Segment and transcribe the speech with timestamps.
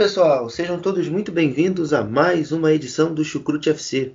[0.00, 4.14] Pessoal, sejam todos muito bem-vindos a mais uma edição do Chucrute FC.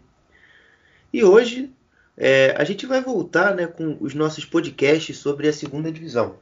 [1.14, 1.72] E hoje
[2.18, 6.38] é, a gente vai voltar né, com os nossos podcasts sobre a segunda divisão.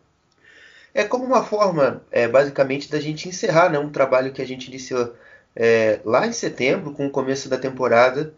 [0.94, 4.68] É como uma forma, é, basicamente, da gente encerrar né, um trabalho que a gente
[4.70, 5.14] iniciou
[5.54, 8.34] é, lá em setembro, com o começo da temporada,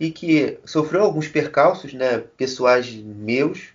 [0.00, 3.68] e que sofreu alguns percalços né, pessoais meus,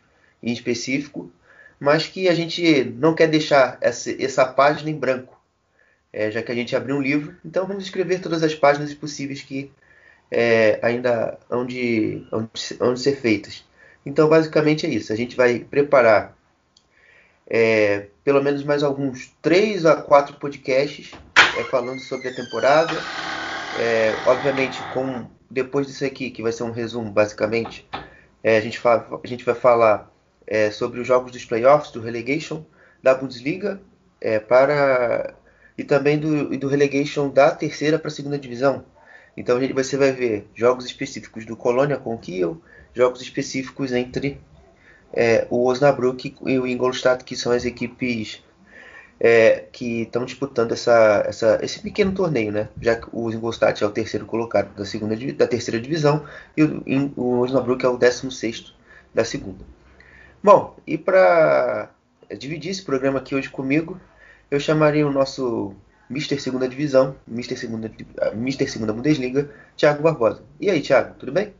[0.44, 1.31] em específico,
[1.80, 5.33] mas que a gente não quer deixar essa, essa página em branco
[6.14, 7.36] é, já que a gente abriu um livro.
[7.44, 9.72] Então vamos escrever todas as páginas possíveis que
[10.30, 13.66] é, ainda hão de, hão, de, hão de ser feitas.
[14.06, 15.11] Então basicamente é isso.
[15.11, 16.38] A gente vai preparar
[17.47, 21.11] é, pelo menos mais alguns três a quatro podcasts
[21.58, 22.94] é, falando sobre a temporada.
[23.80, 27.88] É, obviamente, com depois disso aqui, que vai ser um resumo basicamente,
[28.44, 30.11] é, a, gente fa a gente vai falar
[30.45, 32.64] é, sobre os jogos dos playoffs, do relegation
[33.02, 33.81] da Bundesliga,
[34.47, 35.36] para
[35.78, 38.84] e também do, do relegation da terceira para a segunda divisão.
[39.36, 42.62] Então você vai ver jogos específicos do Colônia com o Kiel,
[42.94, 44.40] jogos específicos entre
[45.12, 48.44] é, o Osnabrück e o Ingolstadt, que são as equipes
[49.20, 52.70] é, que estão disputando essa, essa, esse pequeno torneio, né?
[52.82, 56.26] Já que o Ingolstadt é o terceiro colocado da, segunda, da terceira divisão
[56.58, 56.84] e o,
[57.16, 58.74] o Osnabrück é o décimo sexto
[59.14, 59.64] da segunda.
[60.44, 61.90] Bom, e para
[62.38, 64.00] dividir esse programa aqui hoje comigo,
[64.53, 65.74] eu chamaria o nosso
[66.08, 67.91] Mister Segunda Divisão, Mister Segunda,
[68.36, 70.46] Mister Segunda Bundesliga, Thiago Barbosa.
[70.59, 71.56] E aí, Thiago, tudo bem?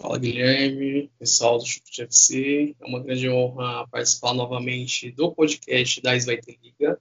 [0.00, 2.76] Fala, Guilherme, pessoal do Chucrute FC.
[2.80, 7.00] É uma grande honra participar novamente do podcast da Sveite Liga,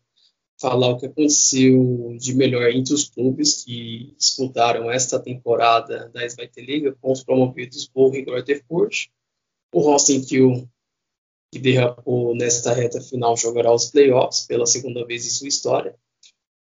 [0.60, 6.60] falar o que aconteceu de melhor entre os clubes que disputaram esta temporada da Sveite
[6.62, 9.10] Liga, com os promovidos Borre e Grotefurt,
[9.72, 10.68] o Rosten Kiel
[11.52, 15.96] que derrapou nesta reta final, jogará os playoffs pela segunda vez em sua história.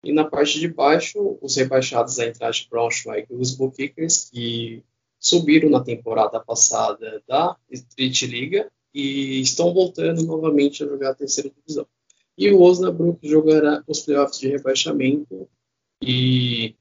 [0.04, 4.84] E na parte de baixo, os rebaixados da Eintracht Braunschweig e os Bookkickers, que
[5.18, 11.50] subiram na temporada passada da Street Liga e estão voltando novamente a jogar a terceira
[11.50, 11.88] divisão.
[12.38, 15.48] E o Osnabrück jogará os playoffs de rebaixamento
[16.02, 16.76] e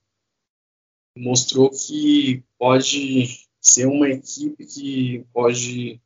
[1.16, 6.00] mostrou que pode ser uma equipe que pode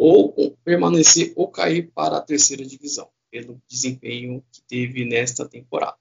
[0.00, 5.98] ou permanecer ou cair para a terceira divisão, pelo desempenho que teve nesta temporada.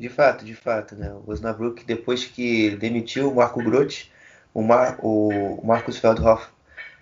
[0.00, 1.12] De fato, de fato, né?
[1.12, 4.10] O Osnabrück, depois que demitiu o Marco Grotti,
[4.54, 6.48] o, Mar, o Marcos Feldhoff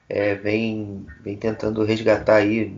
[0.09, 2.77] é, vem, vem tentando resgatar aí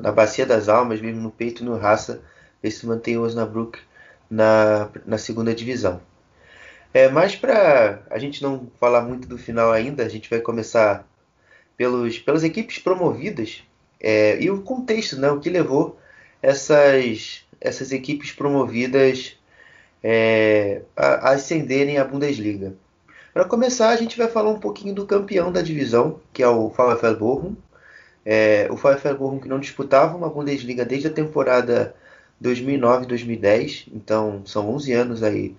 [0.00, 2.22] na bacia das almas, mesmo no peito e no raça,
[2.62, 3.78] ver se mantém o Osnabrück
[4.30, 6.00] na, na segunda divisão.
[6.94, 11.06] É, mas para a gente não falar muito do final ainda, a gente vai começar
[11.80, 13.62] pelos, pelas equipes promovidas
[13.98, 15.98] é, e o contexto, né, o que levou
[16.42, 19.38] essas, essas equipes promovidas
[20.04, 22.74] é, a, a ascenderem à Bundesliga.
[23.32, 26.68] Para começar, a gente vai falar um pouquinho do campeão da divisão, que é o
[26.68, 27.56] VfL Bochum.
[28.26, 31.96] É, o VfL Bochum que não disputava uma Bundesliga desde a temporada
[32.44, 35.56] 2009-2010, então são 11 anos aí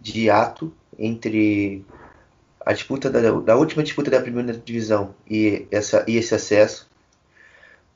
[0.00, 1.84] de ato entre
[2.70, 6.88] a disputa da, da, última disputa da primeira divisão e, essa, e esse acesso.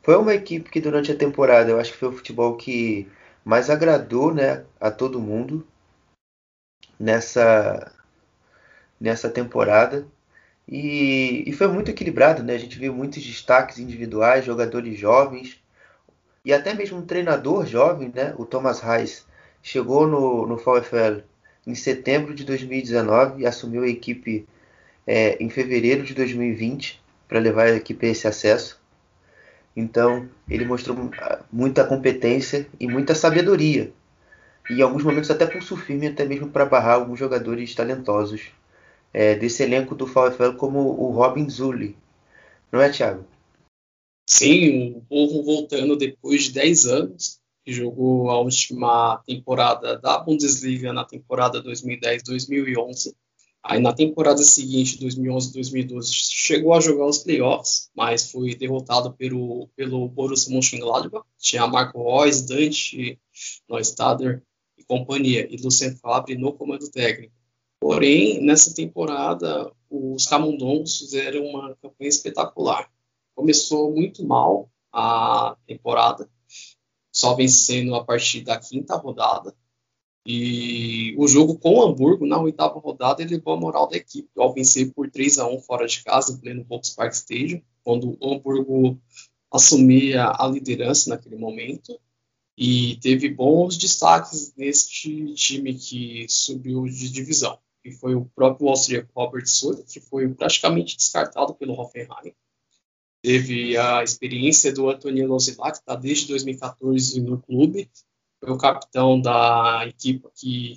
[0.03, 3.09] Foi uma equipe que durante a temporada eu acho que foi o futebol que
[3.45, 5.65] mais agradou né, a todo mundo
[6.99, 7.93] nessa,
[9.01, 10.05] nessa temporada.
[10.67, 12.55] E, e foi muito equilibrado, né?
[12.55, 15.63] A gente viu muitos destaques individuais, jogadores jovens
[16.45, 18.35] e até mesmo um treinador jovem, né?
[18.39, 19.25] O Thomas Reis
[19.63, 21.23] chegou no, no VfL
[21.65, 24.49] em setembro de 2019 e assumiu a equipe
[25.07, 28.81] é, em fevereiro de 2020 para levar a equipe a esse acesso.
[29.77, 31.11] Então, ele mostrou
[31.53, 33.93] muita competência e muita sabedoria.
[34.71, 38.53] E em alguns momentos até pulso firme, até mesmo para barrar alguns jogadores talentosos
[39.13, 41.97] é, desse elenco do VfL, como o Robin Zulli.
[42.71, 43.25] Não é, Thiago?
[44.29, 50.93] Sim, o povo voltando depois de 10 anos, que jogou a última temporada da Bundesliga
[50.93, 53.15] na temporada 2010-2011
[53.67, 60.07] Aí na temporada seguinte, 2011-2012, chegou a jogar os playoffs, mas foi derrotado pelo, pelo
[60.07, 61.25] Borussia Mönchengladbach.
[61.39, 63.19] Tinha Marco Reus, Dante,
[63.67, 64.43] Neustadter
[64.77, 67.33] e companhia, e Lucien Fabre no comando técnico.
[67.81, 72.91] Porém, nessa temporada, os Camundongos fizeram uma campanha espetacular.
[73.35, 76.29] Começou muito mal a temporada,
[77.11, 79.57] só vencendo a partir da quinta rodada.
[80.27, 84.55] E o jogo com o Hamburgo, na oitava rodada, elevou a moral da equipe ao
[84.55, 88.99] vencer por 3 a 1 fora de casa, em pleno Volkspark Stadium, quando o Hamburgo
[89.53, 91.99] assumia a liderança naquele momento.
[92.57, 97.59] E teve bons destaques neste time que subiu de divisão.
[97.85, 102.33] E foi o próprio austríaco Robert Sutter, que foi praticamente descartado pelo Hoffenheim.
[103.21, 107.91] Teve a experiência do Antônio Lozila, que está desde 2014 no clube,
[108.45, 110.77] foi o capitão da equipe que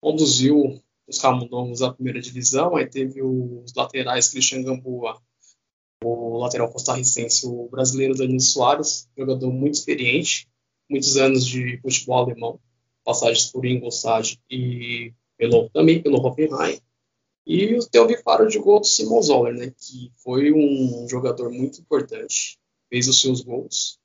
[0.00, 2.76] conduziu os Camundongos à primeira divisão.
[2.76, 5.18] Aí teve os laterais Christian Gamboa,
[6.04, 10.46] o lateral costarricense, o brasileiro Danilo Soares, jogador muito experiente,
[10.90, 12.60] muitos anos de futebol alemão,
[13.02, 16.78] passagens por Ingolstadt e pelo, também pelo Hoffenheim.
[17.46, 21.80] E o Theo Faro de gol do Simon Zoller, né, que foi um jogador muito
[21.80, 22.58] importante,
[22.90, 23.98] fez os seus gols,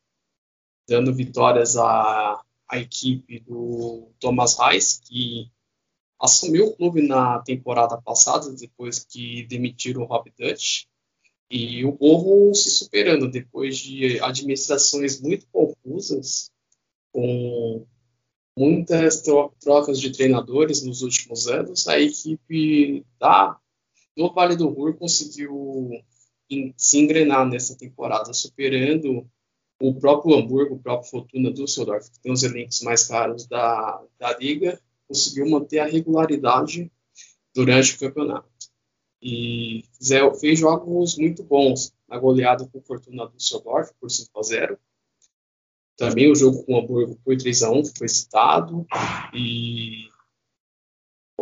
[0.88, 5.51] dando vitórias a a equipe do Thomas Reis, que
[6.19, 10.86] assumiu o clube na temporada passada, depois que demitiram o Rob Dutch,
[11.50, 16.50] e o Borro se superando depois de administrações muito confusas,
[17.12, 17.86] com
[18.57, 19.21] muitas
[19.59, 23.59] trocas de treinadores nos últimos anos, a equipe da,
[24.16, 25.92] do Vale do Ruhr conseguiu
[26.77, 29.27] se engrenar nessa temporada, superando
[29.81, 34.37] o próprio Hamburgo, o próprio Fortuna Düsseldorf, que tem os elencos mais caros da, da
[34.37, 36.91] liga, conseguiu manter a regularidade
[37.53, 38.47] durante o campeonato.
[39.21, 39.85] E
[40.39, 44.79] fez jogos muito bons na goleada com o Fortuna Düsseldorf por 5 a 0.
[45.95, 48.85] Também o jogo com o Hamburgo foi 3 a 1, que foi citado.
[49.33, 50.09] E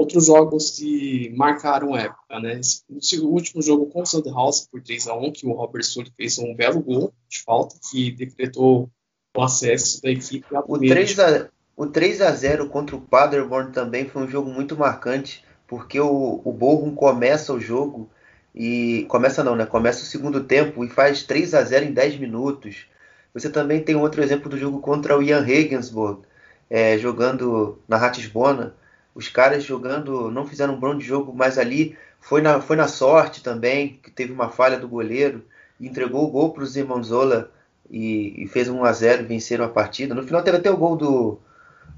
[0.02, 2.60] outros jogos que marcaram época, né?
[2.90, 6.40] O último jogo com o Sandhausen por 3 a 1 que o Robert Sully fez
[6.40, 8.90] um belo gol de falta que decretou
[9.36, 13.72] o acesso da equipe à o 3 a o 3 a 0 contra o Paderborn
[13.72, 18.10] também foi um jogo muito marcante, porque o, o Bochum começa o jogo
[18.54, 19.66] e começa não, né?
[19.66, 22.86] Começa o segundo tempo e faz 3 a 0 em 10 minutos.
[23.34, 26.22] Você também tem outro exemplo do jogo contra o Jan Regensburg,
[26.70, 28.76] é, jogando na Ratisbona
[29.14, 32.88] os caras jogando, não fizeram um bom de jogo, mas ali foi na, foi na
[32.88, 35.44] sorte também, que teve uma falha do goleiro,
[35.80, 37.52] entregou o gol para o Zimonzola
[37.90, 40.16] e, e fez 1 a 0 venceram a partida.
[40.16, 41.40] No final teve até o gol do,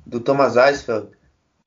[0.06, 1.10] do Thomas Eisfeld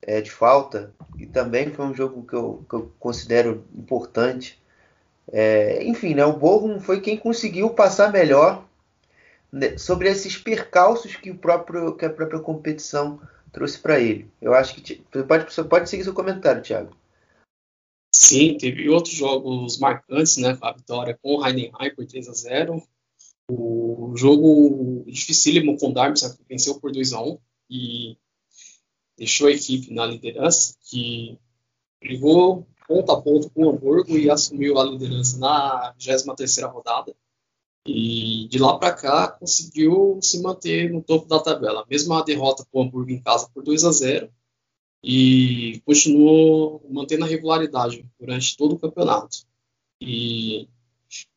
[0.03, 4.61] é, de falta, e também foi um jogo que eu, que eu considero importante.
[5.33, 8.65] É, enfim, né, o Bochum foi quem conseguiu passar melhor
[9.53, 13.21] né, sobre esses percalços que, o próprio, que a própria competição
[13.57, 14.31] trouxe para ele.
[14.39, 16.95] Eu acho que você pode, você pode seguir seu comentário, Thiago.
[18.15, 20.59] Sim, teve outros jogos marcantes, né?
[20.61, 22.83] A vitória com o Heidenheim por 3 a 0
[23.51, 27.39] O jogo dificílimo com o Darmstadt, venceu por 2 a 1
[27.71, 28.19] e
[29.17, 31.39] deixou a equipe na liderança, que
[31.99, 37.17] brigou ponto a ponto com o Hamburgo e assumiu a liderança na 23 rodada.
[37.87, 41.87] E de lá para cá conseguiu se manter no topo da tabela.
[41.89, 44.31] Mesmo a derrota para o Hamburgo em casa por 2 a 0
[45.03, 49.47] e continuou mantendo a regularidade durante todo o campeonato.
[50.01, 50.69] E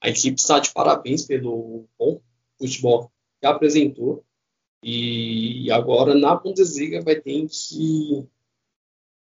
[0.02, 2.20] a equipe está de parabéns pelo bom
[2.58, 4.26] futebol que apresentou.
[4.82, 8.26] E agora na Bundesliga vai ter que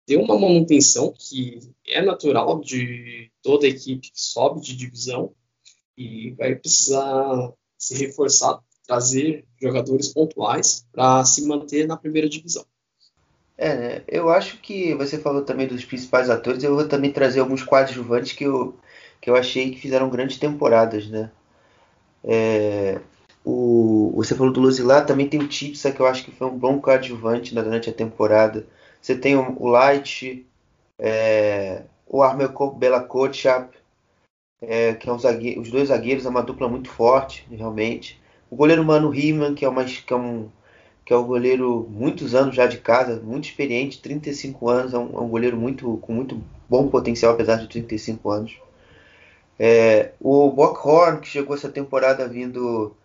[0.05, 5.35] ter uma manutenção que é natural de toda equipe que sobe de divisão
[5.97, 12.65] e vai precisar se reforçar, trazer jogadores pontuais para se manter na primeira divisão.
[13.57, 14.03] É?
[14.09, 18.33] Eu acho que você falou também dos principais atores, eu vou também trazer alguns coadjuvantes
[18.33, 18.77] que eu,
[19.21, 21.31] que eu achei que fizeram grandes temporadas, né?
[22.25, 23.01] É,
[23.45, 26.59] o, você falou do Luzilá, também tem o Tipsa, que eu acho que foi um
[26.59, 28.67] bom coadjuvante né, durante a temporada.
[29.01, 30.47] Você tem o, o Light,
[30.99, 33.77] é, o Bela Kotchap,
[34.69, 38.21] é, que é um zagueiro, os dois zagueiros, é uma dupla muito forte, realmente.
[38.51, 40.49] O goleiro Mano Riemann, que é, uma, que é um
[41.05, 45.19] que é um goleiro muitos anos já de casa, muito experiente, 35 anos, é um,
[45.19, 48.59] é um goleiro muito com muito bom potencial, apesar de 35 anos.
[49.59, 52.97] É, o Bockhorn, que chegou essa temporada vindo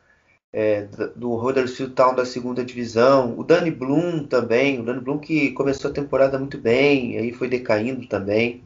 [0.52, 3.38] é, do Huddersfield Town da segunda divisão.
[3.38, 7.48] O Danny Bloom também, o Danny Bloom que começou a temporada muito bem, aí foi
[7.50, 8.64] decaindo também.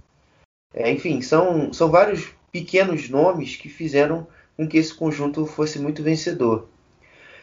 [0.74, 6.04] É, enfim, são, são vários pequenos nomes que fizeram com que esse conjunto fosse muito
[6.04, 6.70] vencedor.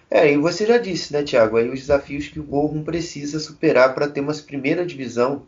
[0.08, 3.94] É, e você já disse, né, Thiago, aí os desafios que o Bochum precisa superar
[3.94, 5.42] para ter uma primeira divisão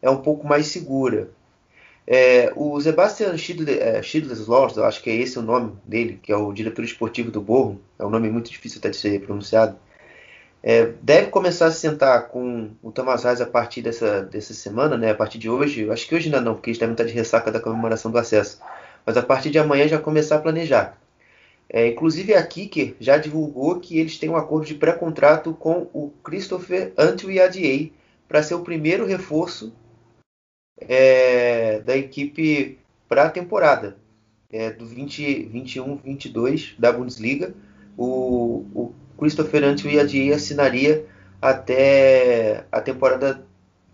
[0.00, 1.30] é um pouco mais segura.
[2.06, 6.36] É, o Sebastian Schiedler, é, eu acho que é esse o nome dele, que é
[6.36, 9.76] o diretor esportivo do Bochum, é um nome muito difícil até de ser pronunciado,
[10.62, 14.96] é, deve começar a se sentar com o Thomas Reis a partir dessa, dessa semana,
[14.96, 17.12] né, a partir de hoje, acho que hoje ainda não, porque eles devem estar de
[17.12, 18.60] ressaca da comemoração do acesso,
[19.04, 20.98] mas a partir de amanhã já começar a planejar.
[21.72, 26.12] É, inclusive a Kicker já divulgou que eles têm um acordo de pré-contrato com o
[26.24, 27.90] Christopher Antwiadier
[28.26, 29.72] para ser o primeiro reforço
[30.76, 32.78] é, da equipe
[33.08, 33.96] para a temporada
[34.52, 37.54] é, do 2021-22 da Bundesliga.
[37.96, 41.06] O, o Christopher Antwiadier assinaria
[41.40, 43.46] até a temporada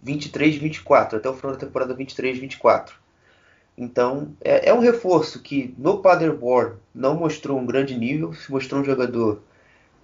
[0.04, 2.92] 23-24, até o final da temporada 23-24.
[3.76, 8.80] Então, é, é, um reforço que no Paderborn não mostrou um grande nível, se mostrou
[8.80, 9.42] um jogador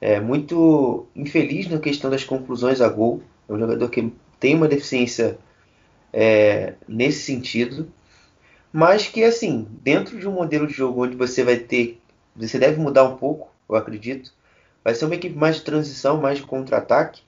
[0.01, 3.23] é, muito infeliz na questão das conclusões a gol.
[3.49, 5.39] É um jogador que tem uma deficiência
[6.13, 7.91] é, nesse sentido,
[8.73, 12.01] mas que, assim, dentro de um modelo de jogo onde você vai ter,
[12.37, 14.33] você deve mudar um pouco, eu acredito,
[14.85, 17.23] vai ser uma equipe mais de transição, mais de contra-ataque.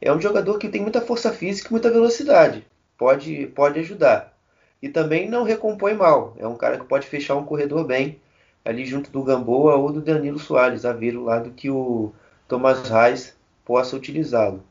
[0.00, 2.66] É um jogador que tem muita força física e muita velocidade,
[2.98, 4.36] pode, pode ajudar.
[4.82, 6.34] E também não recompõe mal.
[6.38, 8.20] É um cara que pode fechar um corredor bem
[8.64, 12.12] ali junto do Gamboa ou do Danilo Soares, a ver o lado que o
[12.46, 14.62] Thomas Reis possa utilizá-lo.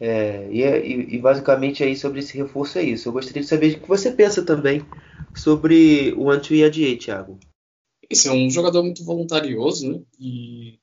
[0.00, 3.08] É, e, e, basicamente aí sobre esse reforço é isso.
[3.08, 4.84] Eu gostaria de saber o que você pensa também
[5.34, 7.38] sobre o Antwi Adier, Thiago.
[8.08, 10.00] Esse é um jogador muito voluntarioso, né?
[10.18, 10.78] E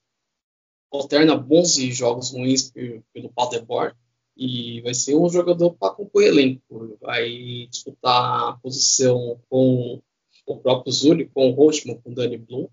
[0.92, 3.94] alterna bons e jogos ruins pelo Paderborn
[4.36, 6.98] e vai ser um jogador para compor elenco.
[7.02, 10.02] Vai disputar a posição com
[10.46, 12.68] o próprio Zulli, com o Rochman, com o Danny Blum.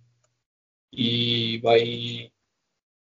[0.92, 2.30] E vai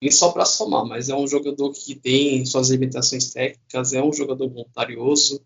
[0.02, 4.14] nem só para somar, mas é um jogador que tem suas limitações técnicas, é um
[4.14, 5.44] jogador voluntarioso,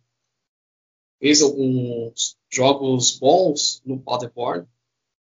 [1.20, 4.68] fez alguns jogos bons no Paderborn,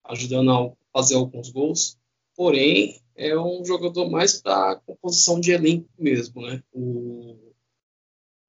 [0.05, 1.97] ajudando a fazer alguns gols,
[2.35, 6.63] porém é um jogador mais para composição de elenco mesmo, né?
[6.73, 7.50] O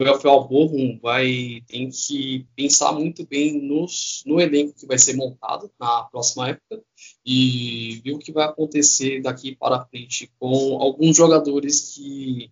[0.04, 5.70] Rafael Bochum vai tem que pensar muito bem nos, no elenco que vai ser montado
[5.78, 6.82] na próxima época
[7.24, 12.50] e ver o que vai acontecer daqui para frente com alguns jogadores que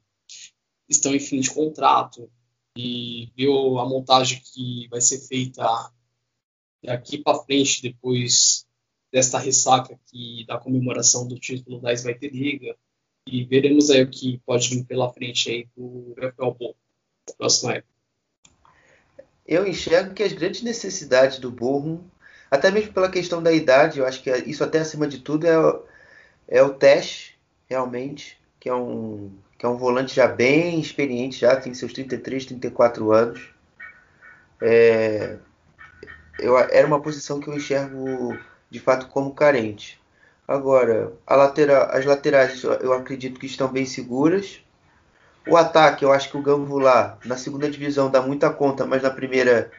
[0.89, 2.31] estão em fim de contrato
[2.77, 5.93] e ver a montagem que vai ser feita
[6.83, 8.67] daqui para frente depois
[9.13, 12.77] desta ressaca aqui da comemoração do título da Svite Liga.
[13.27, 16.90] E veremos aí o que pode vir pela frente aí do Rafael Bochum
[19.47, 22.01] Eu enxergo que as grandes necessidades do Bochum,
[22.51, 26.59] até mesmo pela questão da idade, eu acho que isso até acima de tudo é,
[26.59, 31.55] é o teste, realmente, que é um que é um volante já bem experiente, já
[31.55, 33.53] tem seus 33, 34 anos.
[34.59, 35.37] É,
[36.39, 38.39] eu, era uma posição que eu enxergo
[38.71, 40.01] de fato como carente.
[40.49, 44.63] Agora, lateral, as laterais eu acredito que estão bem seguras.
[45.47, 49.11] O ataque, eu acho que o Gambula na segunda divisão dá muita conta, mas na
[49.11, 49.71] primeira,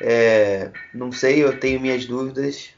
[0.00, 2.70] é, não sei, eu tenho minhas dúvidas.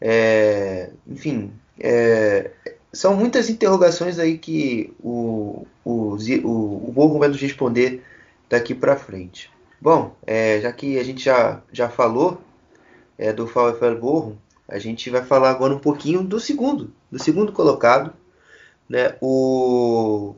[0.00, 2.50] É, enfim, é,
[2.92, 8.02] são muitas interrogações aí que o, o, o, o vai nos responder
[8.48, 9.50] daqui para frente.
[9.80, 12.40] Bom, é, já que a gente já, já falou
[13.16, 14.34] é, do VfL Borrom,
[14.66, 18.12] a gente vai falar agora um pouquinho do segundo, do segundo colocado,
[18.88, 20.34] né, o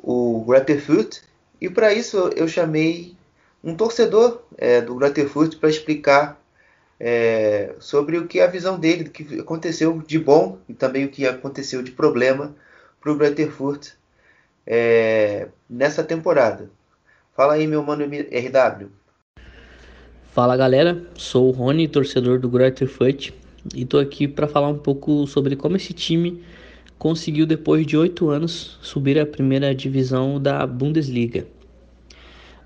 [0.00, 1.20] o Grutterfurt,
[1.60, 3.16] e para isso eu chamei
[3.62, 6.40] um torcedor é, do Grutterfurt para explicar
[7.00, 11.04] é, sobre o que é a visão dele, do que aconteceu de bom e também
[11.04, 12.54] o que aconteceu de problema
[13.00, 13.90] para o Grutterfurt
[14.66, 16.70] é, nessa temporada.
[17.36, 18.88] Fala aí, meu mano RW.
[20.32, 23.30] Fala galera, sou o Rony, torcedor do Grutterfurt,
[23.74, 26.44] e estou aqui para falar um pouco sobre como esse time
[26.98, 31.46] conseguiu depois de oito anos subir à primeira divisão da Bundesliga.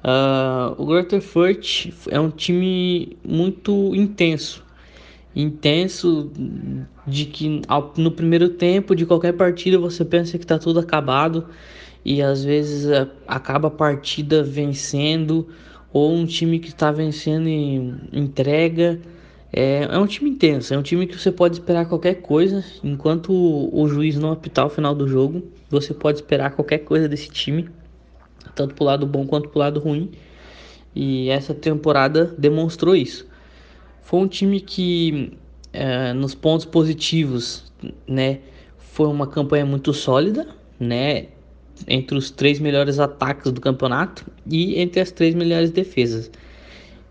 [0.02, 4.64] Uh, o Greuther Fürth é um time muito intenso,
[5.36, 6.30] intenso
[7.06, 11.46] de que ao, no primeiro tempo de qualquer partida você pensa que está tudo acabado
[12.04, 15.46] e às vezes uh, acaba a partida vencendo
[15.92, 17.48] ou um time que está vencendo
[18.12, 18.98] entrega
[19.52, 22.64] é, é um time intenso, é um time que você pode esperar qualquer coisa.
[22.82, 27.06] Enquanto o, o juiz não apitar o final do jogo, você pode esperar qualquer coisa
[27.08, 27.68] desse time,
[28.54, 30.10] tanto pro lado bom quanto pro lado ruim.
[30.94, 33.26] e essa temporada demonstrou isso.
[34.02, 35.32] Foi um time que,
[35.72, 37.72] é, nos pontos positivos,
[38.06, 38.40] né,
[38.78, 40.46] foi uma campanha muito sólida,
[40.78, 41.28] né,
[41.88, 46.30] entre os três melhores ataques do campeonato e entre as três melhores defesas.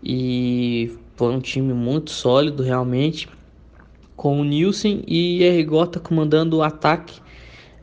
[0.02, 3.28] E foi um time muito sólido, realmente,
[4.16, 7.20] com o Nielsen e a Rigota comandando o ataque.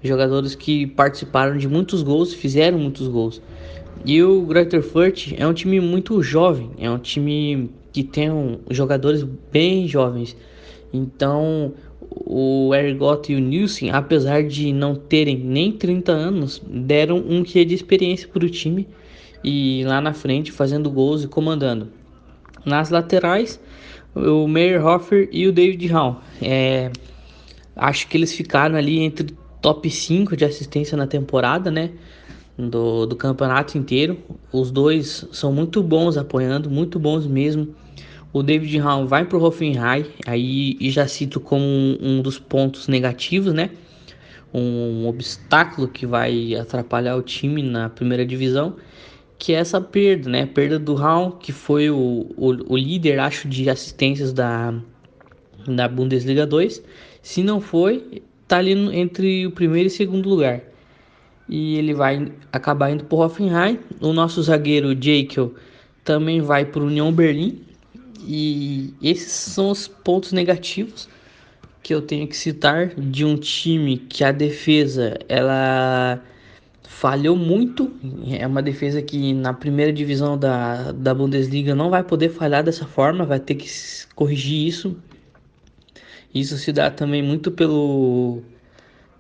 [0.04, 3.42] Jogadores que participaram de muitos gols, fizeram muitos gols.
[4.04, 8.60] E o Greuther Fürth é um time muito jovem, é um time que tem um,
[8.70, 10.36] jogadores bem jovens.
[10.92, 11.72] Então,
[12.12, 17.64] o Ergot e o Nielsen, apesar de não terem nem 30 anos, deram um quê
[17.64, 18.86] de experiência para o time
[19.42, 21.99] e lá na frente fazendo gols e comandando.
[22.66, 23.60] Nas laterais,
[24.16, 26.22] o Meyerhofer e o David Hall.
[26.42, 26.92] É,
[27.76, 31.92] acho que eles ficaram ali entre top 5 de assistência na temporada, né?
[32.58, 34.18] Do, do campeonato inteiro.
[34.52, 37.74] Os dois são muito bons apoiando, muito bons mesmo.
[38.32, 42.38] O David Raum vai para o Hoffenheim, aí e já cito como um, um, dos
[42.38, 43.72] pontos negativos, né?
[44.54, 48.76] Um obstáculo que vai atrapalhar o time na primeira divisão,
[49.40, 50.46] que é essa perda, né?
[50.46, 54.74] perda do Raum, que foi o, o, o, líder, acho, de assistências da,
[55.66, 56.84] da Bundesliga 2.
[57.22, 60.62] Se não foi, tá ali entre o primeiro e segundo lugar.
[61.48, 63.80] E ele vai acabar indo para Hoffenheim.
[64.02, 65.56] O nosso zagueiro Jekyll
[66.04, 67.62] também vai para União Berlim
[68.22, 71.08] e esses são os pontos negativos
[71.82, 76.22] que eu tenho que citar de um time que a defesa ela
[77.00, 77.90] falhou muito.
[78.30, 82.86] É uma defesa que na primeira divisão da, da Bundesliga não vai poder falhar dessa
[82.86, 83.70] forma, vai ter que
[84.14, 84.98] corrigir isso.
[86.36, 88.42] Isso se dá também muito pelo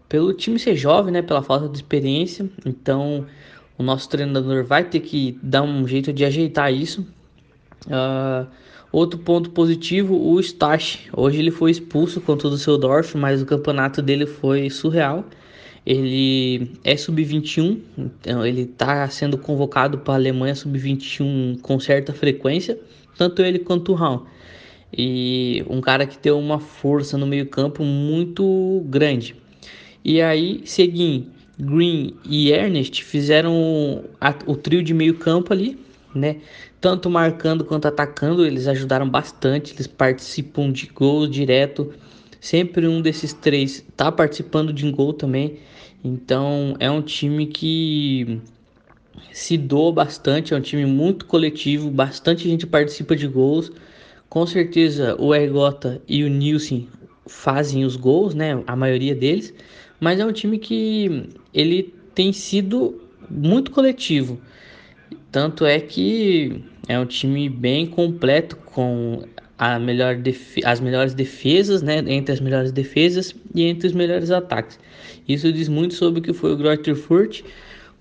[0.10, 2.50] pelo time ser jovem, né, pela falta de experiência.
[2.66, 3.26] Então,
[3.78, 7.08] o nosso treinador vai ter que dar um jeito de ajeitar isso.
[7.86, 8.46] Uh,
[8.92, 11.08] Outro ponto positivo, o Stash.
[11.16, 15.24] Hoje ele foi expulso contra o Düsseldorf, mas o campeonato dele foi surreal.
[15.86, 22.78] Ele é sub-21, então ele está sendo convocado para a Alemanha sub-21 com certa frequência,
[23.18, 24.26] tanto ele quanto o Raul.
[24.96, 29.36] E um cara que tem uma força no meio-campo muito grande.
[30.04, 31.28] E aí, Seguin,
[31.60, 35.78] Green e Ernest fizeram a, o trio de meio-campo ali,
[36.14, 36.38] né?
[36.82, 41.94] tanto marcando quanto atacando, eles ajudaram bastante, eles participam de gols direto.
[42.40, 45.60] Sempre um desses três está participando de um gol também.
[46.04, 48.42] Então é um time que
[49.32, 53.72] se doa bastante, é um time muito coletivo, bastante gente participa de gols.
[54.30, 56.88] Com certeza o Ergota e o Nilson
[57.26, 58.64] fazem os gols, né?
[58.66, 59.54] A maioria deles,
[60.00, 64.40] mas é um time que ele tem sido muito coletivo.
[65.32, 69.24] Tanto é que é um time bem completo com
[69.80, 70.18] melhor
[70.64, 74.80] as melhores defesas, né, entre as melhores defesas e entre os melhores ataques.
[75.28, 77.44] Isso diz muito sobre o que foi o Greuther Fürth,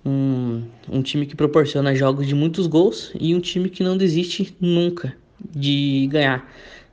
[0.04, 4.54] um, um time que proporciona jogos de muitos gols e um time que não desiste
[4.60, 5.14] nunca
[5.54, 6.48] de ganhar.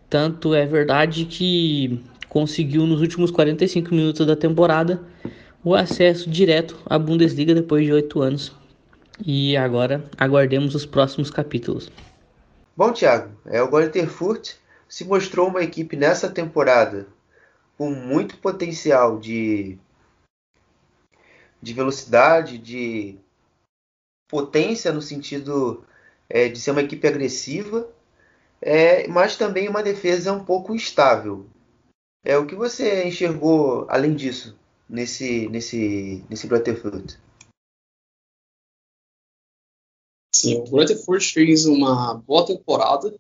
[0.10, 5.02] Tanto é verdade que conseguiu nos últimos 45 minutos da temporada
[5.64, 8.52] o acesso direto à Bundesliga depois de oito anos
[9.26, 11.90] e agora aguardemos os próximos capítulos.
[12.78, 14.58] Bom, Thiago, é, o Greuther Fürth
[14.90, 17.08] se mostrou uma equipe nessa temporada
[17.78, 19.78] com muito potencial de,
[21.62, 23.18] de velocidade, de
[24.28, 25.86] potência no sentido
[26.30, 27.90] é, de ser uma equipe agressiva,
[28.62, 31.46] é, mas também uma defesa um pouco instável.
[32.26, 34.58] É o que você enxergou além disso
[34.90, 36.76] nesse nesse nesse Greuther
[40.36, 43.18] Sim, o Rutherford fez uma boa temporada,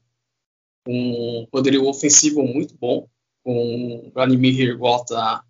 [0.85, 3.07] um poderio ofensivo muito bom,
[3.41, 5.41] com o Vladimir Hergota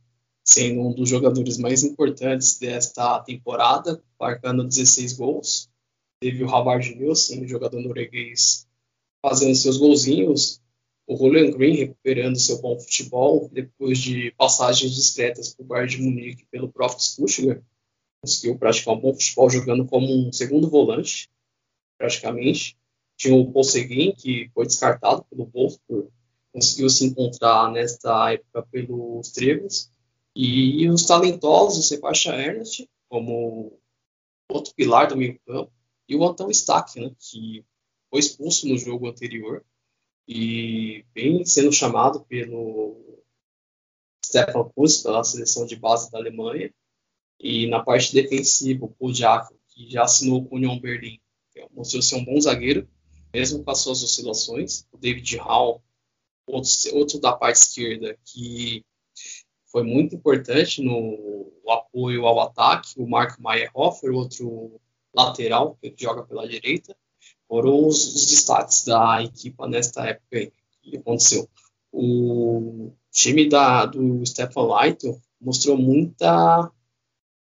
[0.44, 5.68] sendo um dos jogadores mais importantes desta temporada, marcando 16 gols.
[6.22, 8.68] Teve o Havard Nielsen, jogador norueguês,
[9.20, 10.62] fazendo seus golzinhos.
[11.08, 16.46] O Roland Green recuperando seu bom futebol depois de passagens discretas por Bayern de Munique
[16.52, 17.64] pelo próprio Stuttgart.
[18.22, 21.28] Conseguiu praticar um bom futebol jogando como um segundo volante
[21.98, 22.78] praticamente.
[23.18, 26.10] Tinha o Paul Seguin, que foi descartado pelo Wolfsburg,
[26.52, 29.92] conseguiu se encontrar nesta época pelos Tregos.
[30.36, 33.80] E os talentosos, Sebastian Ernest, como
[34.50, 35.72] outro pilar do meio campo,
[36.08, 37.66] e o Anton Stack, né, que
[38.10, 39.66] foi expulso no jogo anterior
[40.28, 43.24] e vem sendo chamado pelo
[44.26, 46.74] Stefan Kuss, pela seleção de base da Alemanha.
[47.40, 49.12] E na parte defensiva, o Paul
[49.68, 51.20] que já assinou com o Union Berlim,
[51.74, 52.88] mostrou ser um bom zagueiro.
[53.34, 54.86] mesmo com as suas oscilações.
[54.92, 55.84] O David Hall,
[56.48, 58.84] outro, outro da parte esquerda, que
[59.68, 62.94] foi muito importante no apoio ao ataque.
[62.98, 64.80] O Mark Meyerhofer, outro
[65.14, 66.96] lateral, que joga pela direita,
[67.48, 71.50] foram os, os destaques da equipa nesta época aí, que aconteceu.
[71.92, 76.72] O time da, do Stefan Leito mostrou muita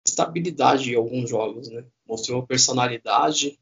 [0.05, 1.83] estabilidade em alguns jogos, né?
[2.07, 3.59] Mostrou personalidade,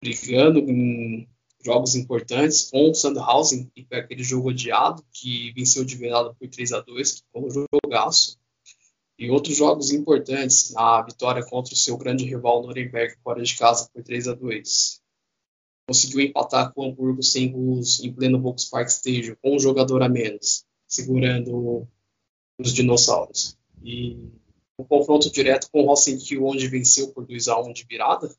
[0.00, 1.28] brigando em
[1.64, 6.48] jogos importantes com o Sandhausen, que foi aquele jogo odiado, que venceu de virada por
[6.48, 8.38] 3 a 2 que foi um jogaço.
[9.18, 13.90] E outros jogos importantes, a vitória contra o seu grande rival Nuremberg fora de casa
[13.92, 15.02] por 3 a 2
[15.88, 20.08] Conseguiu empatar com o Hamburgo sem gols em pleno Volkspark Stadium, com um jogador a
[20.08, 21.88] menos, segurando
[22.60, 23.56] os dinossauros.
[23.82, 24.30] E
[24.76, 28.30] o confronto direto com o Rosenkiel, onde venceu por 2 a 1 de virada,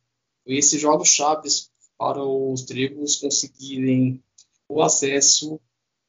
[0.43, 4.23] foi esse jogo chaves para os gregos conseguirem
[4.67, 5.59] o acesso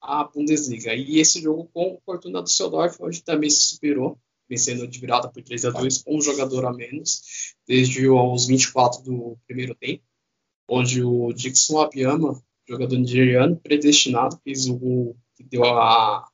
[0.00, 0.94] à Bundesliga.
[0.94, 5.42] E esse jogo com o Fortuna Düsseldorf, onde também se superou, vencendo de virada por
[5.42, 10.02] 3 a 2 com um jogador a menos, desde os 24 do primeiro tempo,
[10.68, 16.28] onde o Dixon Abiyama, jogador nigeriano, predestinado, fez o gol que deu a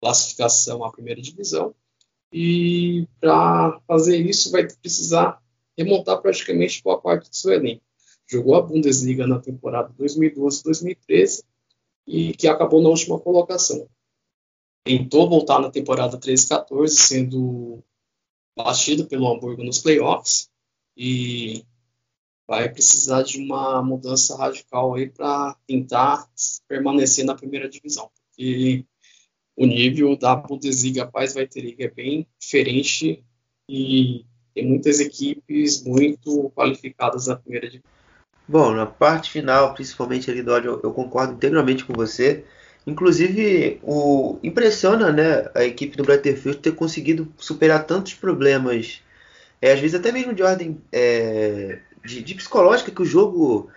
[0.00, 1.74] classificação à primeira divisão.
[2.32, 5.41] E para fazer isso, vai precisar
[5.76, 7.82] remontar praticamente boa parte do seu elenco
[8.32, 11.44] jogou a Bundesliga na temporada 2012-2013
[12.06, 13.88] e que acabou na última colocação.
[14.84, 17.84] Tentou voltar na temporada 13-14, sendo
[18.56, 20.50] batido pelo Hamburgo nos playoffs
[20.96, 21.64] e
[22.48, 26.28] vai precisar de uma mudança radical aí para tentar
[26.66, 28.84] permanecer na primeira divisão, porque
[29.56, 33.24] o nível da Bundesliga Paz vai ter é bem diferente
[33.68, 37.90] e tem muitas equipes muito qualificadas na primeira divisão.
[38.46, 42.44] Bom, na parte final, principalmente ali do ódio, eu concordo integralmente com você.
[42.86, 49.00] Inclusive, o impressiona, né, a equipe do Butterfield ter conseguido superar tantos problemas,
[49.60, 53.70] é, às vezes até mesmo de ordem é, de, de, psicológica que o jogo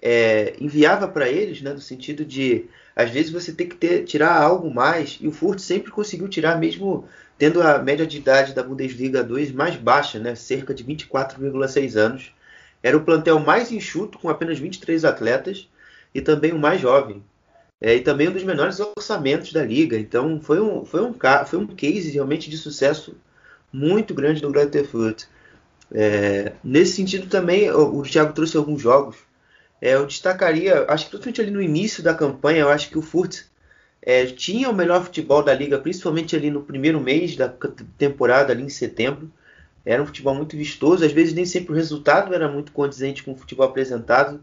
[0.00, 4.40] é, enviava para eles, né, no sentido de às vezes você tem que ter, tirar
[4.40, 7.08] algo mais, e o Furt sempre conseguiu tirar, mesmo
[7.38, 12.32] tendo a média de idade da Bundesliga 2 mais baixa, né, cerca de 24,6 anos.
[12.82, 15.68] Era o plantel mais enxuto, com apenas 23 atletas,
[16.14, 17.22] e também o mais jovem.
[17.80, 19.98] É, e também um dos menores orçamentos da liga.
[19.98, 21.14] Então foi um, foi um,
[21.46, 23.16] foi um case realmente de sucesso
[23.72, 24.88] muito grande do Greuther.
[25.92, 29.16] É, nesse sentido também, o, o Thiago trouxe alguns jogos.
[29.80, 33.02] É, eu destacaria, acho que principalmente ali no início da campanha, eu acho que o
[33.02, 33.44] Fürth
[34.06, 37.48] é, tinha o melhor futebol da liga, principalmente ali no primeiro mês da
[37.96, 39.32] temporada, ali em setembro.
[39.84, 43.32] Era um futebol muito vistoso, às vezes nem sempre o resultado era muito condizente com
[43.32, 44.40] o futebol apresentado.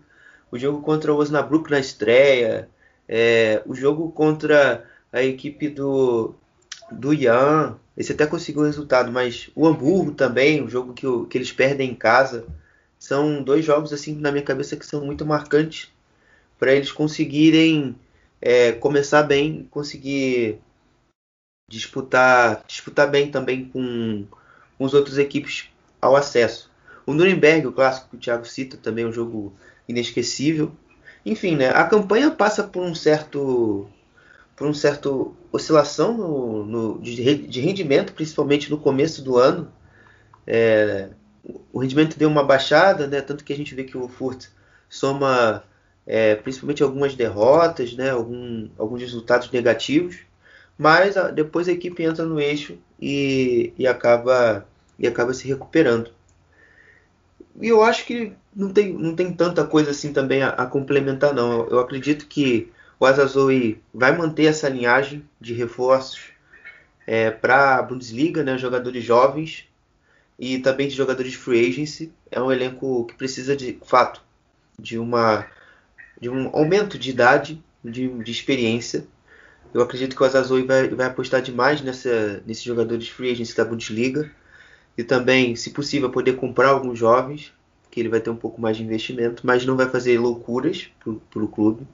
[0.52, 2.68] O jogo contra o Osnabrück na estreia,
[3.08, 6.34] é, o jogo contra a equipe do,
[6.92, 11.38] do Ian, esse até conseguiu o resultado, mas o Hamburgo também, o jogo que, que
[11.38, 12.46] eles perdem em casa,
[12.98, 15.92] são dois jogos assim na minha cabeça que são muito marcantes
[16.58, 17.96] para eles conseguirem
[18.42, 20.60] é, começar bem, conseguir
[21.70, 24.26] disputar, disputar bem também com
[24.82, 25.70] com as outras equipes
[26.02, 26.72] ao acesso.
[27.06, 29.54] O Nuremberg, o clássico que o Thiago cita, também é um jogo
[29.88, 30.72] inesquecível.
[31.24, 33.88] Enfim, né, a campanha passa por um certo
[34.56, 39.72] por um certo oscilação no, no de, de, rendimento, principalmente no começo do ano.
[40.48, 41.10] É,
[41.72, 44.48] o rendimento deu uma baixada, né, tanto que a gente vê que o Furt
[44.90, 45.64] soma
[46.06, 50.18] é, principalmente algumas derrotas, né, algum, alguns resultados negativos,
[50.78, 56.12] mas a, depois a equipe entra no eixo e, e acaba e acaba se recuperando.
[57.60, 61.34] E eu acho que não tem, não tem tanta coisa assim também a, a complementar,
[61.34, 61.52] não.
[61.52, 66.22] Eu, eu, acredito que o Azazoui vai manter essa linhagem de reforços
[67.08, 69.68] é, para a Bundesliga, né, jogadores jovens
[70.38, 72.14] e também de jogadores free agency.
[72.30, 74.22] É um elenco que precisa de fato
[74.80, 75.46] de uma
[76.22, 79.06] de um aumento de idade, de, de experiência.
[79.74, 83.66] Eu acredito que o Azazoui vai, vai apostar demais nessa, nesses jogadores free agency da
[83.66, 84.30] Bundesliga
[84.98, 87.52] e também, se possível, poder comprar alguns jovens,
[87.90, 91.44] que ele vai ter um pouco mais de investimento, mas não vai fazer loucuras para
[91.44, 91.88] o clube.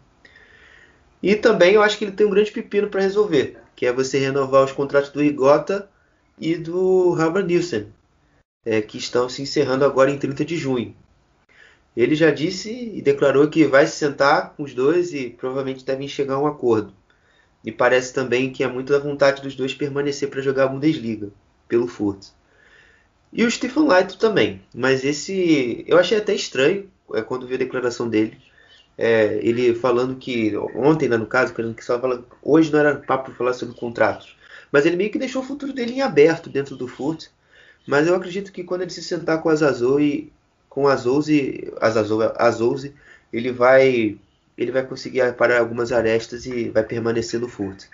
[1.23, 4.19] E também eu acho que ele tem um grande pepino para resolver, que é você
[4.19, 5.89] renovar os contratos do Igota
[6.37, 7.87] e do Halber Nielsen,
[8.65, 10.95] é, que estão se encerrando agora em 30 de junho.
[11.97, 16.07] Ele já disse e declarou que vai se sentar com os dois e provavelmente devem
[16.07, 16.93] chegar a um acordo.
[17.65, 21.31] E parece também que é muito da vontade dos dois permanecer para jogar a Bundesliga,
[21.67, 22.27] pelo Furt.
[23.33, 24.61] E o Stephen Light também.
[24.75, 25.83] Mas esse.
[25.87, 28.37] Eu achei até estranho é, quando vi a declaração dele.
[28.97, 33.31] é, ele falando que ontem, né, no caso, que só fala, hoje não era papo
[33.31, 34.35] falar sobre contratos,
[34.71, 37.27] mas ele meio que deixou o futuro dele em aberto dentro do Furt.
[37.87, 40.31] Mas eu acredito que quando ele se sentar com as Azoi,
[40.77, 41.97] com as Azouzi, as
[42.37, 42.93] Azouzi,
[43.33, 44.15] ele vai
[44.55, 47.85] ele vai conseguir parar algumas arestas e vai permanecer no Furt.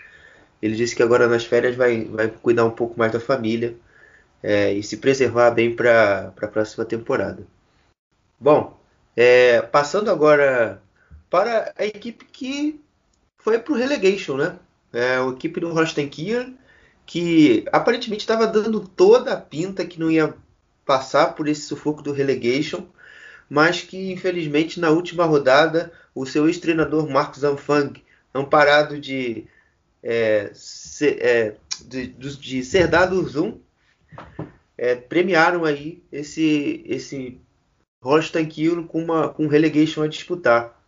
[0.61, 3.73] Ele disse que agora nas férias vai, vai cuidar um pouco mais da família
[4.41, 7.47] é, e se preservar bem para a próxima temporada.
[8.37, 8.77] Bom,
[9.15, 10.81] é, passando agora
[11.29, 12.81] para a equipe que
[13.37, 14.59] foi para o relegation, né?
[14.91, 16.53] É, a equipe do Holstein Kiel,
[17.05, 20.35] que aparentemente estava dando toda a pinta que não ia
[20.85, 22.85] passar por esse sufoco do relegation,
[23.49, 28.01] mas que infelizmente na última rodada o seu ex-treinador Marcos Anfang,
[28.33, 29.45] amparado de,
[30.01, 33.59] é, ser, é, de, de, ser dado zoom,
[34.77, 37.39] é, premiaram aí esse, esse
[38.49, 40.81] Kiel com, uma, com relegation a disputar.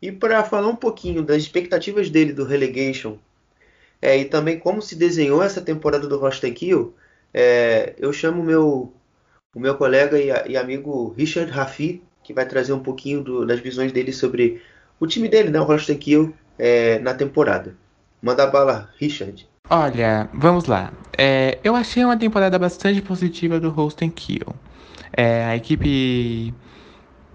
[0.00, 3.18] E para falar um pouquinho das expectativas dele do relegation
[4.00, 6.94] é, e também como se desenhou essa temporada do Holstein Kiel,
[7.32, 8.92] é, eu chamo meu,
[9.56, 13.58] o meu colega e, e, amigo Richard Rafi, que vai trazer um pouquinho do, das
[13.58, 14.60] visões dele sobre
[15.00, 17.74] o time dele, né, o Holstein Kiel, é, na temporada.
[18.20, 19.48] Manda bala, Richard.
[19.70, 20.92] Olha, vamos lá.
[21.16, 24.54] É, eu achei uma temporada bastante positiva do Holstein Kiel.
[25.10, 26.52] É, a equipe,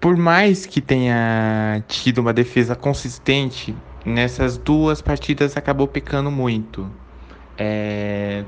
[0.00, 3.74] por mais que tenha tido uma defesa consistente,
[4.06, 6.88] nessas duas partidas acabou pecando muito.
[7.58, 8.44] É,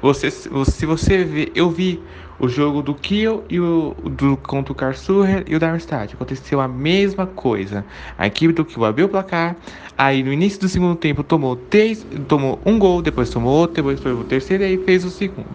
[0.00, 2.02] você, se você vê, eu vi
[2.38, 6.14] o jogo do Kiel e o do contra o Karlsruhe e o Darmstadt.
[6.14, 7.84] Aconteceu a mesma coisa.
[8.18, 9.56] A equipe do Kiel abriu o placar,
[9.96, 14.00] aí no início do segundo tempo tomou três, tomou um gol, depois tomou outro, depois
[14.00, 15.46] foi o terceiro e aí fez o segundo.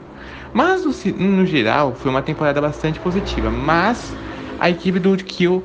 [0.54, 4.16] Mas no, geral foi uma temporada bastante positiva, mas
[4.60, 5.64] a equipe do Kiel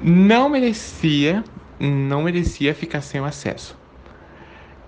[0.00, 1.44] não merecia,
[1.78, 3.76] não merecia ficar sem o acesso.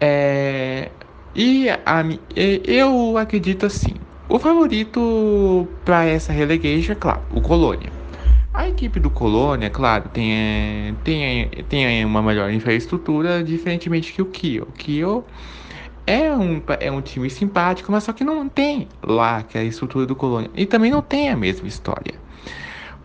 [0.01, 0.91] É,
[1.35, 3.95] e a, eu acredito assim,
[4.29, 7.93] o favorito para essa relegation é claro, o Colônia.
[8.53, 14.65] A equipe do Colônia, claro, tem, tem, tem uma melhor infraestrutura, diferentemente que o Kiel.
[14.65, 15.27] O Kiel
[16.07, 19.65] é um, é um time simpático, mas só que não tem lá que é a
[19.65, 20.51] estrutura do Colônia.
[20.55, 22.15] E também não tem a mesma história.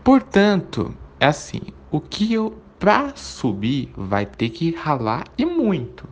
[0.04, 6.08] Portanto, é assim, o Kiel para subir vai ter que ralar e muito.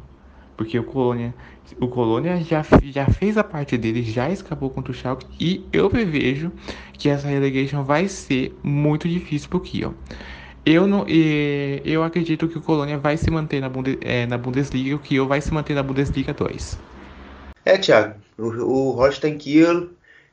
[0.57, 1.33] Porque o Colônia
[1.81, 5.88] o Colônia já, já fez a parte dele, já escapou contra o Schalke e eu
[5.90, 6.52] prevejo
[6.92, 9.94] que essa relegation vai ser muito difícil para o Kiel.
[10.64, 14.94] Eu, não, eu acredito que o Colônia vai se manter na, Bundes, é, na Bundesliga
[14.94, 16.78] o Kiel vai se manter na Bundesliga 2.
[17.64, 19.90] É, Thiago, o, o Holstein Kiel,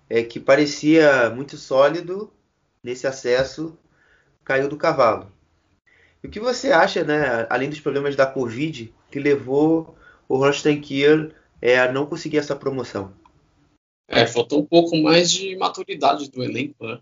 [0.10, 2.32] é, que parecia muito sólido
[2.84, 3.78] nesse acesso,
[4.43, 5.32] caiu do cavalo.
[6.24, 9.95] E o que você acha, né, além dos problemas da Covid, que levou
[10.28, 13.14] o Holstein Kiel é, não conseguir essa promoção.
[14.08, 17.00] É, faltou um pouco mais de maturidade do elenco, né?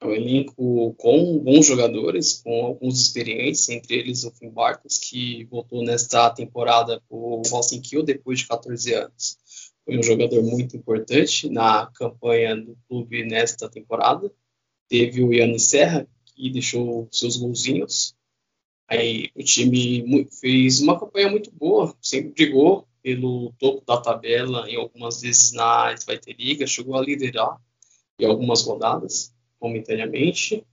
[0.00, 5.44] É um elenco com bons jogadores, com alguns experientes, entre eles o Finn Bartels, que
[5.44, 9.38] voltou nesta temporada para o Holstein Kiel depois de 14 anos.
[9.84, 14.30] Foi um jogador muito importante na campanha do clube nesta temporada.
[14.88, 18.15] Teve o Yannis Serra, que deixou seus golzinhos.
[18.88, 24.76] Aí o time fez uma campanha muito boa, sempre brigou pelo topo da tabela em
[24.76, 27.60] algumas vezes na Zweite Liga, chegou a liderar
[28.18, 30.64] em algumas rodadas momentaneamente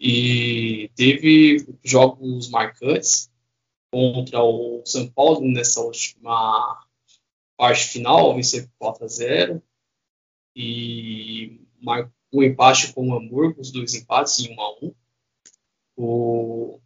[0.00, 3.30] e teve jogos marcantes
[3.90, 6.86] contra o São Paulo nessa última
[7.56, 9.62] parte final, vencer 4 a 0
[10.54, 11.60] e
[12.32, 14.94] um empate com o Hamburgo, os dois empates em 1 a 1.
[15.96, 16.80] O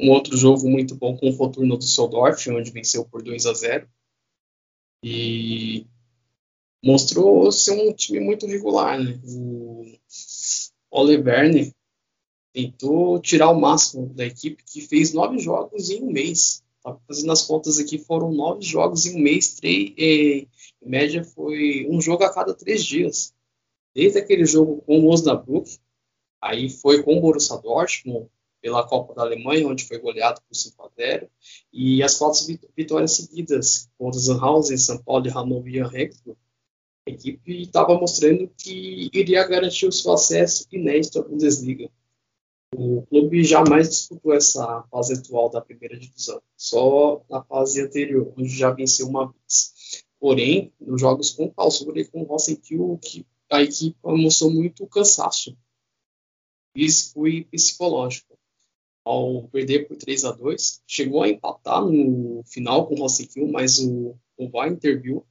[0.00, 3.88] um outro jogo muito bom com o Fortuna Düsseldorf, onde venceu por 2 a 0
[5.04, 5.86] e
[6.84, 8.98] mostrou ser um time muito regular.
[8.98, 9.20] Né?
[9.24, 9.84] O
[10.90, 11.74] Ole
[12.52, 16.64] tentou tirar o máximo da equipe, que fez nove jogos em um mês.
[16.76, 20.48] Estava fazendo as contas aqui, foram nove jogos em um mês, três, em
[20.82, 23.34] média foi um jogo a cada três dias.
[23.94, 25.78] Desde aquele jogo com o Osnabrück,
[26.40, 28.28] aí foi com o Borussia Dortmund,
[28.60, 31.30] pela Copa da Alemanha, onde foi goleado por 5 a 0,
[31.72, 32.40] e as quatro
[32.76, 36.36] vitórias seguidas contra Sandhausen, São Paulo e Hannover e.
[37.08, 41.90] A equipe estava mostrando que iria garantir o seu acesso inédito à Bundesliga.
[42.76, 48.48] O clube jamais disputou essa fase atual da primeira divisão, só na fase anterior, onde
[48.48, 50.04] já venceu uma vez.
[50.20, 54.86] Porém, nos jogos com o Karlsruhe e com o Rosenkiel, que a equipe mostrou muito
[54.86, 55.56] cansaço
[56.72, 58.38] físico e psicológico
[59.04, 63.78] ao perder por 3 a 2 Chegou a empatar no final com o Rossi mas
[63.78, 65.24] o, o VAR interviu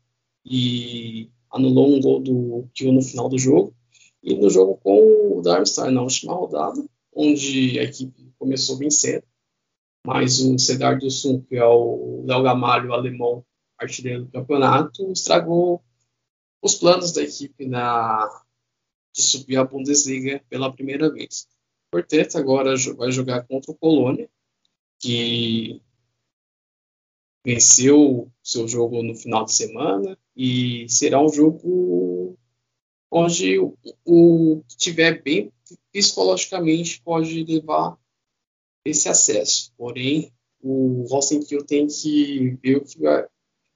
[0.46, 3.76] e anulou um gol do Kill no final do jogo.
[4.22, 9.24] E no jogo com o Darmstadt na última rodada, onde a equipe começou vencendo,
[10.06, 13.46] mas o Cedar do Sul, que é o Léo Gamalho, o alemão
[13.78, 15.82] artilheiro do campeonato, estragou
[16.62, 18.28] os planos da equipe na,
[19.16, 21.48] de subir a Bundesliga pela primeira vez.
[21.92, 24.30] Portanto, agora vai jogar contra o Colônia,
[25.00, 25.82] que
[27.44, 32.38] venceu seu jogo no final de semana e será um jogo
[33.12, 33.76] onde o,
[34.06, 35.52] o que tiver bem
[35.92, 37.98] psicologicamente pode levar
[38.86, 39.74] esse acesso.
[39.78, 43.26] Porém, o Rosenkiel tem que ver o que vai,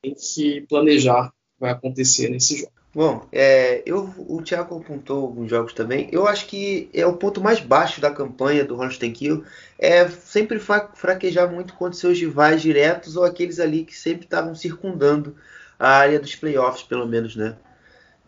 [0.01, 2.82] tem que planejar o que vai acontecer nesse jogo.
[2.95, 6.09] Bom, é, eu, o Thiago apontou alguns jogos também.
[6.11, 9.43] Eu acho que é o ponto mais baixo da campanha do Holstein Kiel.
[9.79, 15.35] É sempre fraquejar muito contra seus rivais diretos ou aqueles ali que sempre estavam circundando
[15.79, 17.57] a área dos playoffs, pelo menos, né?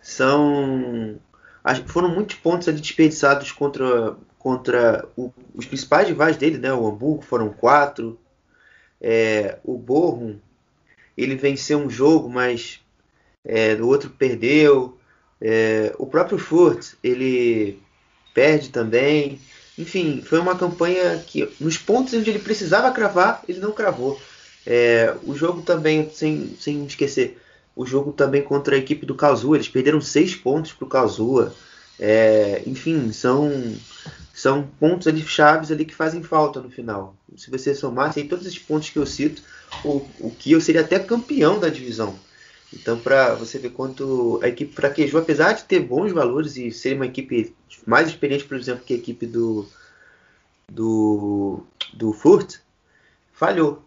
[0.02, 1.20] São
[1.88, 6.74] foram muitos pontos ali desperdiçados contra contra o, os principais rivais dele, né?
[6.74, 8.20] O Hamburgo foram quatro.
[9.02, 10.40] É, o Bochum
[11.18, 12.85] ele venceu um jogo, mas
[13.46, 14.98] é, o outro perdeu.
[15.40, 17.80] É, o próprio Furt, ele
[18.34, 19.40] perde também.
[19.78, 24.20] Enfim, foi uma campanha que, nos pontos onde ele precisava cravar, ele não cravou.
[24.66, 27.38] É, o jogo também, sem, sem esquecer,
[27.76, 31.54] o jogo também contra a equipe do Kazuha, eles perderam seis pontos para o Kazuha.
[32.00, 33.52] É, enfim, são,
[34.34, 37.16] são pontos ali chaves ali que fazem falta no final.
[37.38, 39.42] Se você somasse aí todos esses pontos que eu cito,
[39.84, 42.18] o, o Kiel seria até campeão da divisão.
[42.74, 46.96] Então, para você ver quanto a equipe fraquejou, apesar de ter bons valores e ser
[46.96, 49.68] uma equipe mais experiente, por exemplo, que a equipe do
[50.72, 52.58] do, do Furt,
[53.34, 53.84] falhou.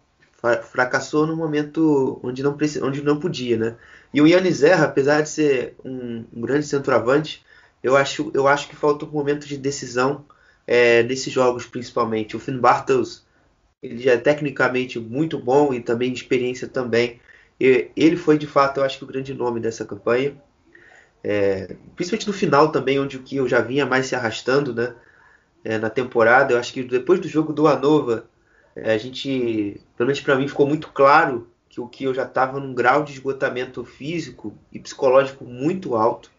[0.71, 3.77] Fracassou no momento onde não, onde não podia, né?
[4.14, 7.45] E o Yannis Zerra, apesar de ser um, um, grande centroavante,
[7.83, 10.25] eu acho, eu acho que faltou um momento de decisão
[10.64, 12.37] é, nesses jogos, principalmente.
[12.37, 13.25] O Finn Bartels,
[13.83, 17.21] ele já é tecnicamente muito bom e também experiência também,
[17.61, 20.37] ele foi de fato, eu acho que o grande nome dessa campanha.
[21.23, 24.94] É, principalmente no final também, onde o que eu já vinha mais se arrastando né,
[25.64, 26.53] é, na temporada.
[26.53, 28.29] Eu acho que depois do jogo do Anova,
[28.77, 32.25] é, a gente, pelo menos para mim, ficou muito claro que o que eu já
[32.25, 36.31] estava num grau de esgotamento físico e psicológico muito alto.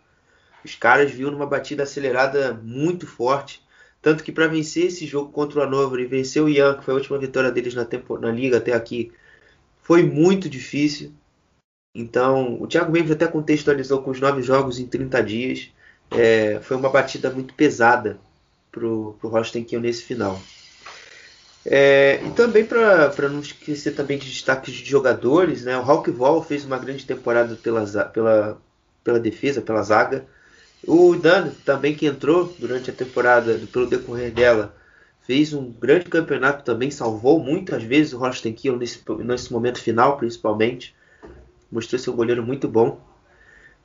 [0.63, 3.62] Os caras viram numa batida acelerada muito forte.
[4.01, 6.93] Tanto que para vencer esse jogo contra o Hannover e vencer o Ian, que foi
[6.93, 9.12] a última vitória deles na, tempo, na liga até aqui,
[9.89, 11.12] foi muito difícil.
[11.95, 15.71] Então, o Thiago Mendes até contextualizou com os nove jogos em 30 dias.
[16.12, 18.19] É, foi uma batida muito pesada
[18.71, 20.39] para o Rosten Kiel nesse final.
[21.65, 25.75] É, e também para não esquecer também de destaques de jogadores, né?
[25.75, 28.62] o Hawk Vol fez uma grande temporada pela, pela,
[29.04, 30.23] pela defesa, pela zaga.
[30.88, 34.75] O Dan também que entrou durante a temporada, pelo decorrer dela,
[35.29, 40.17] fez um grande campeonato também, salvou muitas vezes o Holstein Kiel nesse, nesse momento final,
[40.17, 40.95] principalmente.
[41.71, 42.99] Mostrou seu goleiro muito bom.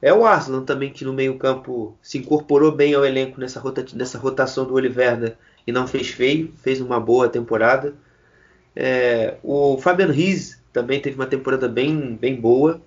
[0.00, 3.84] É o Arslan também que no meio campo se incorporou bem ao elenco nessa, rota,
[3.92, 7.92] nessa rotação do Oliverda e não fez feio, fez uma boa temporada.
[8.74, 12.80] É, o Fabian Riz também teve uma temporada bem, bem boa.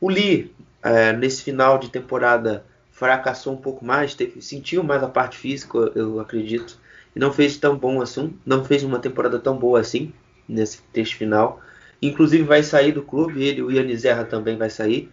[0.00, 5.08] O Lee, é, nesse final de temporada, fracassou um pouco mais, teve, sentiu mais a
[5.08, 6.78] parte física, eu acredito
[7.14, 10.12] e não fez tão bom assim, não fez uma temporada tão boa assim
[10.48, 11.60] nesse texto final.
[12.00, 15.10] Inclusive vai sair do clube, ele, o Yannis Zerra também vai sair.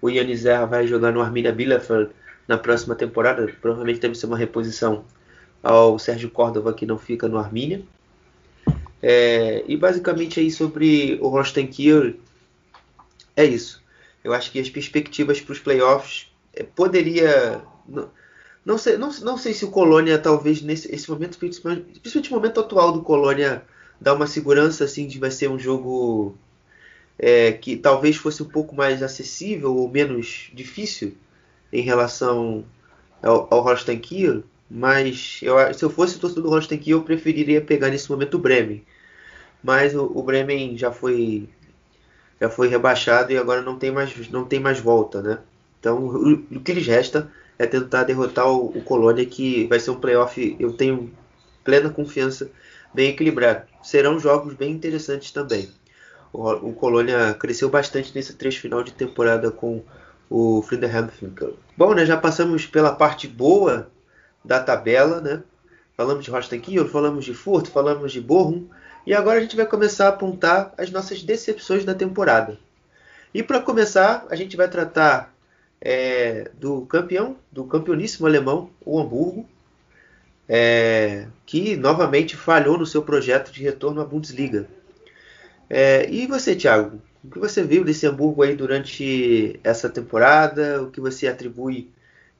[0.00, 2.10] O Yannis Zerra vai jogar no Arminia Bielefeld
[2.46, 5.04] na próxima temporada, provavelmente deve ser uma reposição
[5.62, 7.82] ao Sérgio Córdova que não fica no Arminia.
[9.02, 12.14] É, e basicamente aí sobre o Holstein Kiel
[13.34, 13.82] é isso.
[14.22, 18.08] Eu acho que as perspectivas para os playoffs é, poderia não
[18.76, 22.92] sei, não, não sei se o Colônia, talvez, nesse esse momento, principalmente o momento atual
[22.92, 23.62] do Colônia,
[24.00, 26.36] dá uma segurança assim de vai ser um jogo
[27.16, 31.14] é, que talvez fosse um pouco mais acessível ou menos difícil
[31.72, 32.64] em relação
[33.22, 37.60] ao, ao Holstein Kiel, mas eu, se eu fosse torcedor do Holstein Kiel, eu preferiria
[37.60, 38.84] pegar nesse momento o Bremen.
[39.62, 41.48] Mas o, o Bremen já foi
[42.40, 45.38] já foi rebaixado e agora não tem mais não tem mais volta, né?
[45.80, 49.90] Então o, o que lhes resta é tentar derrotar o, o Colônia, que vai ser
[49.90, 51.12] um playoff, eu tenho
[51.64, 52.50] plena confiança,
[52.92, 53.62] bem equilibrado.
[53.82, 55.68] Serão jogos bem interessantes também.
[56.32, 59.82] O, o Colônia cresceu bastante nesse trecho final de temporada com
[60.28, 61.56] o Friedhelm Finkel.
[61.76, 63.88] Bom, né, já passamos pela parte boa
[64.44, 65.42] da tabela, né?
[65.96, 68.66] falamos de Holstein Kiel, falamos de Furt, falamos de Bochum,
[69.06, 72.58] e agora a gente vai começar a apontar as nossas decepções da temporada.
[73.32, 75.34] E para começar, a gente vai tratar
[75.80, 79.46] é, do campeão, do campeoníssimo alemão, o Hamburgo,
[80.48, 84.68] é, que novamente falhou no seu projeto de retorno à Bundesliga.
[85.68, 90.82] É, e você, Thiago, o que você viu desse Hamburgo aí durante essa temporada?
[90.82, 91.90] O que você atribui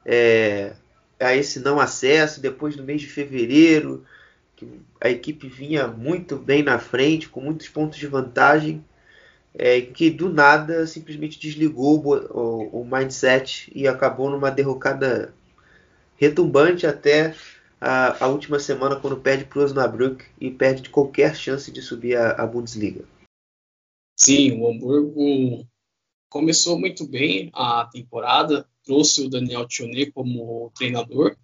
[0.04, 0.72] é,
[1.18, 4.04] a esse não acesso depois do mês de fevereiro?
[4.54, 4.68] Que
[5.00, 8.82] a equipe vinha muito bem na frente, com muitos pontos de vantagem,
[9.58, 15.34] é, que do nada simplesmente desligou o, o, o mindset e acabou numa derrocada
[16.16, 17.34] retumbante até
[17.80, 21.80] a, a última semana quando perde para o Osnabrück e perde de qualquer chance de
[21.80, 23.04] subir a, a Bundesliga.
[24.18, 25.66] Sim, o Hamburgo
[26.28, 31.36] começou muito bem a temporada, trouxe o Daniel Tionet como treinador,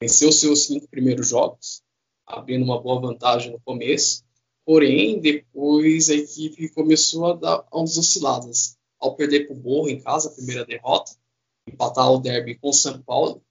[0.00, 1.82] venceu seus cinco primeiros jogos,
[2.26, 4.24] abrindo uma boa vantagem no começo,
[4.64, 10.00] porém depois a equipe começou a dar umas osciladas, ao perder para o Borro em
[10.00, 11.12] casa, a primeira derrota,
[11.68, 13.42] empatar o derby com o São Paulo,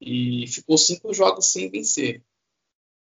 [0.00, 2.22] e ficou cinco jogos sem vencer.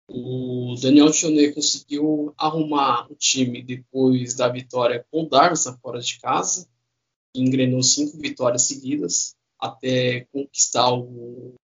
[0.07, 6.19] O Daniel Tionet conseguiu arrumar o time depois da vitória com o Darmstadt fora de
[6.19, 6.69] casa,
[7.33, 11.55] engrenou cinco vitórias seguidas até conquistar o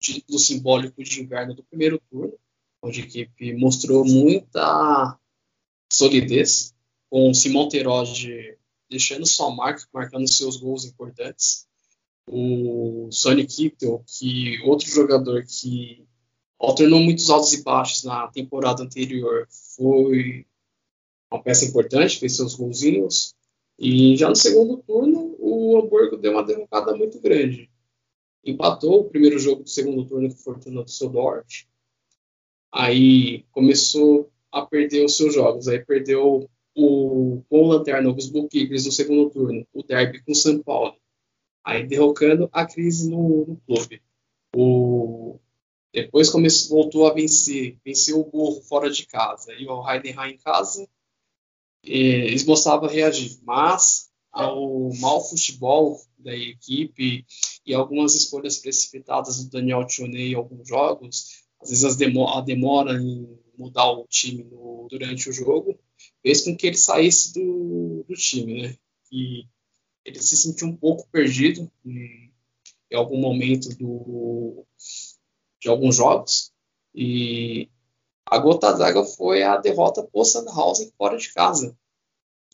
[0.00, 2.36] título simbólico de inverno do primeiro turno,
[2.82, 5.18] onde a equipe mostrou muita
[5.90, 6.74] solidez,
[7.08, 8.58] com o Simon Terodde
[8.90, 11.66] deixando sua marca, marcando seus gols importantes,
[12.26, 16.06] o Sonny Kittel, que outro jogador que
[16.58, 20.46] alternou muitos altos e baixos na temporada anterior, foi
[21.30, 23.34] uma peça importante, fez seus golzinhos.
[23.78, 27.70] E já no segundo turno, o Hamburgo deu uma derrocada muito grande.
[28.44, 31.66] Empatou o primeiro jogo do segundo turno com o Fortuna Düsseldorf.
[32.72, 35.68] Aí começou a perder os seus jogos.
[35.68, 40.62] Aí perdeu o, o Lanterna, os Bull no segundo turno, o derby com o São
[40.62, 40.96] Paulo
[41.64, 44.02] aí derrocando a crise no, no clube.
[44.54, 45.38] O,
[45.92, 50.38] depois começou, voltou a vencer, venceu o Borro fora de casa e o Heidenheim em
[50.38, 50.88] casa,
[51.84, 57.26] eles mostravam reagir, mas ao mau futebol da equipe
[57.66, 63.38] e algumas escolhas precipitadas do Daniel Tionet em alguns jogos, às vezes a demora em
[63.56, 65.78] mudar o time no, durante o jogo,
[66.22, 68.76] fez com que ele saísse do, do time, né?
[69.10, 69.46] E
[70.04, 72.32] ele se sentiu um pouco perdido em,
[72.90, 74.66] em algum momento do,
[75.60, 76.52] de alguns jogos.
[76.94, 77.68] E
[78.26, 81.76] a gota d'água foi a derrota por Sandhausen fora de casa.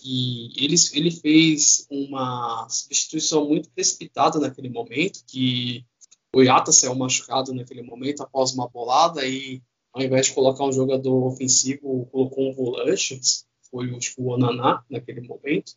[0.04, 5.84] E ele, ele fez uma substituição muito precipitada naquele momento, que
[6.34, 9.62] o Yata saiu machucado naquele momento após uma bolada e
[9.92, 13.20] ao invés de colocar um jogador ofensivo, colocou um volante,
[13.70, 15.72] foi o Onaná naquele momento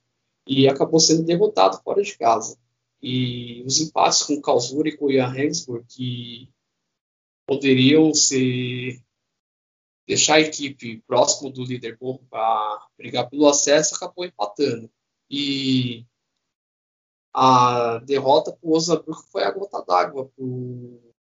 [0.48, 2.58] e acabou sendo derrotado fora de casa.
[3.02, 6.50] E os empates com o e com o Jan Regensburg, que
[7.48, 9.02] poderiam ser
[10.08, 11.98] deixar a equipe próximo do líder
[12.30, 14.92] para brigar pelo acesso, acabou empatando.
[15.30, 16.06] E
[17.34, 21.14] a derrota para o Osnabrück foi a gota d'água para o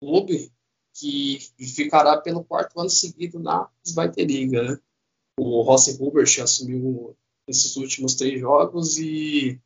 [0.00, 0.52] clube,
[0.94, 4.62] que ficará pelo quarto ano seguido na Zweite Liga.
[4.62, 4.78] Né?
[5.38, 9.60] O Rossi Hubert assumiu nesses últimos três jogos e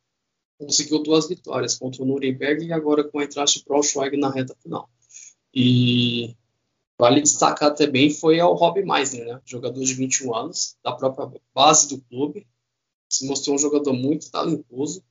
[0.57, 4.55] conseguiu duas vitórias contra o Nuremberg e agora com a entrada de Braunschweig na reta
[4.61, 4.89] final.
[5.53, 6.35] E
[6.99, 9.41] vale destacar também foi ao Rob Meisner, né?
[9.45, 12.47] jogador de 21 anos, da própria base do clube,
[13.09, 15.03] se mostrou um jogador muito talentoso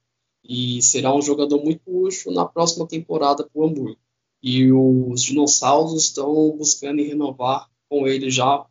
[0.45, 3.99] e será um jogador muito útil na próxima temporada para o Hamburgo.
[4.43, 8.67] E os dinossauros estão buscando renovar com ele já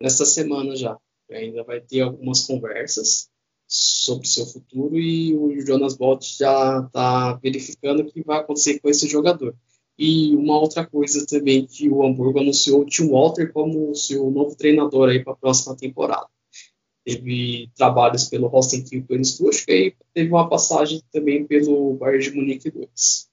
[0.00, 0.98] nesta semana já
[1.30, 3.28] ainda vai ter algumas conversas
[3.66, 8.88] sobre seu futuro e o Jonas Bolt já está verificando o que vai acontecer com
[8.88, 9.54] esse jogador.
[9.98, 14.54] E uma outra coisa também que o Hamburgo anunciou o Tim Walter como seu novo
[14.56, 16.26] treinador aí para a próxima temporada.
[17.04, 22.34] Teve trabalhos pelo Holstein Kiel pelo Stuttgart e teve uma passagem também pelo Bayern de
[22.34, 23.28] Munique 2.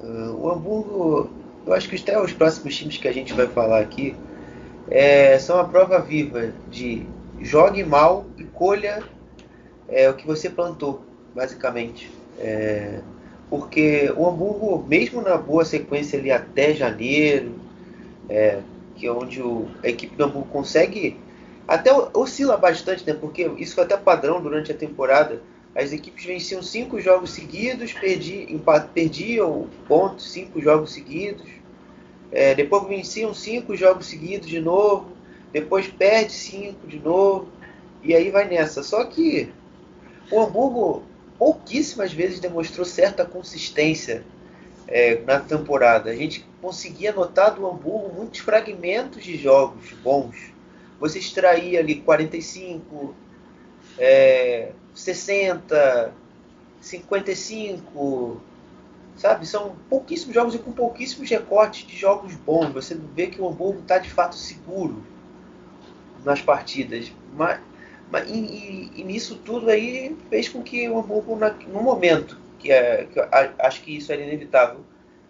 [0.00, 1.30] Uh, o Hamburgo,
[1.66, 4.16] eu acho que até os próximos times que a gente vai falar aqui
[4.90, 7.06] é, são a prova viva de
[7.40, 9.02] jogue mal e colha
[9.88, 11.02] é, o que você plantou,
[11.34, 12.10] basicamente.
[12.38, 13.00] É,
[13.48, 17.52] porque o Hamburgo, mesmo na boa sequência ali até janeiro,
[18.28, 18.60] é,
[18.96, 21.16] que é onde o, a equipe do Hamburgo consegue
[21.66, 23.14] até oscila bastante, né?
[23.14, 25.42] Porque isso foi até padrão durante a temporada.
[25.74, 28.60] As equipes venciam cinco jogos seguidos, perdi,
[28.92, 31.46] perdiam pontos cinco jogos seguidos.
[32.30, 35.12] É, depois venciam cinco jogos seguidos de novo,
[35.52, 37.48] depois perde cinco de novo,
[38.02, 38.82] e aí vai nessa.
[38.82, 39.52] Só que
[40.30, 41.02] o Hamburgo
[41.38, 44.24] pouquíssimas vezes demonstrou certa consistência
[44.86, 46.10] é, na temporada.
[46.10, 50.53] A gente conseguia notar do Hamburgo muitos fragmentos de jogos bons.
[51.04, 53.14] Você extraía ali 45,
[53.98, 56.14] é, 60,
[56.80, 58.40] 55,
[59.14, 59.46] sabe?
[59.46, 62.72] São pouquíssimos jogos e com pouquíssimos recortes de jogos bons.
[62.72, 65.04] Você vê que o Hamburgo está de fato seguro
[66.24, 67.12] nas partidas.
[67.36, 67.60] Mas,
[68.10, 72.40] mas e, e, e, nisso tudo aí fez com que o Hamburgo, na, no momento,
[72.58, 73.20] que, é, que
[73.58, 74.80] acho que isso era inevitável,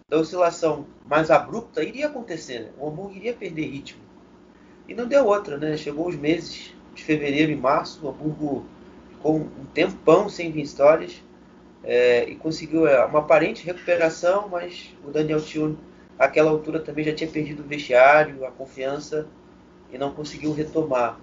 [0.07, 2.59] da oscilação mais abrupta, iria acontecer.
[2.59, 2.69] Né?
[2.79, 4.04] O Hamburgo iria perder ritmo.
[4.87, 5.75] E não deu outra, né?
[5.77, 8.65] Chegou os meses de fevereiro e março, o Hamburgo
[9.09, 11.21] ficou um tempão sem vitórias
[11.83, 15.77] é, e conseguiu é, uma aparente recuperação, mas o Daniel Tio,
[16.17, 19.27] àquela altura, também já tinha perdido o vestiário, a confiança
[19.91, 21.19] e não conseguiu retomar.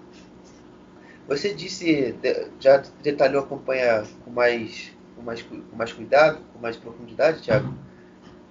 [1.28, 2.14] Você disse,
[2.58, 7.72] já detalhou a campanha com mais, com mais, com mais cuidado, com mais profundidade, Thiago?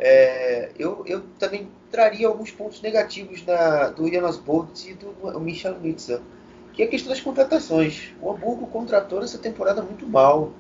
[0.04, 5.80] É, eu, eu também traria alguns pontos negativos na, do Jonas Bolt e do Michel
[5.80, 6.22] Mitzel,
[6.74, 8.12] que é a questão das contratações.
[8.20, 10.54] O Hamburgo contratou nessa temporada muito mal.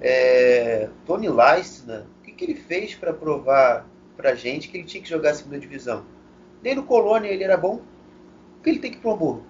[0.00, 3.84] É, Tony Leistner, o que, que ele fez para provar
[4.16, 6.04] para gente que ele tinha que jogar a segunda divisão?
[6.62, 7.80] Nem no Colônia ele era bom.
[8.60, 9.42] O que ele tem que ir para o Hamburgo?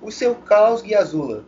[0.00, 1.44] O seu Klaus Guiazula.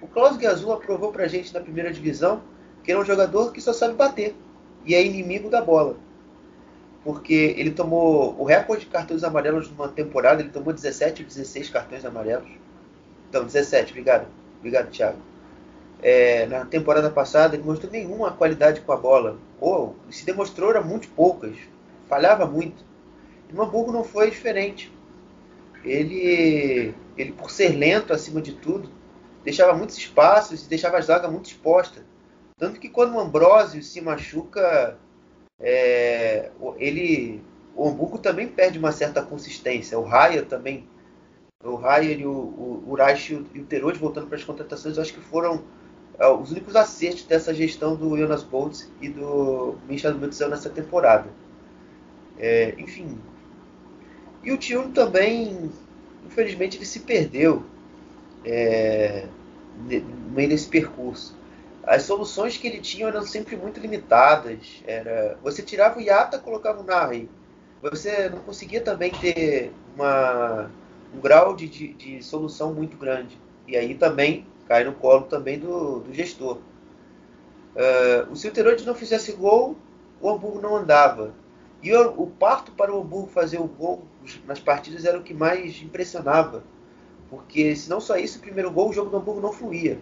[0.00, 2.44] O Klaus Guiazula provou para gente na primeira divisão
[2.84, 4.36] que era um jogador que só sabe bater
[4.84, 5.96] e é inimigo da bola.
[7.04, 11.70] Porque ele tomou o recorde de cartões amarelos numa temporada, ele tomou 17 ou 16
[11.70, 12.50] cartões amarelos.
[13.28, 14.26] Então, 17, obrigado.
[14.58, 15.18] Obrigado, Thiago.
[16.02, 19.38] É, na temporada passada ele mostrou nenhuma qualidade com a bola.
[19.60, 21.56] Ou se demonstrou era muito poucas.
[22.08, 22.84] Falhava muito.
[23.48, 24.92] E no Hamburgo não foi diferente.
[25.84, 28.90] Ele, ele, por ser lento acima de tudo,
[29.42, 32.04] deixava muitos espaços e deixava a zaga muito exposta.
[32.60, 34.98] Tanto que quando o Ambrosio se machuca,
[35.58, 37.42] é, ele,
[37.74, 39.98] o Hamburgo também perde uma certa consistência.
[39.98, 40.86] O Raya também,
[41.64, 45.20] o Raya e o, o, Reich e o Terode voltando para as contratações, acho que
[45.20, 45.64] foram
[46.18, 51.30] é, os únicos acertos dessa gestão do Jonas Boltz e do Michel Mutzel nessa temporada.
[52.38, 53.18] É, enfim.
[54.44, 55.72] E o Tio também,
[56.26, 57.64] infelizmente, ele se perdeu
[58.44, 59.26] é,
[59.78, 61.39] no meio desse percurso
[61.84, 64.82] as soluções que ele tinha eram sempre muito limitadas.
[64.86, 67.28] Era, você tirava o Yata, colocava o Nari.
[67.82, 70.70] Você não conseguia também ter uma,
[71.14, 73.40] um grau de, de, de, solução muito grande.
[73.66, 76.58] E aí também cai no colo também do, do gestor.
[77.74, 78.52] Uh, o se o
[78.84, 79.76] não fizesse gol,
[80.20, 81.32] o Hamburgo não andava.
[81.82, 84.04] E o, o parto para o Hamburgo fazer o gol
[84.46, 86.62] nas partidas era o que mais impressionava.
[87.30, 89.98] Porque se não só isso, o primeiro gol, o jogo do Hamburgo não fluía.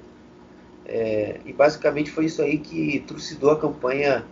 [0.89, 4.24] É, e basicamente foi isso aí que trucidou a campanha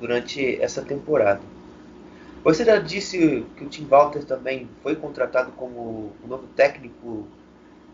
[0.00, 1.42] durante essa temporada.
[2.42, 7.26] Você já disse que o Tim Walter também foi contratado como o novo técnico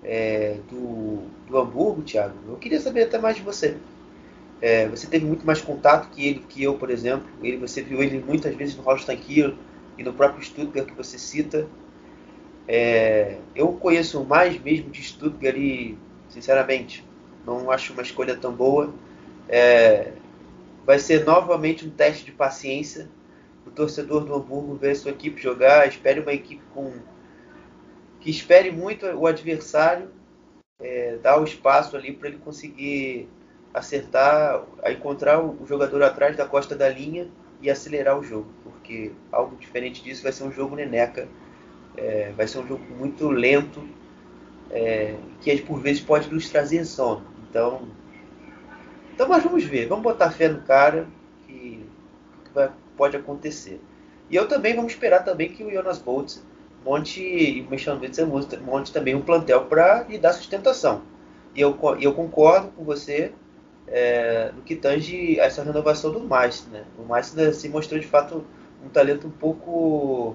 [0.03, 2.37] é, do, do Hamburgo, Thiago.
[2.47, 3.77] Eu queria saber até mais de você.
[4.61, 7.27] É, você teve muito mais contato que ele, que eu, por exemplo.
[7.43, 9.55] Ele, você viu ele muitas vezes no Holstein Kiel
[9.99, 11.67] e no próprio Stuttgart que você cita.
[12.69, 15.99] É, eu conheço mais mesmo de Stuttgart e,
[16.29, 17.05] sinceramente,
[17.47, 18.93] não acho uma escolha tão boa.
[19.49, 20.13] É,
[20.85, 23.09] vai ser novamente um teste de paciência.
[23.67, 26.93] O torcedor do Hamburgo ver sua equipe jogar, espere uma equipe com
[28.21, 30.09] que espere muito o adversário,
[30.81, 33.29] é, dar o espaço ali para ele conseguir
[33.73, 37.29] acertar, encontrar o jogador atrás da costa da linha
[37.61, 41.29] e acelerar o jogo, porque algo diferente disso vai ser um jogo neneca,
[41.97, 43.87] é, vai ser um jogo muito lento,
[44.71, 47.34] é, que por vezes pode nos trazer sono.
[47.55, 47.83] Então,
[49.15, 51.07] então mas vamos ver, vamos botar fé no cara
[51.47, 51.87] que,
[52.53, 53.81] vai, pode acontecer.
[54.29, 56.45] E eu também vamos esperar também que o Jonas Boltz
[56.85, 61.03] monte e o Michel Witzer monte também um plantel para lhe dar sustentação.
[61.55, 63.33] E eu, eu concordo com você
[63.87, 66.73] é, no que tange essa renovação do Meister.
[66.73, 66.85] Né?
[66.99, 68.45] O Meister se mostrou de fato
[68.85, 70.35] um talento um pouco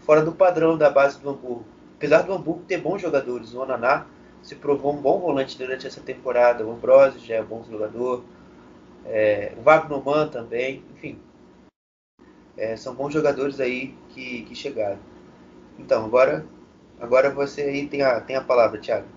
[0.00, 1.66] fora do padrão da base do Hamburgo.
[1.98, 4.06] Apesar do Hamburgo ter bons jogadores, o Onaná
[4.44, 6.64] se provou um bom volante durante essa temporada.
[6.64, 8.22] O Ambrosio já é um bom jogador.
[9.06, 10.84] É, o Wagnerman também.
[10.94, 11.18] Enfim,
[12.56, 15.00] é, são bons jogadores aí que, que chegaram.
[15.78, 16.46] Então, agora,
[17.00, 19.08] agora você aí tem a, tem a palavra, Thiago.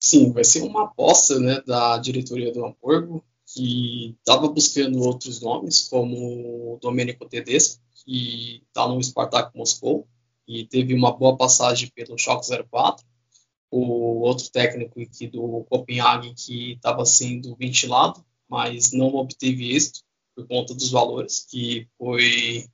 [0.00, 5.86] Sim, vai ser uma aposta né, da diretoria do Hamburgo, que estava buscando outros nomes,
[5.88, 10.08] como o Domenico Tedesco, que está no Spartak Moscou
[10.48, 13.11] e teve uma boa passagem pelo Schalke 04.
[13.74, 20.00] O outro técnico aqui do Copenhague que estava sendo ventilado, mas não obteve êxito
[20.36, 22.68] por conta dos valores que foi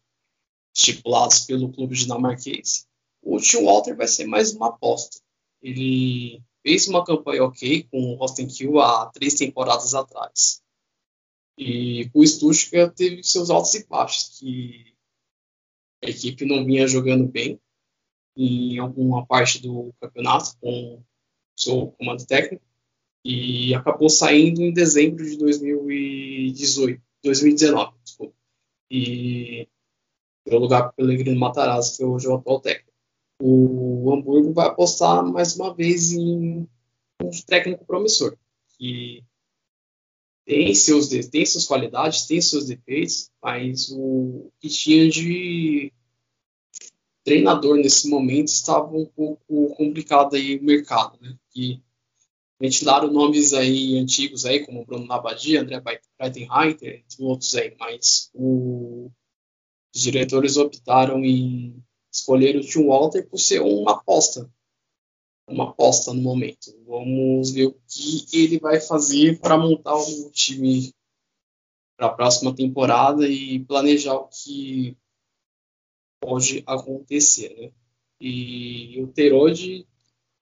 [0.74, 2.88] estipulados pelo clube dinamarquês.
[3.22, 5.20] O Tim Walter vai ser mais uma aposta.
[5.62, 10.60] Ele fez uma campanha ok com o Rostenkiel há três temporadas atrás.
[11.56, 14.94] E o Stuttgart teve seus altos e baixos, que
[16.02, 17.60] a equipe não vinha jogando bem
[18.38, 21.02] em alguma parte do campeonato com
[21.56, 22.64] seu comando técnico
[23.24, 28.34] e acabou saindo em dezembro de 2018, 2019, desculpa.
[28.88, 29.68] E
[30.44, 32.92] pelo lugar Pellegrino Matarazzo, que hoje é o atual técnico.
[33.40, 36.66] O Hamburgo vai apostar mais uma vez em
[37.20, 38.36] um técnico promissor,
[38.78, 39.24] que
[40.44, 45.92] tem, seus, tem suas qualidades, tem seus defeitos, mas o que tinha de
[47.28, 51.36] treinador nesse momento estava um pouco complicado aí o mercado, né?
[51.54, 51.78] E
[52.58, 55.80] ventilaram nomes aí antigos aí, como Bruno Labadia, André
[56.18, 59.10] Breitenreiter, entre outros aí, mas o,
[59.94, 64.50] os diretores optaram em escolher o Tim Walter por ser uma aposta,
[65.46, 66.72] uma aposta no momento.
[66.86, 70.94] Vamos ver o que ele vai fazer para montar o time
[71.94, 74.96] para a próxima temporada e planejar o que
[76.20, 77.70] pode acontecer, né?
[78.20, 79.86] E o Terode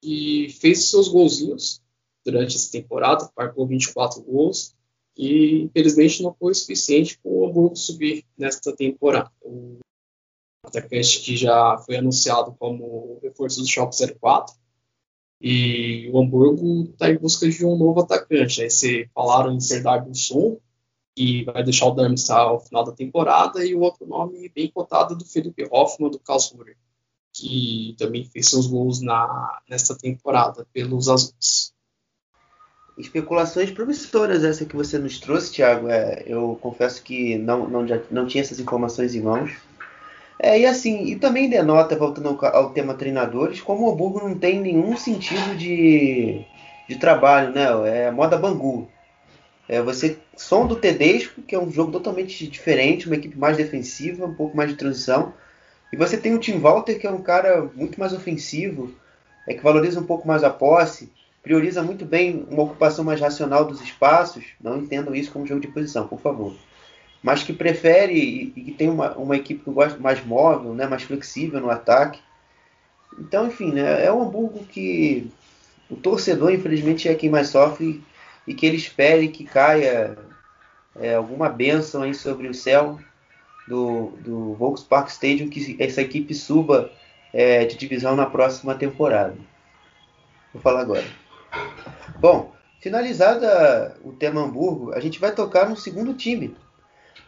[0.03, 1.83] e fez seus golzinhos
[2.25, 4.75] durante essa temporada, marcou 24 gols
[5.17, 9.31] e infelizmente não foi suficiente para o Hamburgo subir nesta temporada.
[9.43, 9.79] O
[10.65, 14.55] atacante que já foi anunciado como reforço do Schalke 04
[15.41, 18.63] e o Hamburgo está em busca de um novo atacante.
[18.63, 20.59] Aí se falaram em Serdar Busson,
[21.17, 25.17] que vai deixar o Darmstadt ao final da temporada, e o outro nome bem cotado
[25.17, 26.77] do Felipe Hoffmann, do Karlsruhe,
[27.35, 31.75] que também fez seus gols na, nesta temporada pelos Azuis.
[32.99, 35.89] Especulações promissoras essa que você nos trouxe, Thiago.
[35.89, 39.53] É, eu confesso que não, não, já, não tinha essas informações em mãos.
[40.39, 44.39] É, e assim, e também denota, voltando ao, ao, tema treinadores, como o Hamburgo não
[44.39, 46.45] tem nenhum sentido de,
[46.89, 48.07] de trabalho, né?
[48.07, 48.89] É moda Bangu.
[49.69, 54.27] É, você som do Tedesco, que é um jogo totalmente diferente, uma equipe mais defensiva,
[54.27, 55.33] um pouco mais de transição.
[55.93, 58.95] E você tem o Tim Walter, que é um cara muito mais ofensivo,
[59.49, 61.11] é, que valoriza um pouco mais a posse,
[61.43, 64.45] prioriza muito bem uma ocupação mais racional dos espaços.
[64.61, 66.55] Não entendam isso como jogo de posição, por favor
[67.27, 71.03] mas que prefere e, que tem uma, uma equipe que gosta mais móvel, né, mais
[71.03, 72.21] flexível no ataque.
[73.19, 75.29] Então, enfim, né, é um Hamburgo que
[75.91, 78.01] o torcedor, infelizmente, é quem mais sofre
[78.47, 80.17] e que ele espere que caia
[80.95, 82.99] é, alguma bênção aí sobre o céu
[83.67, 86.91] do, do Volkspark Stadium, que essa equipe suba
[87.33, 89.37] é, de divisão na próxima temporada.
[90.53, 91.05] Vou falar agora.
[92.19, 96.57] Bom, finalizada o tema Hamburgo, a gente vai tocar no segundo time,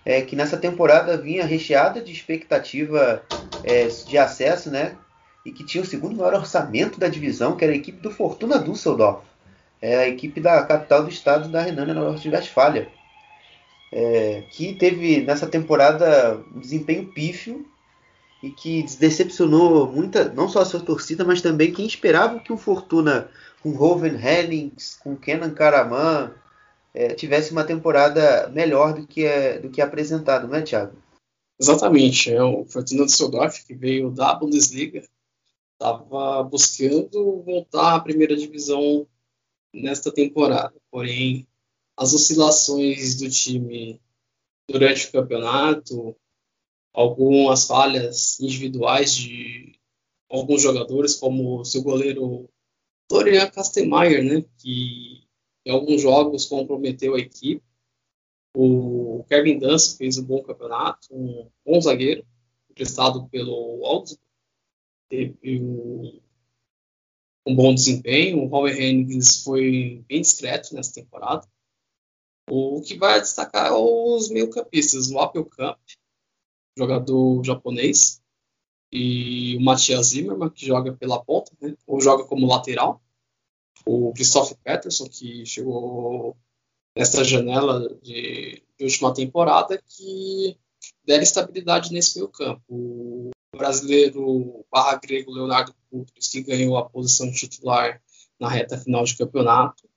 [0.04, 3.22] é, que nessa temporada vinha recheada de expectativa
[3.64, 4.96] é, de acesso, né?
[5.44, 8.58] E que tinha o segundo maior orçamento da divisão, que era a equipe do Fortuna
[8.58, 9.22] Düsseldorf,
[9.80, 12.88] é a equipe da capital do estado da Renânia Norte-Westfália,
[13.92, 17.66] é, que teve nessa temporada um desempenho pífio
[18.42, 22.58] e que decepcionou muita, não só a sua torcida, mas também quem esperava que o
[22.58, 23.30] Fortuna
[23.62, 26.32] com Roven Hennings, com Kenan Karaman,
[26.94, 30.96] é, tivesse uma temporada melhor do que, é, do que apresentado, não é, Thiago?
[31.60, 32.32] Exatamente.
[32.32, 35.02] É o Fortuna Düsseldorf, que veio da Bundesliga,
[35.72, 39.06] estava buscando voltar à primeira divisão
[39.72, 40.74] nesta temporada.
[40.90, 41.46] Porém,
[41.96, 44.00] as oscilações do time
[44.68, 46.16] durante o campeonato,
[46.92, 49.78] algumas falhas individuais de
[50.28, 52.48] alguns jogadores, como o seu goleiro
[53.10, 55.26] Florian Kastenmeier, né, que
[55.64, 57.62] em alguns jogos comprometeu a equipe.
[58.54, 62.26] O Kevin Dance fez um bom campeonato, um bom zagueiro,
[62.70, 64.20] emprestado pelo Augsburg,
[65.08, 66.20] teve um,
[67.48, 68.42] um, bom desempenho.
[68.42, 71.46] O Robert Hennings foi bem discreto nessa temporada.
[72.50, 75.78] O que vai destacar é os meio-campistas, o Appelkamp,
[76.76, 78.22] jogador japonês,
[78.90, 83.02] e o Matthias Zimmermann, que joga pela ponta, né, ou joga como lateral
[83.86, 86.36] o Christoph Peterson, que chegou
[86.96, 90.58] nesta janela de, de última temporada, que
[91.04, 93.30] dera estabilidade nesse meio campo.
[93.58, 98.00] Brasileiro barra grego Leonardo Kutris, que ganhou a posição titular
[98.40, 99.88] na reta final de campeonato,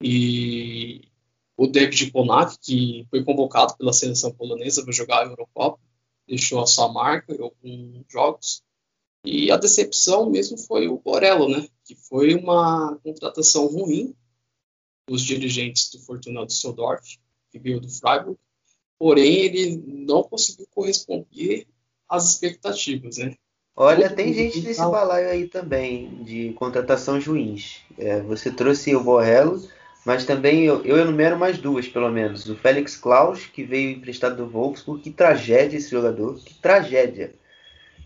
[0.00, 1.08] e
[1.56, 5.80] o David Ponak, que foi convocado pela seleção polonesa para jogar a Eurocopa,
[6.26, 8.62] deixou a sua marca em alguns jogos.
[9.24, 11.68] E a decepção mesmo foi o Borello, né?
[11.84, 14.14] Que foi uma contratação ruim
[15.06, 17.18] dos dirigentes do Fortuna Düsseldorf,
[17.50, 18.38] que veio do Freiburg.
[18.98, 21.66] Porém, ele não conseguiu corresponder
[22.12, 23.34] às expectativas, né?
[23.74, 27.80] Olha, tem gente nesse tá- balaio aí também de contratação ruins.
[27.98, 29.66] É, você trouxe o Borrello,
[30.04, 32.46] mas também eu, eu enumero mais duas, pelo menos.
[32.48, 35.02] O Félix Klaus, que veio emprestado do Wolfsburg.
[35.02, 37.32] Que tragédia esse jogador, que tragédia.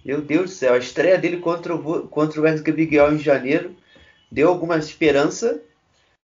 [0.04, 3.74] Meu Deus do céu, a estreia dele contra o, contra o Miguel em janeiro
[4.30, 5.60] deu alguma esperança.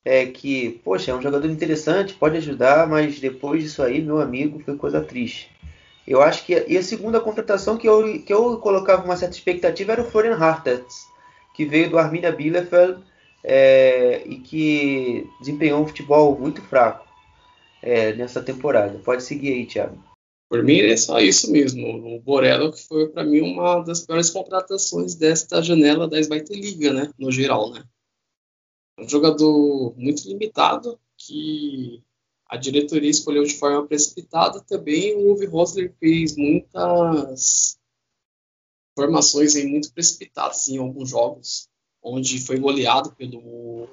[0.03, 4.59] É que, poxa, é um jogador interessante, pode ajudar, mas depois disso aí, meu amigo,
[4.63, 5.51] foi coisa triste.
[6.07, 9.91] Eu acho que e a segunda contratação que eu, que eu colocava uma certa expectativa
[9.91, 11.05] era o Florian Hartz,
[11.53, 13.03] que veio do Arminia Bielefeld
[13.43, 17.05] é, e que desempenhou um futebol muito fraco
[17.81, 18.99] é, nessa temporada.
[18.99, 20.01] Pode seguir aí, Thiago.
[20.49, 22.15] Por mim, é só isso mesmo.
[22.15, 26.93] O Borello, que foi para mim uma das piores contratações desta janela da Zweite Liga,
[26.93, 27.11] né?
[27.19, 27.83] No geral, né?
[28.97, 32.01] Um jogador muito limitado que
[32.49, 34.61] a diretoria escolheu de forma precipitada.
[34.61, 37.77] Também o Uwe Rosler fez muitas
[38.95, 41.69] formações aí muito precipitadas em alguns jogos,
[42.01, 43.89] onde foi goleado pelo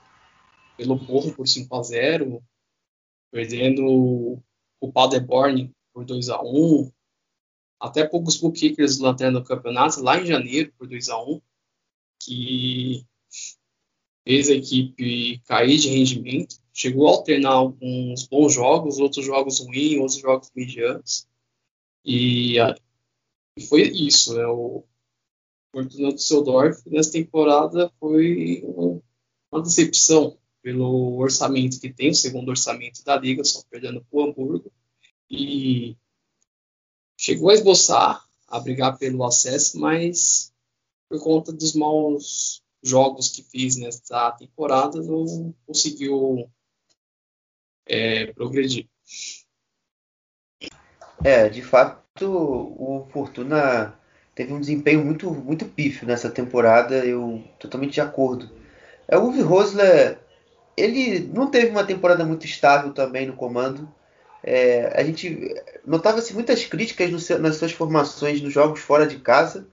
[0.77, 2.43] pelo Porro por 5 a 0,
[3.31, 4.43] perdendo
[4.81, 6.91] o Paderborn por 2 a 1
[7.81, 11.41] até poucos Bull Kickers do Lanterna do campeonato, lá em janeiro, por 2 a 1
[12.19, 13.07] que
[14.25, 16.57] fez a equipe cair de rendimento.
[16.77, 21.29] Chegou a alternar alguns bons jogos, outros jogos ruins, outros jogos medianos.
[22.05, 22.57] E,
[23.69, 24.35] foi isso.
[24.35, 24.45] Né?
[24.47, 24.83] O
[25.73, 29.01] Fortuna Düsseldorf nessa temporada foi um-
[29.53, 34.25] uma decepção pelo orçamento que tem, o segundo orçamento da liga, só perdendo para o
[34.25, 34.73] Hamburgo.
[35.31, 35.97] E
[37.17, 40.53] chegou a esboçar, a brigar pelo acesso, mas
[41.09, 46.51] por conta dos maus jogos que fiz nessa temporada, não conseguiu
[47.87, 48.89] é, progredir.
[51.23, 53.95] É, de fato, o Fortuna
[54.35, 58.51] teve um desempenho muito, muito pífio nessa temporada, eu totalmente de acordo.
[59.09, 60.19] É, o Uwe Rosler,
[60.77, 63.89] ele não teve uma temporada muito estável também no comando.
[64.43, 65.55] É, a gente
[65.87, 69.67] notava-se muitas críticas seu- nas suas formações nos jogos fora de casa,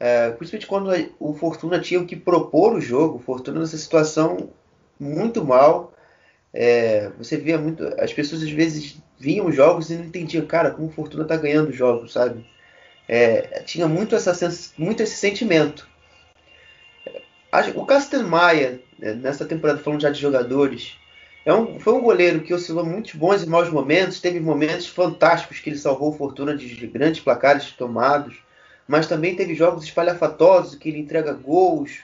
[0.00, 0.90] é, principalmente quando
[1.20, 3.16] o Fortuna tinha que propor o jogo.
[3.16, 4.50] O Fortuna nessa situação
[4.98, 5.92] muito mal.
[6.52, 7.84] É, você via muito.
[8.00, 11.72] As pessoas às vezes vinham os jogos e não entendiam, cara, como Fortuna tá ganhando
[11.72, 12.44] jogos, sabe?
[13.08, 15.88] É, tinha muito, essa, sens- muito esse sentimento.
[17.74, 20.96] O Castelmaia, né, nessa temporada, falando já de jogadores,
[21.46, 24.20] é um, foi um goleiro que oscilou muitos bons e maus momentos.
[24.20, 28.36] Teve momentos fantásticos que ele salvou Fortuna de grandes placares tomados,
[28.86, 32.00] mas também teve jogos espalhafatosos que ele entrega gols,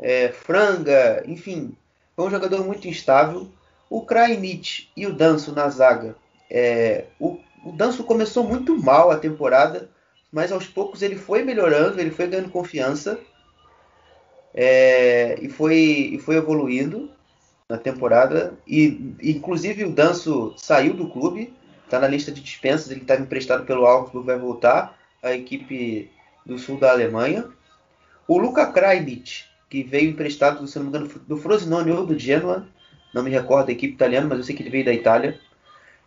[0.00, 1.76] é, franga, enfim.
[2.16, 3.50] Foi um jogador muito instável.
[3.88, 6.16] O Krajinic e o Danso na zaga.
[6.50, 9.88] É, o, o Danso começou muito mal a temporada,
[10.32, 13.18] mas aos poucos ele foi melhorando, ele foi ganhando confiança
[14.54, 15.76] é, e, foi,
[16.12, 17.10] e foi evoluindo
[17.68, 18.54] na temporada.
[18.66, 21.52] E inclusive o Danso saiu do clube,
[21.84, 26.10] está na lista de dispensas, ele estava emprestado pelo Augsburg, vai voltar à equipe
[26.44, 27.48] do sul da Alemanha.
[28.26, 32.66] O Luka Krajinic, que veio emprestado, se não me engano, do Frosinone ou do Genoa,
[33.16, 35.40] não me recordo da equipe italiana, mas eu sei que ele veio da Itália.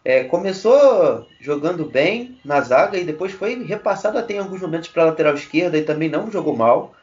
[0.06, 5.02] É, começou jogando bem na zaga e depois foi repassado até em alguns momentos para
[5.02, 6.94] a lateral esquerda e também não jogou mal.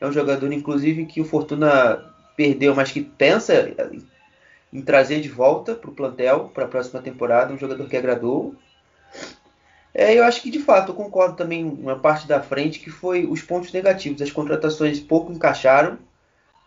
[0.00, 3.74] É um jogador, inclusive, que o Fortuna perdeu, mas que pensa
[4.72, 7.52] em trazer de volta para o plantel para a próxima temporada.
[7.52, 8.54] Um jogador que agradou.
[9.92, 13.26] É, eu acho que de fato eu concordo também uma parte da frente que foi
[13.26, 14.22] os pontos negativos.
[14.22, 15.98] As contratações pouco encaixaram.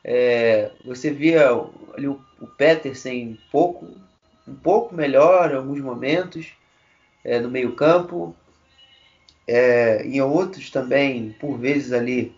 [0.04, 1.50] É, você via
[1.96, 3.88] ali o, o Petersen pouco,
[4.48, 6.54] um pouco melhor em alguns momentos
[7.24, 8.36] é, no meio campo.
[9.48, 12.36] É, em outros também, por vezes ali,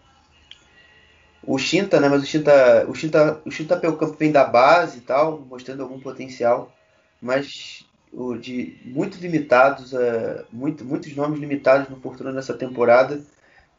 [1.44, 2.08] o Shinta, né?
[2.08, 5.84] Mas o Shinta, o Shinta, o Shinta pelo campo vem da base e tal, mostrando
[5.84, 6.74] algum potencial,
[7.22, 13.22] mas o de muito limitados, uh, muito, muitos nomes limitados no Fortuna nessa temporada.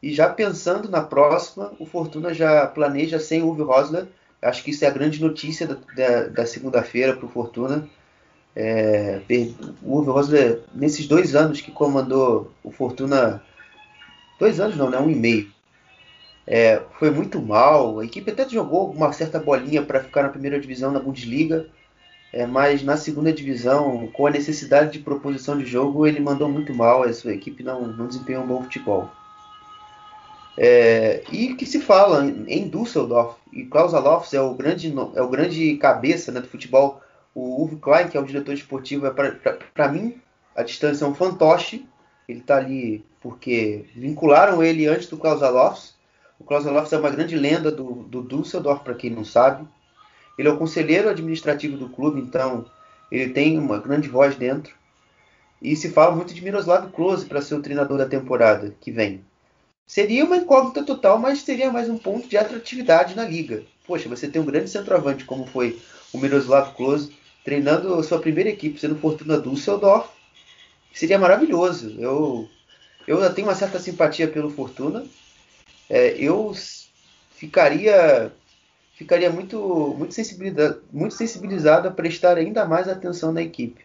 [0.01, 4.07] E já pensando na próxima, o Fortuna já planeja sem Uwe Rosler.
[4.43, 7.87] Acho que isso é a grande notícia da, da, da segunda-feira para o Fortuna.
[8.55, 9.21] É,
[9.81, 13.41] o Uwe Rosler, nesses dois anos que comandou o Fortuna,
[14.39, 14.99] dois anos não, né?
[14.99, 15.51] Um e meio.
[16.45, 17.99] É, foi muito mal.
[17.99, 21.67] A equipe até jogou uma certa bolinha para ficar na primeira divisão na Bundesliga,
[22.31, 26.73] é, mas na segunda divisão, com a necessidade de proposição de jogo, ele mandou muito
[26.73, 29.09] mal, a sua equipe não, não desempenhou um bom futebol.
[30.57, 35.29] É, e que se fala em Düsseldorf, e Klaus Allofs é o grande, é o
[35.29, 37.01] grande cabeça né, do futebol,
[37.33, 39.11] o Uwe Klein, que é o diretor esportivo, é
[39.73, 40.21] para mim,
[40.55, 41.87] a distância é um fantoche,
[42.27, 45.95] ele está ali porque vincularam ele antes do Klaus Allofs,
[46.39, 49.67] o Klaus Allofs é uma grande lenda do, do Düsseldorf, para quem não sabe,
[50.37, 52.65] ele é o conselheiro administrativo do clube, então
[53.11, 54.75] ele tem uma grande voz dentro,
[55.59, 59.23] e se fala muito de Miroslav Klose para ser o treinador da temporada que vem.
[59.85, 63.63] Seria uma incógnita total, mas seria mais um ponto de atratividade na liga.
[63.85, 65.79] Poxa, você tem um grande centroavante como foi
[66.13, 67.13] o Miroslav Klose,
[67.43, 70.09] treinando a sua primeira equipe, sendo Fortuna Düsseldorf.
[70.93, 71.95] Seria maravilhoso.
[71.99, 72.49] Eu,
[73.05, 75.05] eu tenho uma certa simpatia pelo Fortuna.
[75.89, 76.53] É, eu
[77.35, 78.31] ficaria
[78.95, 83.83] ficaria muito muito sensibilizado, muito sensibilizado a prestar ainda mais atenção na equipe.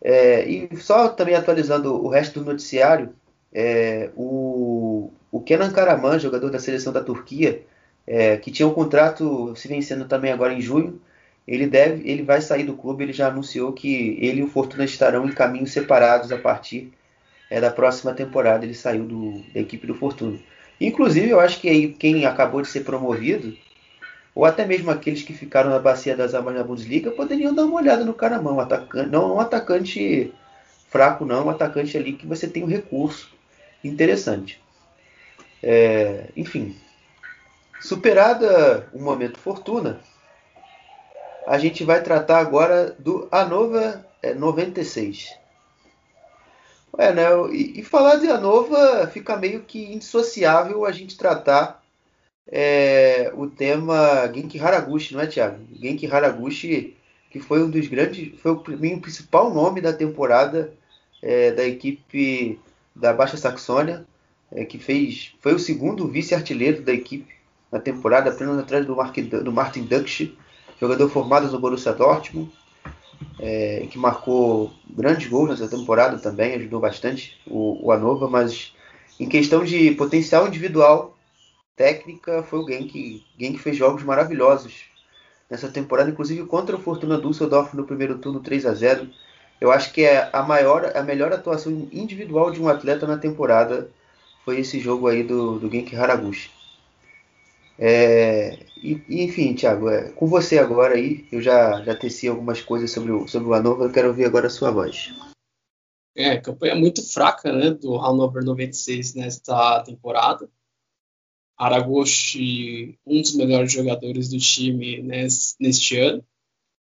[0.00, 3.14] É, e só também atualizando o resto do noticiário,
[3.54, 7.62] é, o, o Kenan Karaman, jogador da seleção da Turquia,
[8.06, 11.00] é, que tinha um contrato se vencendo também agora em junho,
[11.46, 13.04] ele deve, ele vai sair do clube.
[13.04, 16.92] Ele já anunciou que ele e o Fortuna estarão em caminhos separados a partir
[17.50, 18.64] é, da próxima temporada.
[18.64, 20.38] Ele saiu do, da equipe do Fortuna.
[20.80, 23.56] Inclusive, eu acho que aí, quem acabou de ser promovido,
[24.34, 27.76] ou até mesmo aqueles que ficaram na bacia das almas na Bundesliga, poderiam dar uma
[27.76, 28.16] olhada no
[28.50, 30.32] um atacante, não um atacante
[30.88, 33.33] fraco, não, um atacante ali que você tem um recurso
[33.84, 34.60] interessante.
[35.62, 36.76] É, enfim,
[37.80, 40.00] superada o momento fortuna,
[41.46, 45.34] a gente vai tratar agora do Anova é, 96.
[46.96, 47.24] É, né?
[47.52, 51.82] E, e, falar de Anova fica meio que indissociável a gente tratar
[52.46, 55.58] é, o tema Genki Haraguchi, não é, Thiago?
[55.74, 56.96] Genki Haraguchi,
[57.30, 60.72] que foi um dos grandes, foi o, o principal nome da temporada
[61.20, 62.60] é, da equipe
[62.94, 64.06] da Baixa Saxônia,
[64.52, 67.34] é, que fez, foi o segundo vice-artilheiro da equipe
[67.70, 70.28] na temporada, apenas atrás do, Mark, do Martin Dux,
[70.80, 72.52] jogador formado no Borussia Dortmund,
[73.38, 78.72] é, que marcou grandes gols nessa temporada também, ajudou bastante o, o Anova, mas
[79.18, 81.16] em questão de potencial individual,
[81.76, 84.84] técnica, foi alguém que, alguém que fez jogos maravilhosos
[85.50, 89.08] nessa temporada, inclusive contra o Fortuna Düsseldorf no primeiro turno 3 a 0
[89.64, 93.90] eu acho que é a maior, a melhor atuação individual de um atleta na temporada
[94.44, 96.50] foi esse jogo aí do, do Genki Haraguchi.
[97.78, 102.90] É, e, enfim, Thiago, é, com você agora aí, eu já, já teci algumas coisas
[102.90, 105.14] sobre o, sobre o Hannover, eu quero ouvir agora a sua voz.
[106.14, 110.46] É, campanha muito fraca né, do Hannover 96 nesta temporada.
[111.56, 116.22] Haraguchi, um dos melhores jogadores do time nesse, neste ano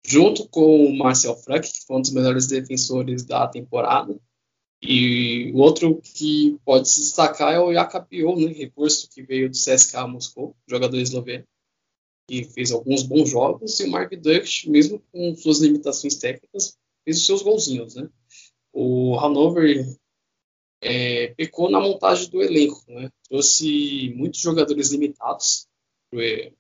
[0.06, 4.18] junto com o Marcel Frank, que foi um dos melhores defensores da temporada.
[4.80, 9.56] E o outro que pode se destacar é o Jacapiol, né, reforço que veio do
[9.56, 11.44] CSKA Moscou, jogador esloveno,
[12.28, 17.18] que fez alguns bons jogos, e o Mark Dux, mesmo com suas limitações técnicas, fez
[17.18, 17.96] os seus golzinhos.
[17.96, 18.08] Né?
[18.72, 19.84] O Hannover
[20.80, 23.10] é, pecou na montagem do elenco, né?
[23.28, 25.66] trouxe muitos jogadores limitados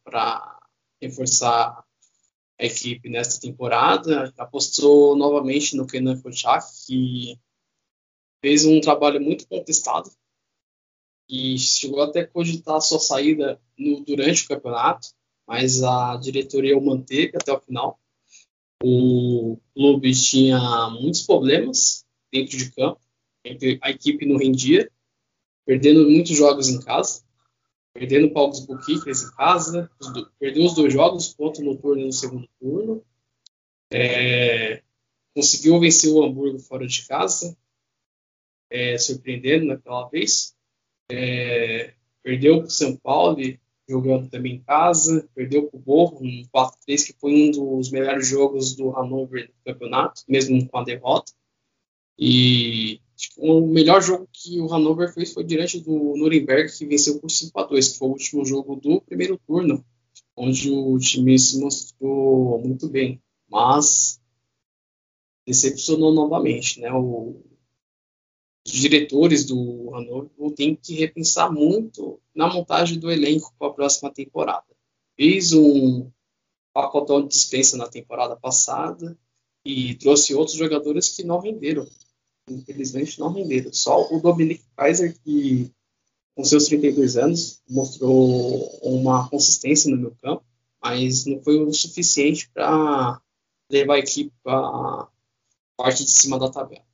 [0.04, 0.58] para
[1.00, 1.84] reforçar
[2.58, 4.32] a equipe nesta temporada.
[4.36, 7.38] Apostou novamente no Kenan Kochak, que
[8.42, 10.10] fez um trabalho muito contestado
[11.28, 15.08] e chegou até a cogitar a sua saída no, durante o campeonato,
[15.46, 18.00] mas a diretoria o manteve até o final.
[18.82, 23.00] O clube tinha muitos problemas dentro de campo,
[23.82, 24.90] a equipe não rendia,
[25.66, 27.22] perdendo muitos jogos em casa
[27.98, 29.90] perdendo para o Augsburg em casa,
[30.38, 33.04] perdeu os dois jogos, ponto no turno no segundo turno.
[33.90, 34.82] É,
[35.34, 37.56] conseguiu vencer o Hamburgo fora de casa,
[38.70, 40.54] é, surpreendendo naquela vez.
[41.10, 43.38] É, perdeu para o São Paulo,
[43.88, 45.28] jogando também em casa.
[45.34, 49.72] Perdeu para o Borro, um 4-3, que foi um dos melhores jogos do Hannover no
[49.72, 51.32] campeonato, mesmo com a derrota.
[52.16, 53.00] E
[53.36, 57.58] o melhor jogo que o Hannover fez foi diante do Nuremberg, que venceu por 5
[57.58, 59.84] a 2 que foi o último jogo do primeiro turno,
[60.36, 64.20] onde o time se mostrou muito bem, mas
[65.46, 66.80] decepcionou novamente.
[66.80, 66.92] Né?
[66.92, 67.42] O,
[68.64, 74.12] os diretores do Hannover têm que repensar muito na montagem do elenco para a próxima
[74.12, 74.66] temporada.
[75.16, 76.10] Fez um
[76.72, 79.18] pacotão de dispensa na temporada passada
[79.64, 81.84] e trouxe outros jogadores que não renderam
[82.54, 83.72] infelizmente não renderam.
[83.72, 85.70] Só o Dominic Kaiser, que
[86.34, 90.44] com seus 32 anos mostrou uma consistência no meu campo,
[90.82, 93.20] mas não foi o suficiente para
[93.70, 95.08] levar a equipe para
[95.76, 96.84] parte de cima da tabela.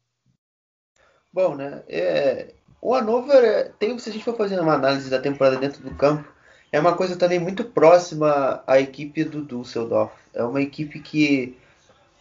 [1.33, 1.83] Bom, né?
[1.89, 5.95] É, o Hannover tem, se a gente for fazer uma análise da temporada dentro do
[5.95, 6.29] campo,
[6.71, 10.13] é uma coisa também muito próxima à equipe do Düsseldorf.
[10.33, 11.57] É uma equipe que,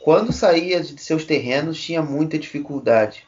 [0.03, 3.25] quando saía de seus terrenos, tinha muita dificuldade,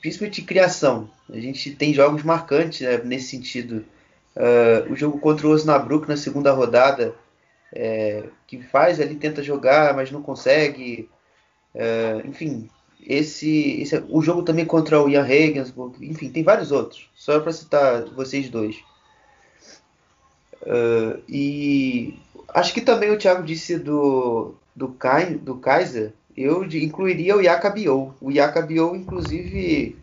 [0.00, 1.10] principalmente de criação.
[1.30, 3.84] A gente tem jogos marcantes né, nesse sentido.
[4.34, 7.14] Uh, o jogo contra o Osnabrück na segunda rodada,
[7.74, 11.10] é, que faz ali, tenta jogar, mas não consegue.
[11.74, 12.70] Uh, enfim,
[13.06, 17.10] esse, esse, o jogo também contra o Ian Regensburg, enfim, tem vários outros.
[17.14, 18.76] Só para citar vocês dois.
[20.62, 22.18] Uh, e
[22.48, 28.14] acho que também o Thiago disse do, do, Kai, do Kaiser, eu incluiria o Yakabiou.
[28.20, 29.96] O Yakabiou, inclusive,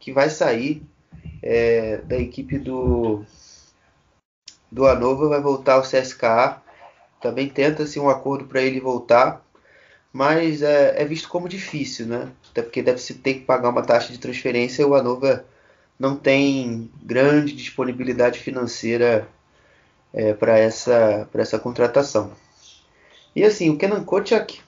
[0.00, 0.82] que vai sair
[1.42, 3.24] é, da equipe do,
[4.70, 6.62] do Anova, vai voltar ao CSKA.
[7.20, 9.44] Também tenta-se um acordo para ele voltar,
[10.12, 12.30] mas é, é, visto como difícil, né?
[12.50, 15.44] Até porque deve-se ter que pagar uma taxa de transferência e o Anova
[15.98, 19.28] não tem grande disponibilidade financeira
[20.12, 22.32] é, para essa, essa contratação.
[23.34, 24.60] E assim, o Kenan Kociak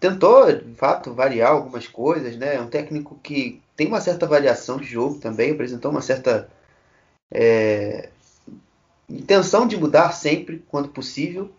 [0.00, 2.56] tentou, de fato, variar algumas coisas, né?
[2.56, 6.48] É um técnico que tem uma certa variação de jogo também, apresentou uma certa
[7.30, 8.08] é,
[9.08, 11.50] intenção de mudar sempre, quando possível.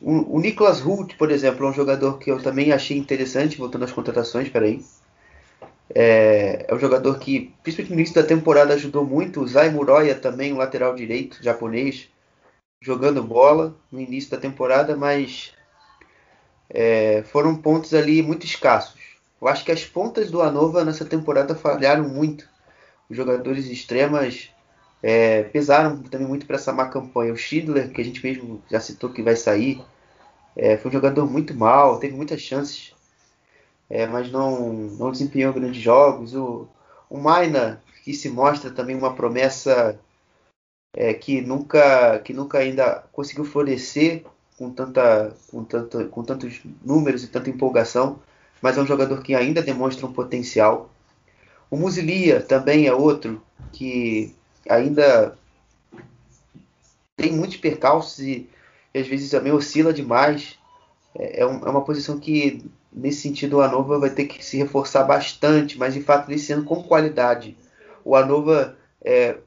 [0.00, 3.84] O, o Niklas Hult, por exemplo, é um jogador que eu também achei interessante, voltando
[3.84, 4.84] às contratações, peraí.
[5.94, 9.40] É, é um jogador que, principalmente no início da temporada, ajudou muito.
[9.40, 12.08] O Zay Muroya também, um lateral direito japonês,
[12.80, 15.52] jogando bola no início da temporada, mas
[16.72, 18.98] é, foram pontos ali muito escassos.
[19.40, 22.48] Eu acho que as pontas do Anova nessa temporada falharam muito.
[23.10, 24.50] Os jogadores extremas
[25.02, 27.32] é, pesaram também muito para essa má campanha.
[27.32, 29.84] O Schindler, que a gente mesmo já citou que vai sair,
[30.56, 32.94] é, foi um jogador muito mal, teve muitas chances,
[33.90, 36.34] é, mas não, não desempenhou grandes jogos.
[36.34, 36.68] O,
[37.10, 39.98] o Maina, que se mostra também uma promessa
[40.94, 44.24] é, que nunca que nunca ainda conseguiu florescer
[44.62, 48.20] com tanta com tanto, com tantos números e tanta empolgação,
[48.60, 50.88] mas é um jogador que ainda demonstra um potencial.
[51.68, 53.42] O Musilia também é outro
[53.72, 54.32] que
[54.68, 55.36] ainda
[57.16, 58.48] tem muitos percalços e,
[58.94, 60.56] e às vezes também oscila demais.
[61.18, 65.02] É, é, é, uma posição que, nesse sentido, o Anova vai ter que se reforçar
[65.02, 67.56] bastante, mas de fato, esse ano com qualidade.
[68.04, 69.38] O Anova é,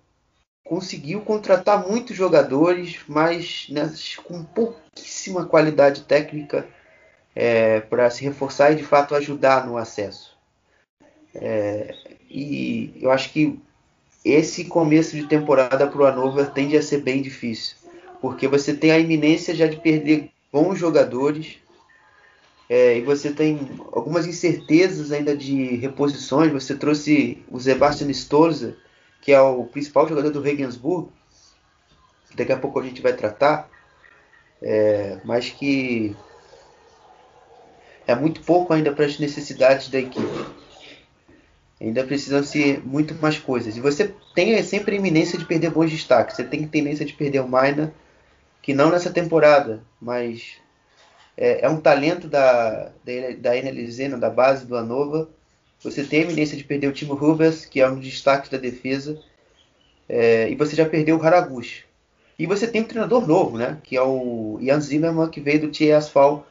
[0.66, 3.89] conseguiu contratar muitos jogadores, mas né,
[4.24, 6.68] com pouquíssima qualidade técnica
[7.36, 10.36] é, para se reforçar e de fato ajudar no acesso.
[11.36, 11.93] É,
[12.30, 13.59] e eu acho que
[14.24, 17.76] esse começo de temporada para o Anova tende a ser bem difícil,
[18.20, 21.57] porque você tem a iminência já de perder bons jogadores
[22.68, 26.51] é, e você tem algumas incertezas ainda de reposições.
[26.51, 28.76] Você trouxe o Sebastian Stolzer,
[29.26, 31.09] que é o principal jogador do Regensburg,
[32.36, 33.67] daqui a pouco a gente vai tratar,
[34.61, 36.15] é, mas que
[38.05, 40.45] é muito pouco ainda para as necessidades da equipe.
[41.82, 43.76] Ainda precisam ser muito mais coisas.
[43.76, 46.36] E você tem sempre a iminência de perder bons destaques.
[46.36, 47.91] Você tem tendência de perder o Maina,
[48.61, 50.57] que não nessa temporada, mas
[51.36, 55.30] é, é um talento da, da, da da base do Anova,
[55.86, 58.57] você tem a eminência de perder o Timo Rubens, que é um dos destaques da
[58.57, 59.21] defesa.
[60.09, 61.83] É, e você já perdeu o Haraguchi.
[62.39, 63.77] E você tem um treinador novo, né?
[63.83, 66.41] Que é o Jan Zimmermann, que veio do TSV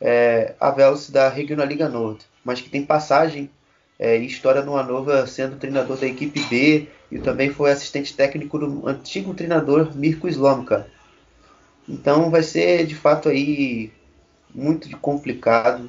[0.00, 2.24] é, Avels da Regionalliga Nord.
[2.44, 3.48] Mas que tem passagem
[3.96, 8.58] é, e história no Anova sendo treinador da equipe B e também foi assistente técnico
[8.58, 10.88] do antigo treinador Mirko Slomka.
[11.88, 13.92] Então vai ser de fato aí
[14.52, 15.88] muito complicado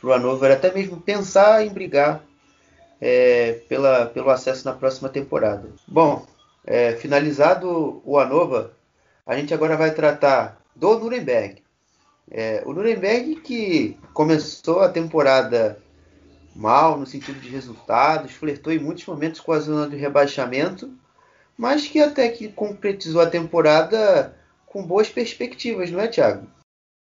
[0.00, 2.22] para o Hannover até mesmo pensar em brigar
[3.00, 5.68] é, pela, pelo acesso na próxima temporada.
[5.86, 6.26] Bom,
[6.66, 8.72] é, finalizado o Anova,
[9.26, 11.62] a gente agora vai tratar do Nuremberg.
[12.30, 15.78] É, o Nuremberg que começou a temporada
[16.54, 20.92] mal no sentido de resultados, flertou em muitos momentos com a zona de rebaixamento,
[21.56, 24.36] mas que até que concretizou a temporada
[24.66, 26.46] com boas perspectivas, não é, Thiago?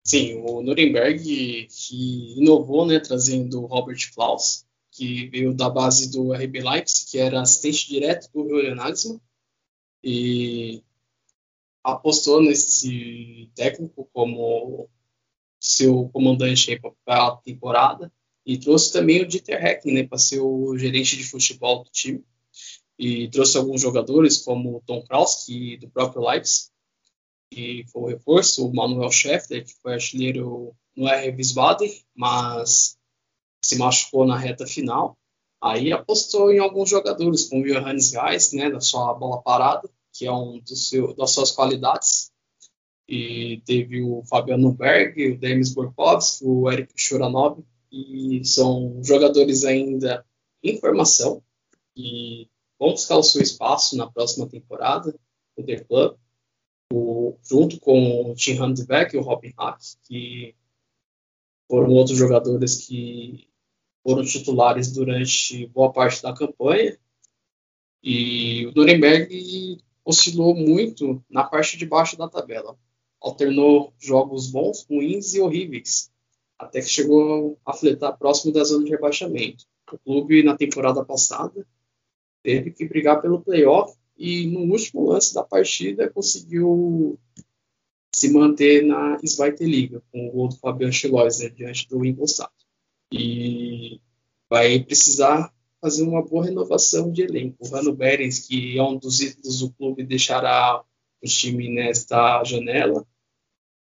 [0.03, 4.65] Sim, o Nuremberg que inovou, né, trazendo Robert Klaus,
[4.97, 9.21] que veio da base do RB Leipzig, que era assistente direto do Julian Nagelsmann,
[10.03, 10.83] e
[11.83, 14.89] apostou nesse técnico como
[15.59, 18.11] seu comandante para a temporada
[18.45, 22.23] e trouxe também o Dieter Hecken né, para ser o gerente de futebol do time
[22.97, 26.69] e trouxe alguns jogadores como o Tom Kraus, que do próprio Leipzig
[27.49, 32.96] que foi o reforço, o Manuel Schäffler, que foi artilheiro no R Wiesbaden, mas
[33.67, 35.17] se machucou na reta final.
[35.61, 40.25] Aí apostou em alguns jogadores, como o Johannes Geis, né, da sua bola parada, que
[40.25, 42.31] é um seu, das suas qualidades.
[43.09, 47.59] E teve o Fabiano Berg, o Demis Borkovski, o Eric Churanov,
[47.91, 50.25] e são jogadores ainda
[50.63, 51.41] em formação
[51.95, 55.17] e vão buscar o seu espaço na próxima temporada
[55.57, 56.17] no The Club,
[56.91, 60.53] o, junto com o Tim Handbeck e o Robin Hack, que
[61.69, 63.47] foram outros jogadores que
[64.03, 66.97] foram titulares durante boa parte da campanha.
[68.03, 72.77] E o Nuremberg oscilou muito na parte de baixo da tabela.
[73.19, 76.11] Alternou jogos bons, ruins e horríveis,
[76.57, 79.65] até que chegou a fletar próximo da zona de rebaixamento.
[79.91, 81.65] O clube, na temporada passada,
[82.43, 87.19] teve que brigar pelo playoff e no último lance da partida conseguiu
[88.13, 92.53] se manter na Zweite Liga, com o gol do Fabian Schleusner diante do Ingolstadt.
[93.11, 93.99] E
[94.49, 97.57] vai precisar fazer uma boa renovação de elenco.
[97.59, 100.81] O Rano Berens, que é um dos ídolos do clube, deixará
[101.21, 103.05] o time nesta janela.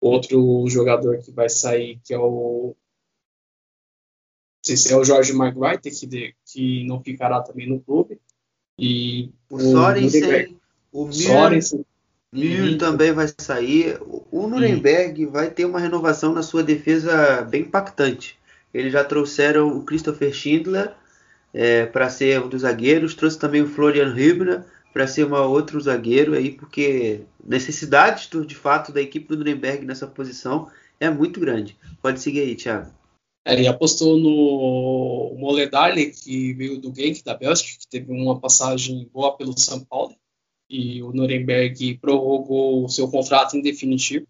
[0.00, 2.74] Outro jogador que vai sair, que é o.
[4.58, 8.20] Não sei se é o Jorge Margreiter, que, de, que não ficará também no clube.
[8.78, 10.58] E O Sorensen,
[10.92, 11.84] o Sorensen,
[12.32, 12.78] Mir Uhum.
[12.78, 13.98] também vai sair.
[14.30, 18.38] O Nuremberg vai ter uma renovação na sua defesa bem impactante.
[18.72, 20.94] Eles já trouxeram o Christopher Schindler
[21.92, 26.34] para ser um dos zagueiros, trouxe também o Florian Hübner para ser uma outro zagueiro
[26.34, 30.68] aí, porque necessidades do- de fato da equipe do Nuremberg nessa posição
[30.98, 31.76] é muito grande.
[32.02, 32.90] Pode seguir aí, Thiago.
[33.44, 39.08] É, ele apostou no Moledali, que veio do Genk da Bélgica, que teve uma passagem
[39.12, 40.14] boa pelo São Paulo.
[40.68, 44.26] E o Nuremberg prorrogou o seu contrato em definitivo.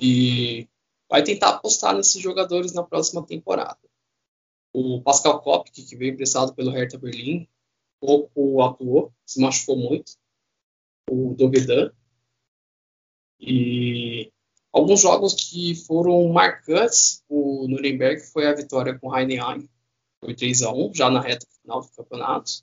[0.00, 0.68] E
[1.08, 3.78] vai tentar apostar nesses jogadores na próxima temporada.
[4.72, 7.48] O Pascal Kopke, que veio emprestado pelo Hertha Berlim,
[8.00, 10.12] pouco atuou, se machucou muito.
[11.10, 11.90] O Dovedan.
[13.40, 14.30] E
[14.72, 19.68] alguns jogos que foram marcantes, o Nuremberg foi a vitória com o Heidenheim,
[20.22, 22.62] foi 3 a 1 já na reta final do campeonato.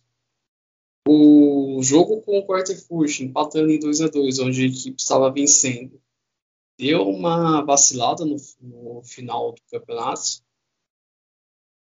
[1.07, 6.01] O jogo com o Quarterfurt, empatando em 2 a 2 onde a equipe estava vencendo,
[6.77, 10.43] deu uma vacilada no, no final do campeonato.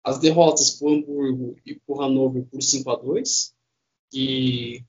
[0.03, 3.55] As derrotas o Hamburgo e o Hannover por 5 a 2
[4.09, 4.85] que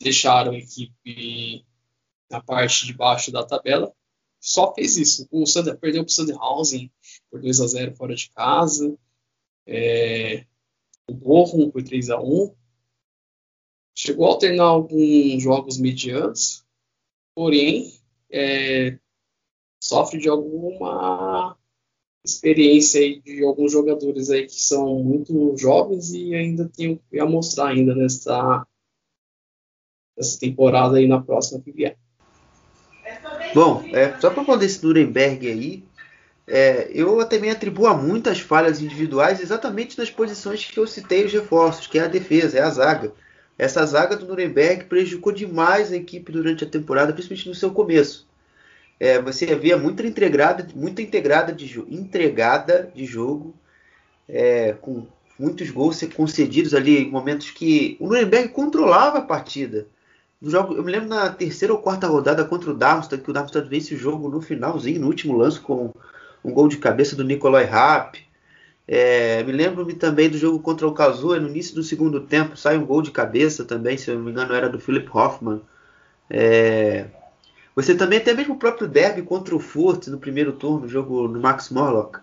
[0.00, 1.64] deixaram a equipe
[2.30, 3.94] na parte de baixo da tabela.
[4.40, 5.28] Só fez isso.
[5.30, 6.90] O Sander perdeu para o Sanderhausen
[7.30, 8.98] por 2 a 0 fora de casa.
[9.66, 10.46] É,
[11.06, 12.54] o Bochum por 3 a 1
[13.94, 16.64] Chegou a alternar alguns jogos medianos,
[17.34, 17.99] porém
[18.30, 18.98] é,
[19.82, 21.56] sofre de alguma
[22.24, 27.94] experiência de alguns jogadores aí que são muito jovens e ainda tem a mostrar ainda
[27.94, 28.66] nessa,
[30.16, 31.96] nessa temporada aí na próxima que vier.
[33.54, 35.84] Bom, é, só para falar desse Nuremberg aí,
[36.46, 41.32] é, eu também atribuo a muitas falhas individuais exatamente nas posições que eu citei os
[41.32, 43.12] reforços, que é a defesa, é a zaga.
[43.60, 48.26] Essa zaga do Nuremberg prejudicou demais a equipe durante a temporada, principalmente no seu começo.
[48.98, 53.54] É, você havia muita integrada, muita integrada de, entregada de jogo,
[54.26, 55.06] é, com
[55.38, 59.86] muitos gols concedidos ali em momentos que o Nuremberg controlava a partida.
[60.40, 63.34] No jogo, eu me lembro na terceira ou quarta rodada contra o Darmstadt, que o
[63.34, 65.92] Darmstadt vence o jogo no finalzinho, no último lance, com
[66.42, 68.18] um gol de cabeça do Nicolai Rapp.
[68.92, 72.76] É, me lembro-me também do jogo contra o Kazuya, no início do segundo tempo, sai
[72.76, 75.62] um gol de cabeça também, se eu não me engano, era do Philip Hoffman.
[76.28, 77.06] É,
[77.72, 81.38] você também até mesmo o próprio derby contra o Furt no primeiro turno, jogo no
[81.38, 82.18] Max Morlock,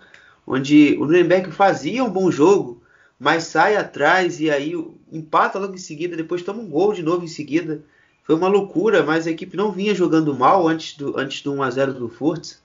[0.45, 2.81] onde o Nuremberg fazia um bom jogo,
[3.18, 4.73] mas sai atrás e aí
[5.10, 7.81] empata logo em seguida, depois toma um gol de novo em seguida.
[8.23, 11.94] Foi uma loucura, mas a equipe não vinha jogando mal antes do, antes do 1x0
[11.94, 12.56] do Furt.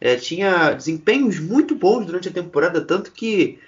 [0.00, 3.58] É, tinha desempenhos muito bons durante a temporada, tanto que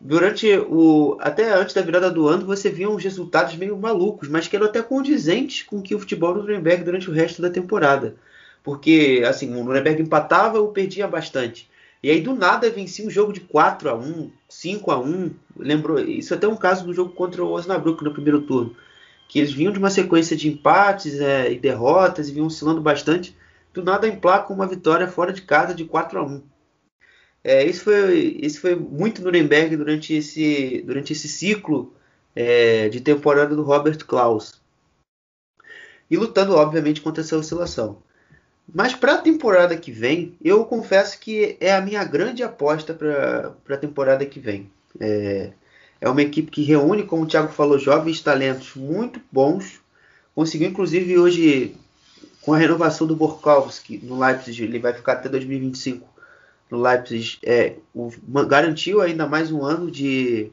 [0.00, 4.46] durante o até antes da virada do ano você via uns resultados meio malucos, mas
[4.46, 8.14] que eram até condizentes com que o futebol do Nuremberg durante o resto da temporada.
[8.62, 11.68] Porque assim, o Nuremberg empatava ou perdia bastante.
[12.02, 15.30] E aí do nada vencia um jogo de 4 a 1, 5 a 1.
[15.58, 18.76] Lembrou, isso é até um caso do jogo contra o Osnabrück no primeiro turno,
[19.28, 23.36] que eles vinham de uma sequência de empates é, e derrotas e vinham oscilando bastante.
[23.72, 26.42] Do nada emplacam uma vitória fora de casa de 4 a 1.
[27.44, 31.94] É, isso, foi, isso foi muito Nuremberg durante esse, durante esse ciclo
[32.34, 34.60] é, de temporada do Robert Klaus.
[36.10, 38.02] e lutando, obviamente, contra essa oscilação.
[38.72, 43.54] Mas para a temporada que vem, eu confesso que é a minha grande aposta para
[43.74, 44.70] a temporada que vem.
[45.00, 45.52] É,
[46.00, 49.80] é uma equipe que reúne, como o Thiago falou, jovens talentos muito bons.
[50.34, 51.74] Conseguiu, inclusive, hoje,
[52.42, 56.06] com a renovação do Borkowski no Leipzig, ele vai ficar até 2025
[56.70, 57.38] no Leipzig.
[57.42, 58.10] É, o,
[58.46, 60.50] garantiu ainda mais um ano de,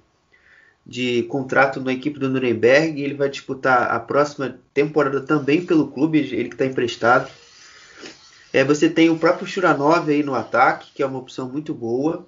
[0.85, 3.01] de contrato na equipe do Nuremberg.
[3.01, 7.29] Ele vai disputar a próxima temporada também pelo clube, ele que está emprestado.
[8.51, 12.25] É, você tem o próprio Churanov aí no ataque, que é uma opção muito boa.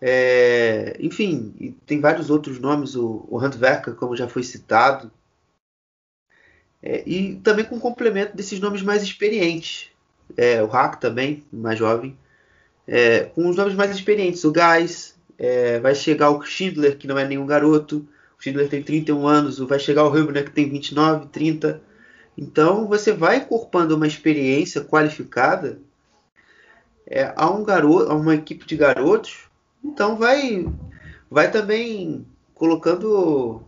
[0.00, 5.10] É, enfim, tem vários outros nomes, o, o Handwerker, como já foi citado.
[6.82, 9.88] É, e também com complemento desses nomes mais experientes.
[10.36, 12.16] É, o Hack também, mais jovem.
[12.86, 17.18] É, com os nomes mais experientes, o Gás, é, vai chegar o Schindler, que não
[17.18, 18.06] é nenhum garoto.
[18.38, 21.82] O Schindler tem 31 anos, vai chegar o Rubner, que tem 29, 30.
[22.36, 25.78] Então você vai incorporando uma experiência qualificada
[27.06, 29.48] é, a um garoto, a uma equipe de garotos,
[29.84, 30.66] então vai,
[31.30, 32.24] vai também
[32.54, 33.62] colocando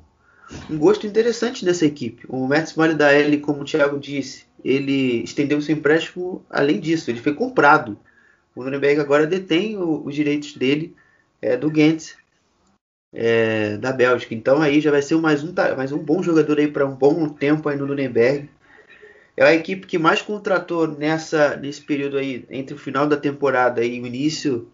[0.71, 2.25] um gosto interessante nessa equipe.
[2.29, 7.35] O Mets Malidaeli, como o Thiago disse, ele estendeu seu empréstimo além disso, ele foi
[7.35, 7.99] comprado.
[8.55, 10.95] O Nuremberg agora detém o, os direitos dele
[11.41, 12.13] é, do Gent
[13.13, 14.35] é, da Bélgica.
[14.35, 17.29] Então aí já vai ser mais um, mais um bom jogador aí para um bom
[17.29, 18.49] tempo aí no Nuremberg
[19.37, 23.85] é a equipe que mais contratou nessa, nesse período aí, entre o final da temporada
[23.85, 24.71] e o início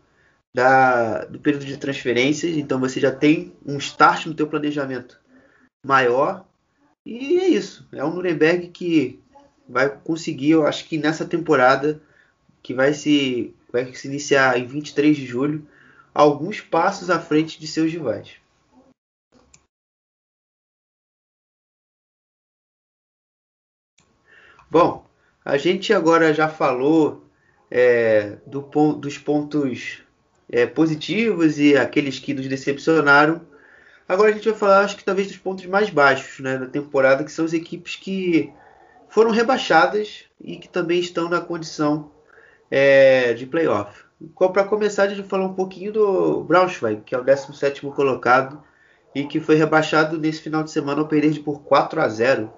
[0.55, 2.57] da, do período de transferências.
[2.57, 5.19] Então você já tem um start no teu planejamento
[5.85, 6.47] maior.
[7.05, 7.89] E é isso.
[7.93, 9.21] É o Nuremberg que
[9.69, 12.03] vai conseguir, eu acho que nessa temporada,
[12.63, 15.67] que vai se, vai se iniciar em 23 de julho,
[16.15, 18.37] alguns passos à frente de seus rivais.
[24.71, 25.07] Bom,
[25.45, 27.25] a gente agora já falou
[27.71, 28.61] é, do,
[28.95, 30.03] dos pontos
[30.51, 33.47] é, positivos e aqueles que nos decepcionaram.
[34.09, 37.23] Agora a gente vai falar, acho que talvez dos pontos mais baixos né, da temporada,
[37.23, 38.51] que são as equipes que
[39.11, 42.11] foram rebaixadas e que também estão na condição
[42.71, 44.05] é, de playoff.
[44.35, 48.63] Para começar, a gente vai falar um pouquinho do Braunschweig, que é o 17 colocado
[49.15, 52.53] e que foi rebaixado nesse final de semana ao perder por 4 a 0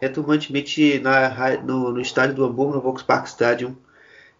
[0.00, 3.76] retumbantemente na, no, no, estádio do Hamburgo, no Volkspark Stadium,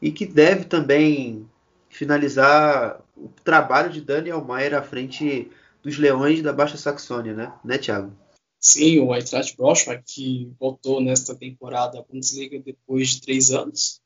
[0.00, 1.46] e que deve também
[1.90, 5.50] finalizar o trabalho de Daniel Maier à frente
[5.82, 8.16] dos Leões da Baixa Saxônia, né, né Thiago?
[8.58, 14.02] Sim, o Eintracht Braunschweig, que voltou nesta temporada à Bundesliga depois de três anos,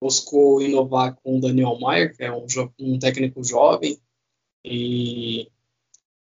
[0.00, 2.46] buscou inovar com o Daniel Maier, que é um,
[2.78, 4.00] um técnico jovem,
[4.64, 5.50] e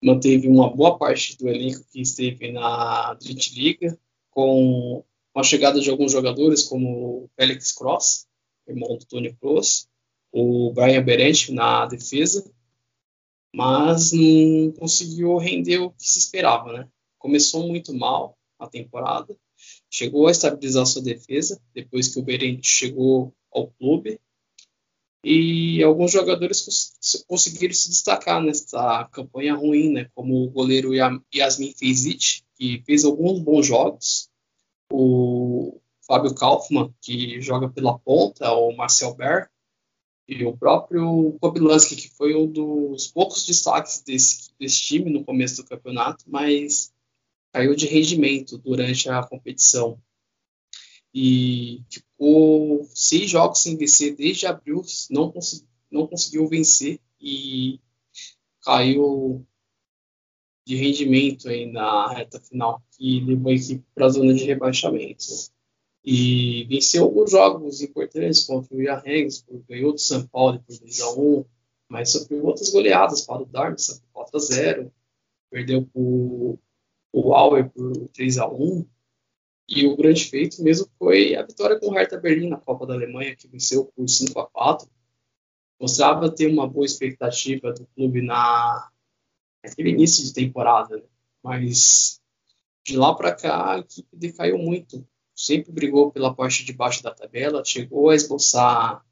[0.03, 3.99] manteve uma boa parte do elenco que esteve na Drittliga,
[4.31, 5.05] com
[5.35, 8.27] a chegada de alguns jogadores, como o Felix Cross,
[8.67, 9.89] irmão do Tony Kroos,
[10.31, 12.49] o Brian Berent na defesa,
[13.59, 16.89] mas não conseguiu render o que se esperava, né?
[17.19, 19.37] Começou muito mal a temporada,
[19.91, 24.21] chegou a estabilizar sua defesa depois que o Berent chegou ao clube
[25.25, 30.09] e alguns jogadores cons conseguiram se destacar nessa campanha ruim, né?
[30.15, 30.93] Como o goleiro
[31.35, 34.31] Yasmin Fezic, que fez alguns bons jogos,
[34.93, 39.51] o Fábio Kaufmann, que joga pela ponta, o Marcel Ber,
[40.29, 45.63] e o próprio Kobilanski, que foi um dos poucos destaques desse, desse time no começo
[45.63, 46.93] do campeonato, mas
[47.51, 49.99] caiu de rendimento durante a competição.
[51.15, 55.33] E ficou seis jogos sem vencer desde abril, não,
[55.91, 57.81] não conseguiu vencer e
[58.63, 59.47] caiu
[60.67, 65.25] de rendimento aí na reta final, que levou a equipe para a zona de rebaixamento.
[66.11, 71.13] E venceu alguns jogos importantes contra o Regensburg, ganhou do São Paulo por 2 a
[71.13, 71.45] 1
[71.87, 74.93] mas sofreu outras goleadas para o Darmstadt por 4 a 0
[75.51, 78.87] perdeu para o Auer por 3 a 1
[79.69, 82.95] e o grande feito mesmo foi a vitória com o Hertha Berlim na Copa da
[82.95, 84.89] Alemanha, que venceu por 5 a 4
[85.79, 88.91] mostrava ter uma boa expectativa do clube na
[89.63, 91.03] aquele início de temporada, né?
[91.43, 92.19] mas
[92.83, 95.07] de lá para cá a equipe decaiu muito.
[95.41, 99.07] Sempre brigou pela parte de baixo da tabela, chegou a esboçar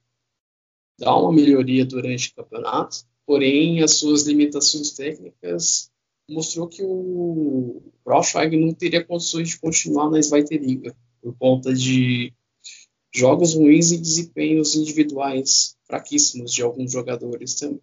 [0.98, 5.88] dar uma melhoria durante o campeonato, porém as suas limitações técnicas
[6.28, 10.58] mostrou que o Braunschweig não teria condições de continuar na Zweite
[11.22, 12.34] por conta de
[13.14, 17.80] jogos ruins e desempenhos individuais fraquíssimos de alguns jogadores também.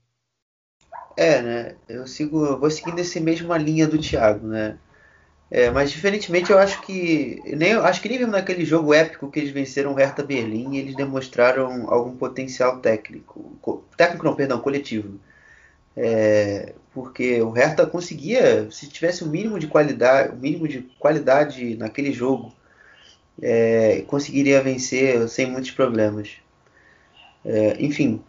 [1.15, 1.77] É, né?
[1.87, 4.77] Eu sigo, eu vou seguindo essa mesma linha do Thiago, né?
[5.55, 9.39] É, mas diferentemente eu acho que nem acho que nem mesmo naquele jogo épico que
[9.39, 15.19] eles venceram o Hertha Berlim, eles demonstraram algum potencial técnico, co- técnico não, perdão, coletivo.
[15.95, 21.75] É, porque o Hertha conseguia, se tivesse o mínimo de qualidade, o mínimo de qualidade
[21.77, 22.53] naquele jogo,
[23.41, 26.37] é, conseguiria vencer sem muitos problemas.
[27.45, 28.23] É, enfim,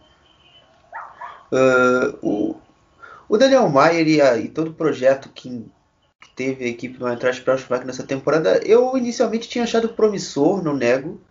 [1.51, 2.55] ah, o,
[3.29, 5.65] o Daniel Maier e, a- e todo o projeto que
[6.35, 11.21] teve a equipe do Eintracht Braunschweig nessa temporada, eu inicialmente tinha achado promissor, não nego,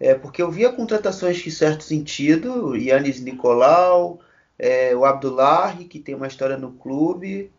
[0.00, 4.20] é, porque eu via contratações em certo sentido, Yannis Nicolau,
[4.58, 7.50] é, o Abdullahi, que tem uma história no clube,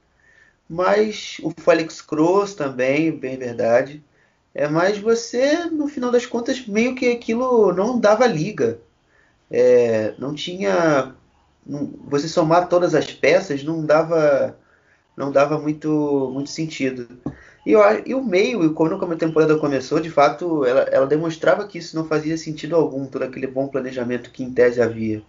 [0.70, 4.04] mas o Felix Kroos também, bem verdade.
[4.54, 8.80] É, mas você, no final das contas, meio que aquilo não dava liga.
[9.52, 11.16] É, não tinha.
[11.66, 14.58] não- você somar todas as peças não dava,
[15.20, 17.06] não dava muito, muito sentido.
[17.66, 21.78] E, eu, e o meio, quando a temporada começou, de fato, ela, ela demonstrava que
[21.78, 25.22] isso não fazia sentido algum, todo aquele bom planejamento que em tese havia.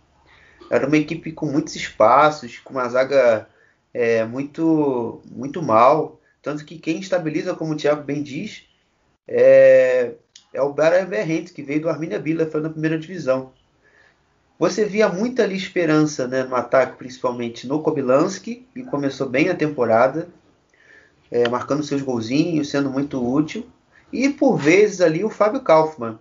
[0.71, 3.49] Era uma equipe com muitos espaços, com uma zaga
[3.93, 6.21] é, muito, muito mal.
[6.41, 8.63] Tanto que quem estabiliza, como o Thiago bem diz,
[9.27, 10.13] é,
[10.55, 13.53] é o Bara Berrent, que veio do Arminia Bielefeld na primeira divisão.
[14.61, 19.55] Você via muita ali esperança né, no ataque, principalmente no Kobylanski, que começou bem a
[19.55, 20.29] temporada,
[21.31, 23.67] é, marcando seus golzinhos, sendo muito útil.
[24.13, 26.19] E por vezes ali o Fábio Kaufmann,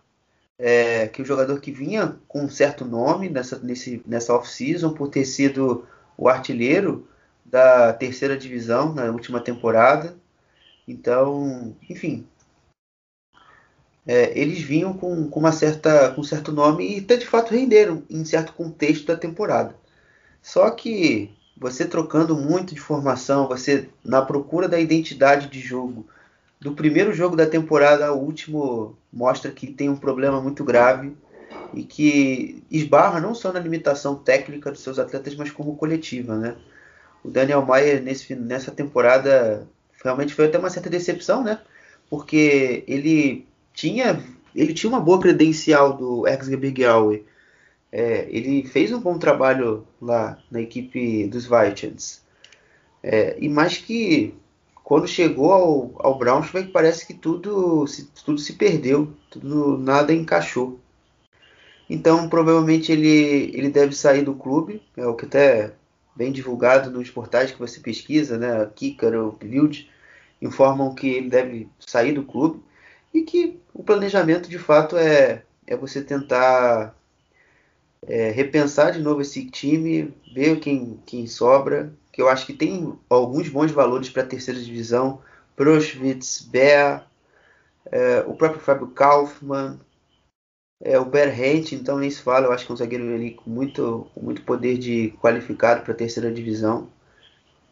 [0.57, 4.93] é, que é o jogador que vinha com um certo nome nessa, nesse, nessa off-season,
[4.93, 5.85] por ter sido
[6.17, 7.05] o artilheiro
[7.43, 10.15] da terceira divisão na última temporada.
[10.87, 12.25] Então, enfim,
[14.11, 17.53] é, eles vinham com, com uma certa, com um certo nome e até de fato
[17.53, 19.75] renderam em certo contexto da temporada.
[20.41, 26.07] Só que você trocando muito de formação, você na procura da identidade de jogo,
[26.59, 31.15] do primeiro jogo da temporada ao último, mostra que tem um problema muito grave
[31.71, 36.55] e que esbarra não só na limitação técnica dos seus atletas, mas como coletiva, né?
[37.23, 39.67] O Daniel Maier nesse, nessa temporada
[40.03, 41.59] realmente foi até uma certa decepção, né?
[42.09, 43.47] Porque ele
[43.79, 44.21] tinha
[44.53, 47.25] ele tinha uma boa credencial do ex-Gebirge Aue.
[47.91, 52.21] É, ele fez um bom trabalho lá na equipe dos Vikings.
[53.01, 54.33] É, e mais que
[54.83, 60.79] quando chegou ao, ao Braunschweig parece que tudo se, tudo se perdeu, tudo nada encaixou.
[61.89, 65.73] Então provavelmente ele, ele deve sair do clube, é o que até
[66.15, 68.69] bem divulgado nos portais que você pesquisa, né?
[68.75, 69.89] Kicker ou Bild,
[70.41, 72.61] informam que ele deve sair do clube
[73.13, 76.95] e que o planejamento de fato é, é você tentar
[78.07, 82.93] é, repensar de novo esse time, ver quem, quem sobra, que eu acho que tem
[83.09, 85.21] alguns bons valores para a terceira divisão,
[85.55, 87.07] Proschwitz, Bear,
[87.91, 89.79] é, o próprio Fábio Kaufmann,
[90.81, 93.49] é, o Berrent, então nem se fala, eu acho que é um zagueiro ali com
[93.49, 96.89] muito, com muito poder de qualificado para a terceira divisão.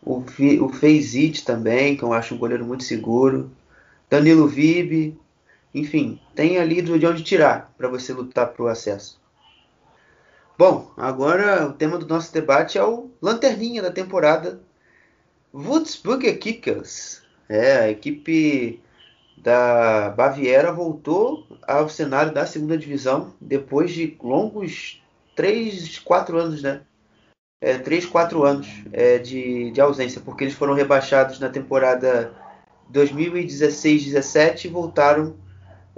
[0.02, 0.24] O,
[0.62, 3.52] o Feizit também, que eu acho um goleiro muito seguro.
[4.10, 5.18] Danilo Vib,
[5.73, 9.19] enfim, tem ali de onde tirar para você lutar para o acesso.
[10.57, 14.60] Bom, agora o tema do nosso debate é o lanterninha da temporada,
[15.53, 17.22] Würzburger Kickers.
[17.48, 18.81] É, a equipe
[19.38, 25.02] da Baviera voltou ao cenário da segunda divisão depois de longos
[25.35, 26.81] 3, 4 anos, né?
[27.61, 32.34] É, 3, 4 anos é, de, de ausência, porque eles foram rebaixados na temporada
[32.91, 35.35] 2016-17 e voltaram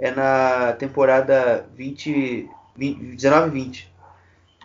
[0.00, 3.84] é, na temporada 20, 20, 19-20.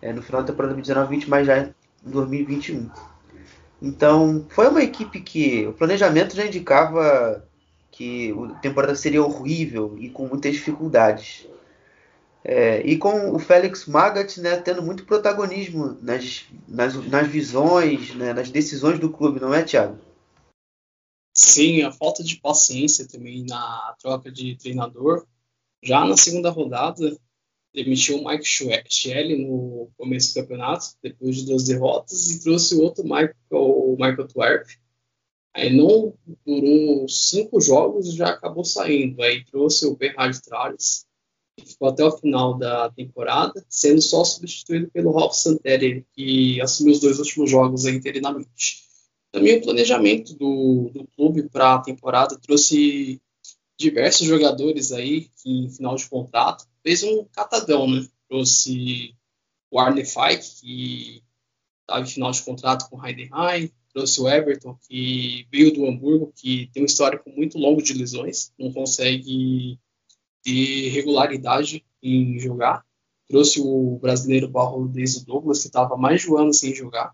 [0.02, 2.90] É, no final da temporada 19-20, mas já em 2021.
[3.82, 7.46] Então, foi uma equipe que o planejamento já indicava
[7.92, 11.48] que a temporada seria horrível e com muitas dificuldades.
[12.44, 18.34] É, e com o Félix Magath né, tendo muito protagonismo nas, nas, nas visões, né,
[18.34, 19.98] nas decisões do clube, não é, Thiago?
[21.36, 25.28] Sim, a falta de paciência também na troca de treinador.
[25.84, 27.16] Já na segunda rodada,
[27.74, 32.82] demitiu o Mike Shelley no começo do campeonato, depois de duas derrotas, e trouxe o
[32.82, 34.66] outro Michael, o Michael Twerp.
[35.54, 36.14] Aí não
[36.46, 39.22] durou cinco jogos e já acabou saindo.
[39.22, 41.06] Aí trouxe o Bernard Tralles,
[41.58, 46.94] que ficou até o final da temporada, sendo só substituído pelo Ralph Santeri, que assumiu
[46.94, 48.85] os dois últimos jogos interinamente.
[49.36, 53.22] Também o planejamento do, do clube para a temporada trouxe
[53.78, 58.08] diversos jogadores aí que em final de contrato fez um catadão, né?
[58.30, 59.14] Trouxe
[59.70, 61.24] o Arne Fike, que
[61.82, 66.32] estava em final de contrato com o Heidenheim, trouxe o Everton, que veio do Hamburgo,
[66.34, 69.78] que tem um histórico muito longo de lesões, não consegue
[70.44, 72.86] ter regularidade em jogar.
[73.28, 77.14] Trouxe o brasileiro Barro desde Douglas, que estava mais de um ano sem jogar.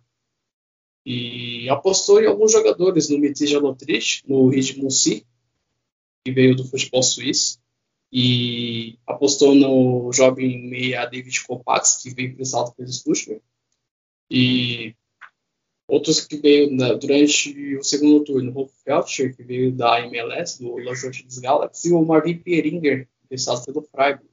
[1.06, 5.26] E apostou em alguns jogadores, no Metija Lotrich, no Rid Munsi,
[6.24, 7.60] que veio do futebol suíço.
[8.14, 13.42] E apostou no jovem meia David Kopax, que veio emprestado pelo Stuttgart.
[14.30, 14.96] E
[15.88, 20.78] outros que veio na, durante o segundo turno, o Felcher, que veio da MLS, do
[20.78, 24.31] Los Angeles Galaxy, e o Marvin Pieringer, emprestado pelo Freiburg.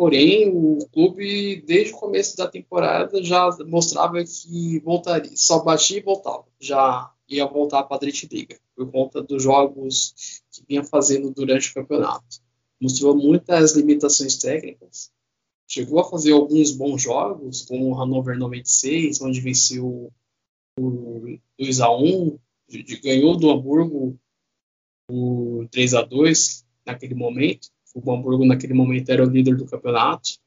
[0.00, 6.02] Porém, o clube, desde o começo da temporada, já mostrava que voltaria, só batia e
[6.02, 6.46] voltava.
[6.58, 11.74] Já ia voltar para a Liga, por conta dos jogos que vinha fazendo durante o
[11.74, 12.40] campeonato.
[12.80, 15.12] Mostrou muitas limitações técnicas.
[15.68, 20.10] Chegou a fazer alguns bons jogos, como o Hannover 96, onde venceu
[20.74, 22.38] por 2 a 1
[23.02, 24.18] ganhou do Hamburgo
[25.06, 27.68] por 3 a 2 naquele momento.
[27.94, 30.38] O Hamburgo, naquele momento, era o líder do campeonato.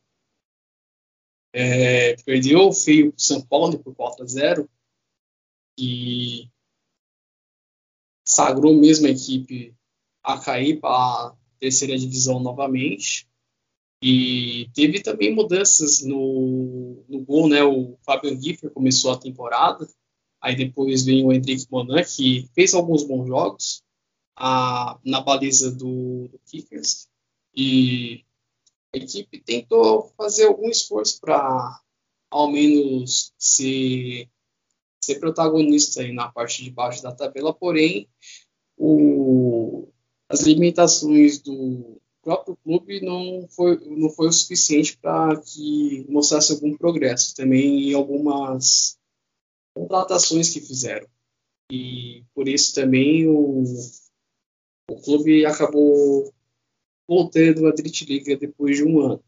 [1.53, 4.70] É, perdeu feio o São Paulo por 4 a 0
[5.78, 6.49] e
[8.26, 9.76] sagrou mesmo a equipe
[10.24, 13.28] a cair para a terceira divisão novamente.
[14.02, 17.64] E teve também mudanças no, no gol, né?
[17.64, 19.88] O Fabian Giffer começou a temporada,
[20.41, 23.82] aí depois veio o Henrique Monan, que fez alguns bons jogos
[24.36, 27.07] a, na baliza do, do Kickers.
[27.56, 28.24] E
[28.94, 31.82] a equipe tentou fazer algum esforço para,
[32.30, 34.30] ao menos, ser,
[35.04, 38.10] ser protagonista aí na parte de baixo da tabela, porém,
[38.78, 39.88] o,
[40.30, 46.76] as limitações do próprio clube não foi, não foi o suficiente para que mostrasse algum
[46.78, 48.98] progresso também em algumas
[49.76, 51.08] contratações que fizeram.
[51.72, 53.64] E por isso também o,
[54.90, 56.34] o clube acabou
[57.08, 57.74] voltando à
[58.08, 59.24] Liga depois de um ano.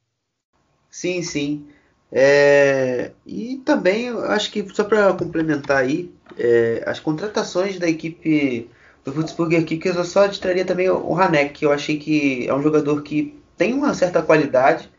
[0.90, 1.68] Sim, sim.
[2.12, 8.70] É, e também, acho que só para complementar aí, é, as contratações da equipe
[9.04, 12.62] do Würzburger Kickers, eu só distraria também o Hanek, que eu achei que é um
[12.62, 14.90] jogador que tem uma certa qualidade,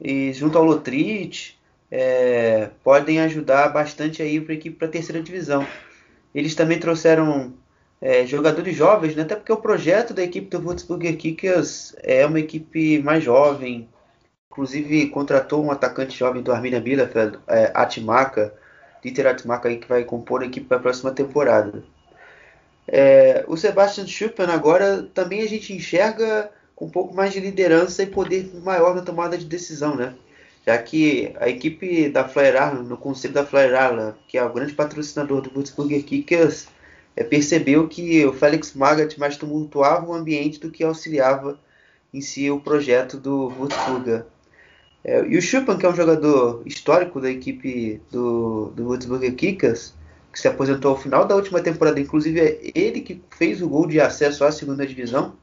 [0.00, 1.58] e junto ao Lotrich,
[1.90, 5.66] é, podem ajudar bastante aí para a equipe para a terceira divisão.
[6.34, 7.54] Eles também trouxeram
[8.04, 9.22] é, jogadores jovens, né?
[9.22, 13.88] até porque o projeto da equipe do Würzburger Kickers é uma equipe mais jovem.
[14.52, 18.52] Inclusive contratou um atacante jovem do Arminia Bielefeld, é, Atmaka,
[19.02, 21.82] Dieter Atmaka, aí, que vai compor a equipe para a próxima temporada.
[22.86, 28.02] É, o Sebastian Schuppen agora também a gente enxerga com um pouco mais de liderança
[28.02, 30.12] e poder maior na tomada de decisão, né?
[30.66, 35.40] Já que a equipe da Flyerala, no conselho da Flyerala, que é o grande patrocinador
[35.40, 36.74] do Würzburger Kickers, é,
[37.22, 41.58] percebeu que o Félix Magath mais tumultuava o ambiente do que auxiliava
[42.12, 44.24] em si o projeto do Würzburger.
[45.04, 49.94] É, e o Schuppen, que é um jogador histórico da equipe do, do Würzburger Kickers,
[50.32, 53.86] que se aposentou ao final da última temporada, inclusive é ele que fez o gol
[53.86, 55.34] de acesso à segunda divisão,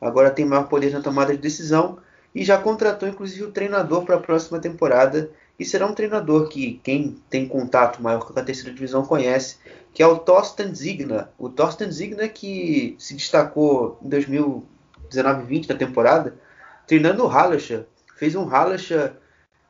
[0.00, 1.98] agora tem maior poder na tomada de decisão
[2.34, 5.30] e já contratou inclusive o treinador para a próxima temporada
[5.60, 9.58] e será um treinador que quem tem contato maior com a terceira divisão conhece,
[9.92, 11.28] que é o Thorsten Ziegler.
[11.38, 16.34] O Thorsten Ziegler que se destacou em 2019-20 na temporada,
[16.86, 17.84] treinando o Hallerscher.
[18.16, 19.12] Fez um Hallerscher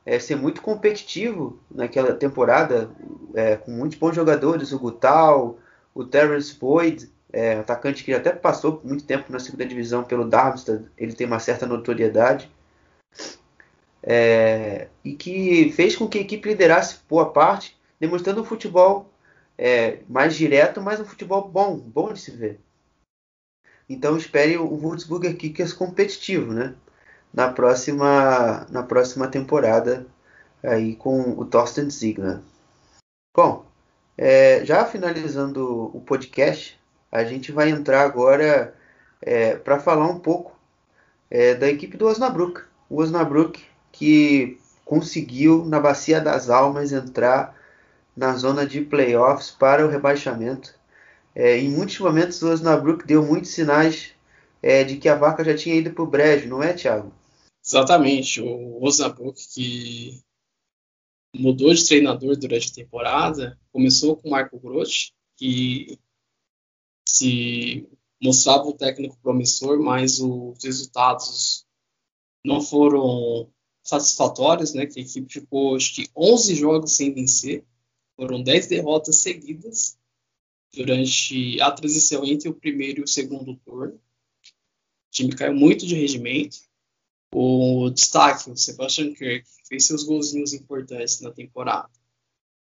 [0.05, 2.89] é, ser muito competitivo naquela temporada,
[3.35, 5.59] é, com muitos bons jogadores, o Gutal,
[5.93, 10.85] o Terence Boyd, é, atacante que até passou muito tempo na segunda divisão pelo Darmstadt,
[10.97, 12.49] ele tem uma certa notoriedade
[14.03, 19.11] é, e que fez com que a equipe liderasse boa parte, demonstrando um futebol
[19.57, 22.59] é, mais direto, mas um futebol bom, bom de se ver.
[23.87, 26.73] Então espere o Würzburger Kickers competitivo, né?
[27.33, 30.07] Na próxima, na próxima temporada
[30.63, 32.39] aí com o Thorsten Ziegler.
[33.35, 33.65] Bom,
[34.17, 36.79] é, já finalizando o podcast,
[37.11, 38.75] a gente vai entrar agora
[39.21, 40.57] é, para falar um pouco
[41.29, 42.61] é, da equipe do Osnabrück.
[42.89, 43.63] O Osnabrück
[44.01, 47.55] que conseguiu, na Bacia das Almas, entrar
[48.17, 50.73] na zona de playoffs para o rebaixamento.
[51.35, 54.15] É, em muitos momentos, o Osnabrück deu muitos sinais
[54.59, 57.13] é, de que a vaca já tinha ido para o brejo, não é, Thiago?
[57.63, 58.41] Exatamente.
[58.41, 60.19] O Osnabrück que
[61.35, 65.99] mudou de treinador durante a temporada, começou com o Marco Grotti, que
[67.07, 67.87] se
[68.19, 71.67] mostrava um técnico promissor, mas os resultados
[72.43, 73.47] não foram
[73.83, 74.85] satisfatórios, né?
[74.85, 77.63] Que a equipe ficou acho que 11 jogos sem vencer,
[78.15, 79.97] foram 10 derrotas seguidas
[80.73, 83.95] durante a transição entre o primeiro e o segundo turno.
[83.95, 83.99] O
[85.11, 86.57] time caiu muito de rendimento.
[87.33, 91.89] O destaque, o Sebastian Kirk, fez seus golzinhos importantes na temporada.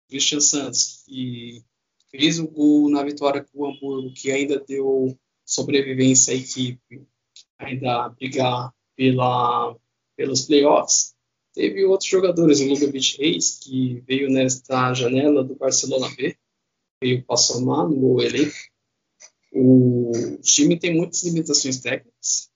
[0.09, 1.62] Christian Santos, que
[2.10, 7.06] fez o gol na vitória com o Hamburgo, que ainda deu sobrevivência à equipe,
[7.59, 9.76] ainda brigar pela,
[10.18, 11.14] pelos playoffs.
[11.54, 16.36] Teve outros jogadores, o Lugovic Reis, que veio nesta janela do Barcelona B,
[17.00, 18.56] veio para somar no elenco.
[19.52, 20.10] O
[20.42, 22.50] time tem muitas limitações técnicas,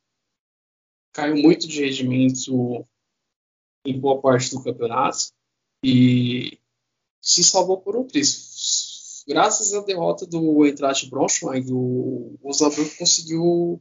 [1.12, 2.86] caiu muito de rendimento
[3.86, 5.32] em boa parte do campeonato
[5.84, 6.58] e
[7.20, 9.24] se salvou por um triz.
[9.26, 13.80] Graças à derrota do Eintracht Braunschweig, o Osnabrück conseguiu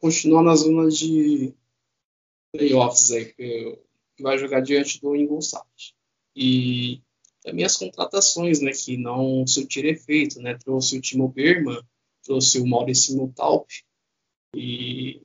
[0.00, 1.54] continuar na zona de
[2.52, 3.78] playoffs aí, que
[4.20, 5.94] vai jogar diante do Ingolstadt.
[6.36, 7.02] E
[7.42, 11.82] também as contratações, né, que não surtiram efeito, né, trouxe o Timo Berman,
[12.22, 13.68] trouxe o Maurício Mutalp
[14.54, 15.22] e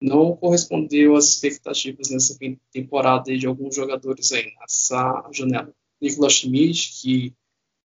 [0.00, 2.38] não correspondeu às expectativas nessa
[2.72, 5.74] temporada de alguns jogadores aí nessa janela.
[6.00, 7.34] Nicolas Schmidt, que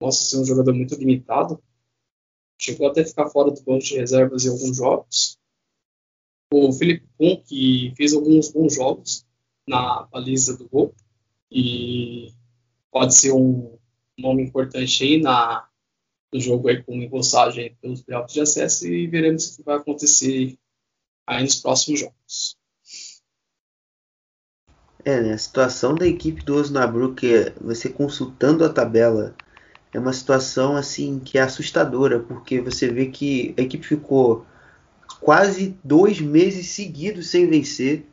[0.01, 1.63] mostra ser um jogador muito limitado,
[2.59, 5.39] chegou até a ficar fora do banco de reservas em alguns jogos.
[6.53, 9.27] O Felipe Kuhn, que fez alguns bons jogos
[9.67, 10.95] na baliza do gol
[11.51, 12.33] e
[12.91, 13.77] pode ser um
[14.19, 15.69] nome importante aí na,
[16.33, 20.57] no jogo aí com embolsagem pelos playoffs de acesso e veremos o que vai acontecer
[21.27, 22.57] aí nos próximos jogos.
[25.05, 25.35] É, né?
[25.35, 27.27] A situação da equipe do Osnabrück,
[27.61, 29.37] você consultando a tabela,
[29.93, 34.45] é uma situação assim que é assustadora, porque você vê que a equipe ficou
[35.21, 38.05] quase dois meses seguidos sem vencer.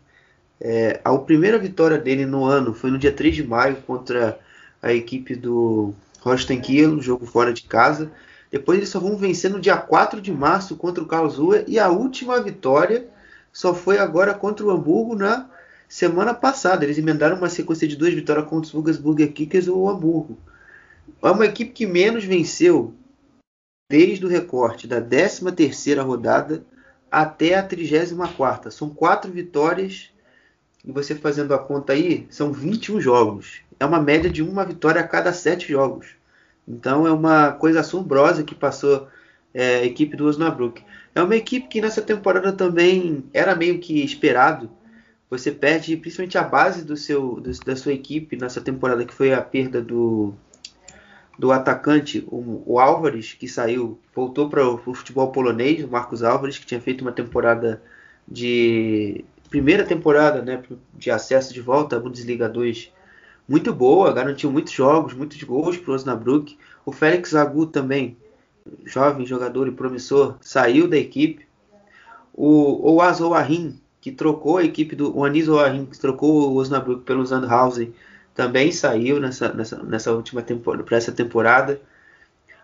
[0.60, 4.40] É, a primeira vitória dele no ano foi no dia 3 de maio contra
[4.82, 8.12] a equipe do Holstein Kiel, jogo fora de casa.
[8.52, 11.90] Depois eles só vão vencer no dia 4 de março contra o Karlsruhe e a
[11.90, 13.08] última vitória
[13.52, 15.50] só foi agora contra o Hamburgo na
[15.90, 16.84] semana passada.
[16.84, 20.38] Eles emendaram uma sequência de duas vitórias contra os Burger Kickers ou o Hamburgo.
[21.22, 22.94] É uma equipe que menos venceu
[23.90, 26.64] desde o recorte da 13ª rodada
[27.14, 28.72] até a 34ª.
[28.72, 30.10] São quatro vitórias
[30.84, 33.62] e você fazendo a conta aí, são 21 jogos.
[33.80, 36.08] É uma média de uma vitória a cada sete jogos.
[36.68, 39.08] Então é uma coisa assombrosa que passou
[39.54, 40.84] é, a equipe do Osnabrück.
[41.14, 44.72] É uma equipe que nessa temporada também era meio que esperado.
[45.30, 49.34] Você perde principalmente a base do seu, do, da sua equipe nessa temporada, que foi
[49.34, 50.34] a perda do,
[51.38, 56.58] do atacante, o, o Álvares, que saiu, voltou para o futebol polonês, o Marcos Álvares,
[56.58, 57.82] que tinha feito uma temporada
[58.28, 59.26] de.
[59.50, 60.62] primeira temporada né,
[60.94, 62.92] de acesso de volta à Bundesliga 2
[63.48, 66.58] muito boa, garantiu muitos jogos, muitos gols para o Osnabrück.
[66.86, 68.18] O Félix Agu também,
[68.86, 71.46] jovem jogador e promissor, saiu da equipe.
[72.34, 77.04] O Oaz Oahin, que trocou a equipe do o Anis Oahin, que trocou o Osnabrück
[77.04, 77.94] pelo Sandhausen,
[78.34, 81.82] também saiu nessa, nessa, nessa última temporada, para essa temporada.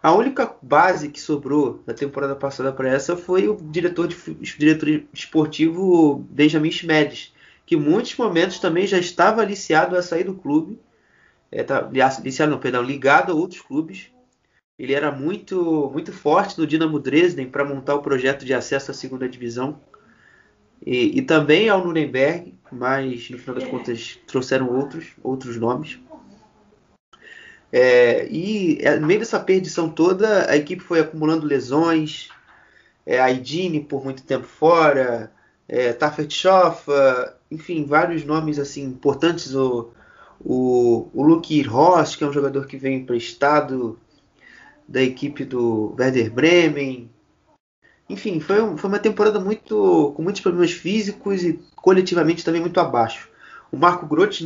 [0.01, 4.15] A única base que sobrou da temporada passada para essa foi o diretor, de,
[4.57, 7.33] diretor esportivo Benjamin Schmedes,
[7.65, 10.79] que em muitos momentos também já estava aliciado a sair do clube,
[11.51, 14.09] é, tá, aliciado não, perdão, ligado a outros clubes.
[14.77, 18.93] Ele era muito, muito forte no Dinamo Dresden para montar o projeto de acesso à
[18.93, 19.81] segunda divisão.
[20.85, 25.99] E, e, também ao Nuremberg, mas no final das contas trouxeram outros, outros nomes.
[27.71, 32.29] É, e é, no meio dessa perdição toda, a equipe foi acumulando lesões.
[33.05, 33.19] É,
[33.81, 35.31] por muito tempo fora,
[35.67, 35.93] é,
[36.33, 39.55] Schoffer, enfim, vários nomes assim importantes.
[39.55, 39.91] O,
[40.39, 43.99] o, o Luke Ross, que é um jogador que vem emprestado
[44.87, 47.09] da equipe do Werder Bremen.
[48.09, 53.29] Enfim, foi, foi uma temporada muito com muitos problemas físicos e coletivamente também muito abaixo.
[53.71, 54.45] O Marco Grotti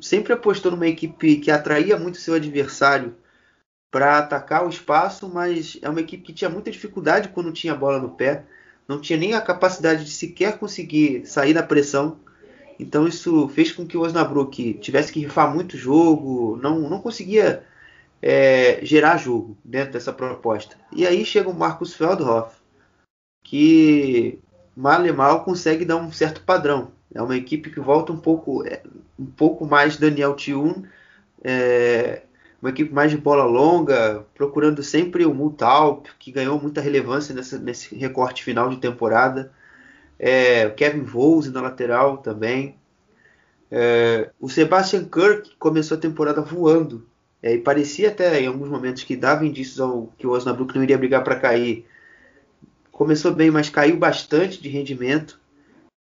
[0.00, 3.14] sempre apostou numa equipe que atraía muito seu adversário
[3.90, 7.76] para atacar o espaço, mas é uma equipe que tinha muita dificuldade quando tinha a
[7.76, 8.44] bola no pé,
[8.86, 12.18] não tinha nem a capacidade de sequer conseguir sair da pressão
[12.78, 17.64] então isso fez com que o Osnabrück tivesse que rifar muito jogo, não, não conseguia
[18.22, 20.76] é, gerar jogo dentro dessa proposta.
[20.92, 22.56] E aí chega o Marcus Feldhoff,
[23.42, 24.38] que
[24.76, 26.92] mal e mal consegue dar um certo padrão.
[27.14, 28.82] É uma equipe que volta um pouco, é,
[29.18, 30.84] um pouco mais Daniel Tiun,
[31.42, 32.22] é,
[32.60, 37.58] uma equipe mais de bola longa, procurando sempre o Mutalp, que ganhou muita relevância nessa,
[37.58, 39.52] nesse recorte final de temporada.
[40.18, 42.76] É, Kevin Volz na lateral também.
[43.70, 47.06] É, o Sebastian Kirk começou a temporada voando
[47.42, 50.82] é, e parecia até em alguns momentos que dava indícios ao que o Osnabrück não
[50.82, 51.86] iria brigar para cair.
[52.98, 55.38] Começou bem, mas caiu bastante de rendimento.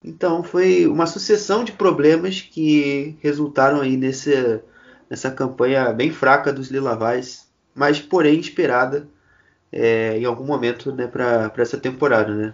[0.01, 4.61] Então foi uma sucessão de problemas que resultaram aí nesse,
[5.09, 9.09] nessa campanha bem fraca dos Lilavais, mas porém esperada
[9.73, 12.33] é, em algum momento né, para essa temporada.
[12.33, 12.53] Né?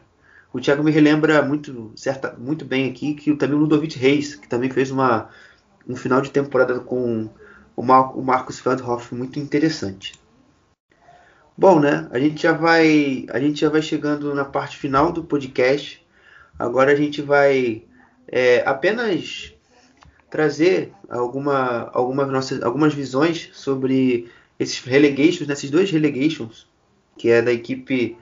[0.52, 4.48] O Thiago me relembra muito, certa, muito bem aqui que também o Ludovic Reis, que
[4.48, 5.30] também fez uma,
[5.88, 7.30] um final de temporada com
[7.76, 10.20] o, Mar, o Marcos Feldhoff muito interessante.
[11.62, 12.08] Bom, né?
[12.10, 16.04] A gente já vai, a gente já vai chegando na parte final do podcast.
[16.58, 17.84] Agora a gente vai
[18.28, 19.54] é, apenas
[20.28, 24.28] trazer alguma, algumas nossas, algumas visões sobre
[24.58, 26.68] esses relegations, né, dois relegations,
[27.16, 28.18] que é da equipe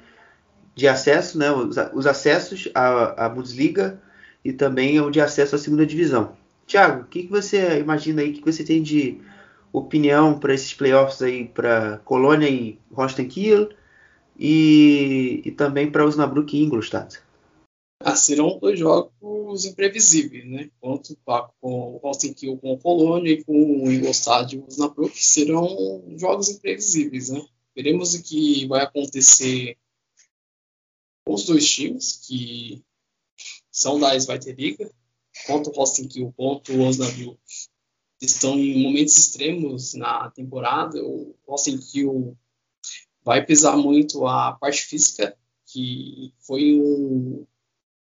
[0.75, 4.01] de acesso, né, os, os acessos à, à Bundesliga
[4.43, 6.35] e também o de acesso à segunda divisão.
[6.67, 9.21] Thiago, o que, que você imagina aí, que você tem de
[9.71, 13.69] opinião para esses playoffs aí para Colônia e Holstein Kiel
[14.37, 17.21] e, e também para Osnabrück e Ingolstadt?
[18.01, 20.69] Ah, serão dois jogos imprevisíveis, né?
[20.79, 21.17] Quanto
[21.59, 26.49] com o Holstein Kiel com o Colônia e com o Ingolstadt e Osnabrück serão jogos
[26.49, 27.45] imprevisíveis, né?
[27.75, 29.77] Veremos o que vai acontecer
[31.25, 32.81] com os dois times que
[33.69, 34.89] são da Zweite Liga,
[35.45, 37.37] quanto o Holstein Kiel quanto o Osnabrück
[38.25, 41.01] estão em momentos extremos na temporada.
[41.03, 42.37] O Austin Kiel
[43.23, 47.45] vai pesar muito a parte física, que foi um,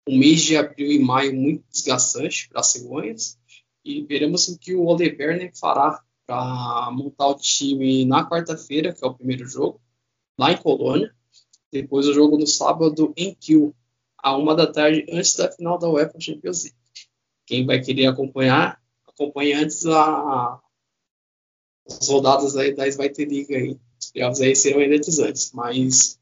[0.08, 3.40] um mês de abril e maio muito desgastante para as cegonhas.
[3.84, 9.04] E veremos o que o Ole Werner fará para montar o time na quarta-feira, que
[9.04, 9.82] é o primeiro jogo,
[10.38, 11.14] lá em Colônia.
[11.72, 13.76] Depois o jogo no sábado em Kiel,
[14.18, 16.78] a uma da tarde, antes da final da UEFA Champions League.
[17.46, 18.82] Quem vai querer acompanhar
[19.24, 20.60] acompanhe antes a,
[21.88, 23.80] as rodadas aí da Svite League aí.
[24.00, 26.20] Os playoffs aí serão eletrizantes, mas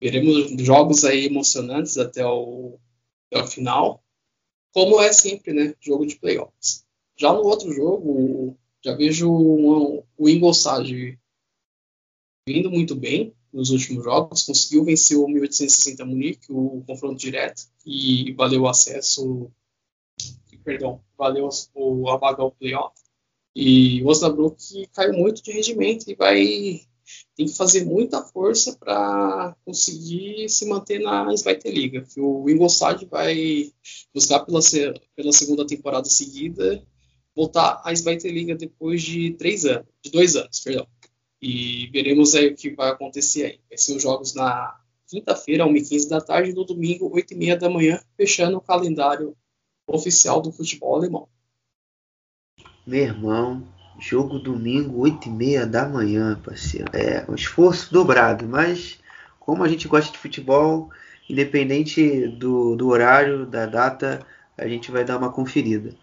[0.00, 2.78] veremos jogos aí emocionantes até o,
[3.30, 4.02] até o final,
[4.72, 5.74] como é sempre, né?
[5.80, 6.84] Jogo de playoffs.
[7.16, 11.18] Já no outro jogo, já vejo o Ingolstadt
[12.48, 18.32] vindo muito bem nos últimos jogos, conseguiu vencer o 1860 Munique, o confronto direto, e
[18.34, 19.50] valeu o acesso
[20.64, 22.94] perdão, valeu o, a vaga ao playoff.
[23.54, 26.80] E o Osnabrück caiu muito de rendimento e vai
[27.34, 32.04] tem que fazer muita força para conseguir se manter na Zweite Liga.
[32.16, 33.72] O Ingolstadt vai
[34.14, 34.60] buscar pela,
[35.16, 36.84] pela segunda temporada seguida
[37.34, 40.86] voltar à Zweite Liga depois de três anos, de dois anos, perdão.
[41.40, 43.60] E veremos aí o que vai acontecer aí.
[43.68, 44.78] Vai ser os jogos na
[45.08, 49.36] quinta-feira, 1h15 da tarde, no domingo, 8h30 da manhã, fechando o calendário
[49.94, 51.28] oficial do futebol alemão.
[52.86, 53.66] Meu irmão,
[53.98, 56.86] jogo domingo, 8 e meia da manhã, parceiro.
[56.92, 58.98] É um esforço dobrado, mas
[59.38, 60.90] como a gente gosta de futebol,
[61.28, 64.24] independente do, do horário, da data,
[64.56, 65.94] a gente vai dar uma conferida.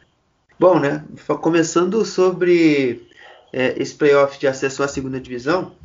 [0.60, 1.06] Bom, né?
[1.42, 3.08] Começando sobre
[3.54, 5.76] é, esse playoff de acesso à segunda divisão,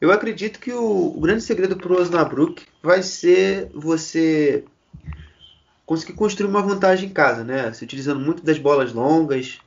[0.00, 4.64] eu acredito que o, o grande segredo para o Osnabrück vai ser você
[5.86, 7.72] conseguir construir uma vantagem em casa, né?
[7.72, 9.60] Se utilizando muito das bolas longas,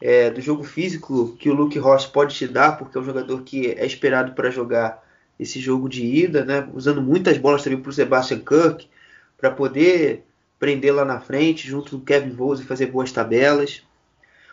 [0.00, 3.42] é, do jogo físico que o Luke Ross pode te dar, porque é um jogador
[3.42, 5.02] que é esperado para jogar
[5.38, 6.68] esse jogo de ida, né?
[6.72, 8.88] Usando muitas bolas também para o Sebastian Kirk,
[9.36, 10.24] para poder
[10.60, 13.82] prender lá na frente, junto do Kevin Vose e fazer boas tabelas.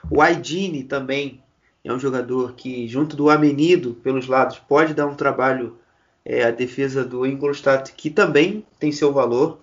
[0.10, 1.42] O Aidini também
[1.86, 5.78] é um jogador que, junto do Amenido pelos lados, pode dar um trabalho
[6.26, 9.60] é, à defesa do Ingolstadt, que também tem seu valor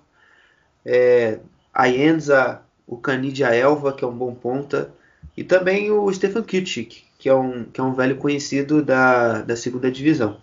[0.89, 1.39] é,
[1.74, 4.90] a Enza, o Canidia Elva, que é um bom ponta,
[5.36, 9.55] e também o Stefan Kitschik, que é um, que é um velho conhecido da, da
[9.55, 10.40] segunda divisão.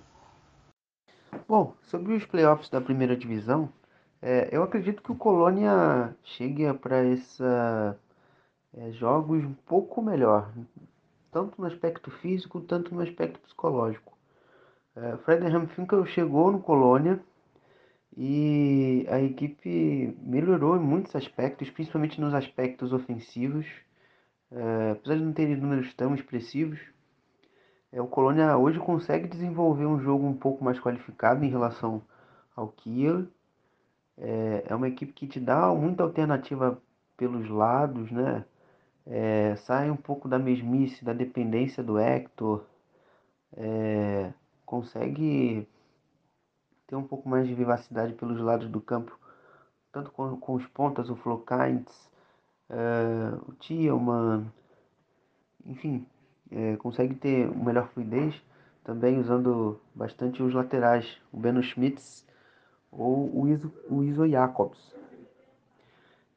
[1.47, 3.69] Bom, sobre os playoffs da primeira divisão,
[4.21, 10.51] é, eu acredito que o Colônia chegue para esses é, jogos um pouco melhor,
[11.31, 14.15] tanto no aspecto físico, tanto no aspecto psicológico.
[14.95, 17.19] É, Frederham Finkel chegou no Colônia
[18.17, 23.65] e a equipe melhorou em muitos aspectos, principalmente nos aspectos ofensivos.
[24.51, 26.79] É, apesar de não ter números tão expressivos,
[27.91, 32.01] é, o Colônia hoje consegue desenvolver um jogo um pouco mais qualificado em relação
[32.55, 33.25] ao Kiel.
[34.17, 36.81] É, é uma equipe que te dá muita alternativa
[37.17, 38.45] pelos lados, né?
[39.05, 42.65] É, sai um pouco da mesmice, da dependência do Hector.
[43.57, 44.31] É,
[44.65, 45.67] consegue
[46.87, 49.17] ter um pouco mais de vivacidade pelos lados do campo,
[49.91, 52.09] tanto com, com os pontas, o Flokaints,
[52.69, 54.51] uh, o Thielmann,
[55.65, 56.05] enfim,
[56.51, 58.39] é, consegue ter uma melhor fluidez
[58.83, 62.25] também usando bastante os laterais, o Beno Schmitz
[62.91, 64.93] ou o Iso, o Iso Jacobs.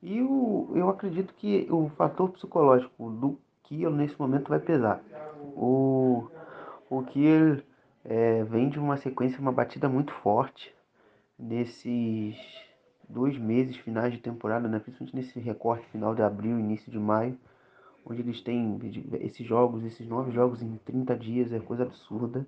[0.03, 5.03] E o, eu acredito que o fator psicológico do Kiel nesse momento vai pesar.
[5.55, 6.29] O,
[6.89, 7.63] o Kiel
[8.09, 10.75] é, vem de uma sequência, uma batida muito forte
[11.39, 12.37] nesses
[13.07, 14.79] dois meses finais de temporada, né?
[14.79, 17.39] principalmente nesse recorte final de abril, início de maio,
[18.07, 18.79] onde eles têm
[19.21, 22.47] esses jogos, esses nove jogos em 30 dias, é coisa absurda.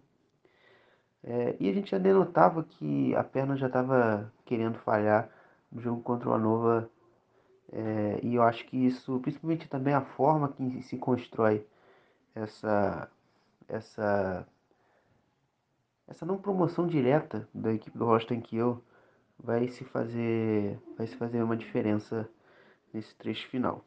[1.22, 5.28] É, e a gente já denotava que a perna já estava querendo falhar
[5.70, 6.90] no jogo contra o Anova
[7.70, 11.66] é, e eu acho que isso, principalmente também a forma que se constrói
[12.34, 13.10] essa,
[13.68, 14.46] essa,
[16.10, 18.82] essa não promoção direta da equipe do Holstein Kiel
[19.38, 22.28] vai se fazer, vai se fazer uma diferença
[22.92, 23.84] nesse trecho final.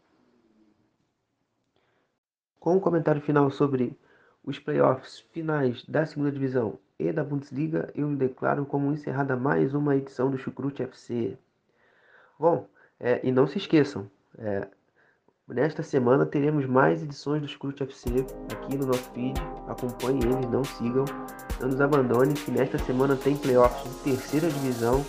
[2.62, 4.00] Com um comentário final sobre
[4.42, 9.98] os playoffs finais da segunda divisão e da Bundesliga, eu declaro como encerrada mais uma
[9.98, 11.38] edição do Chucrute FC.
[12.40, 12.68] Bom,
[13.00, 14.68] é, e não se esqueçam, é,
[15.54, 18.10] nesta semana teremos mais edições do Scrut FC
[18.52, 19.40] aqui no nosso feed.
[19.68, 21.06] Acompanhem eles, não sigam,
[21.62, 25.06] não nos abandonem, que nesta semana tem playoffs de terceira divisão,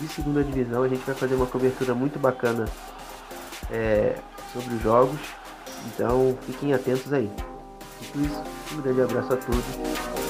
[0.00, 0.82] de segunda divisão.
[0.82, 2.64] A gente vai fazer uma cobertura muito bacana
[3.70, 4.16] é,
[4.52, 5.20] sobre os jogos,
[5.86, 7.30] então fiquem atentos aí.
[8.00, 8.42] Dito isso,
[8.72, 10.23] um grande abraço a todos.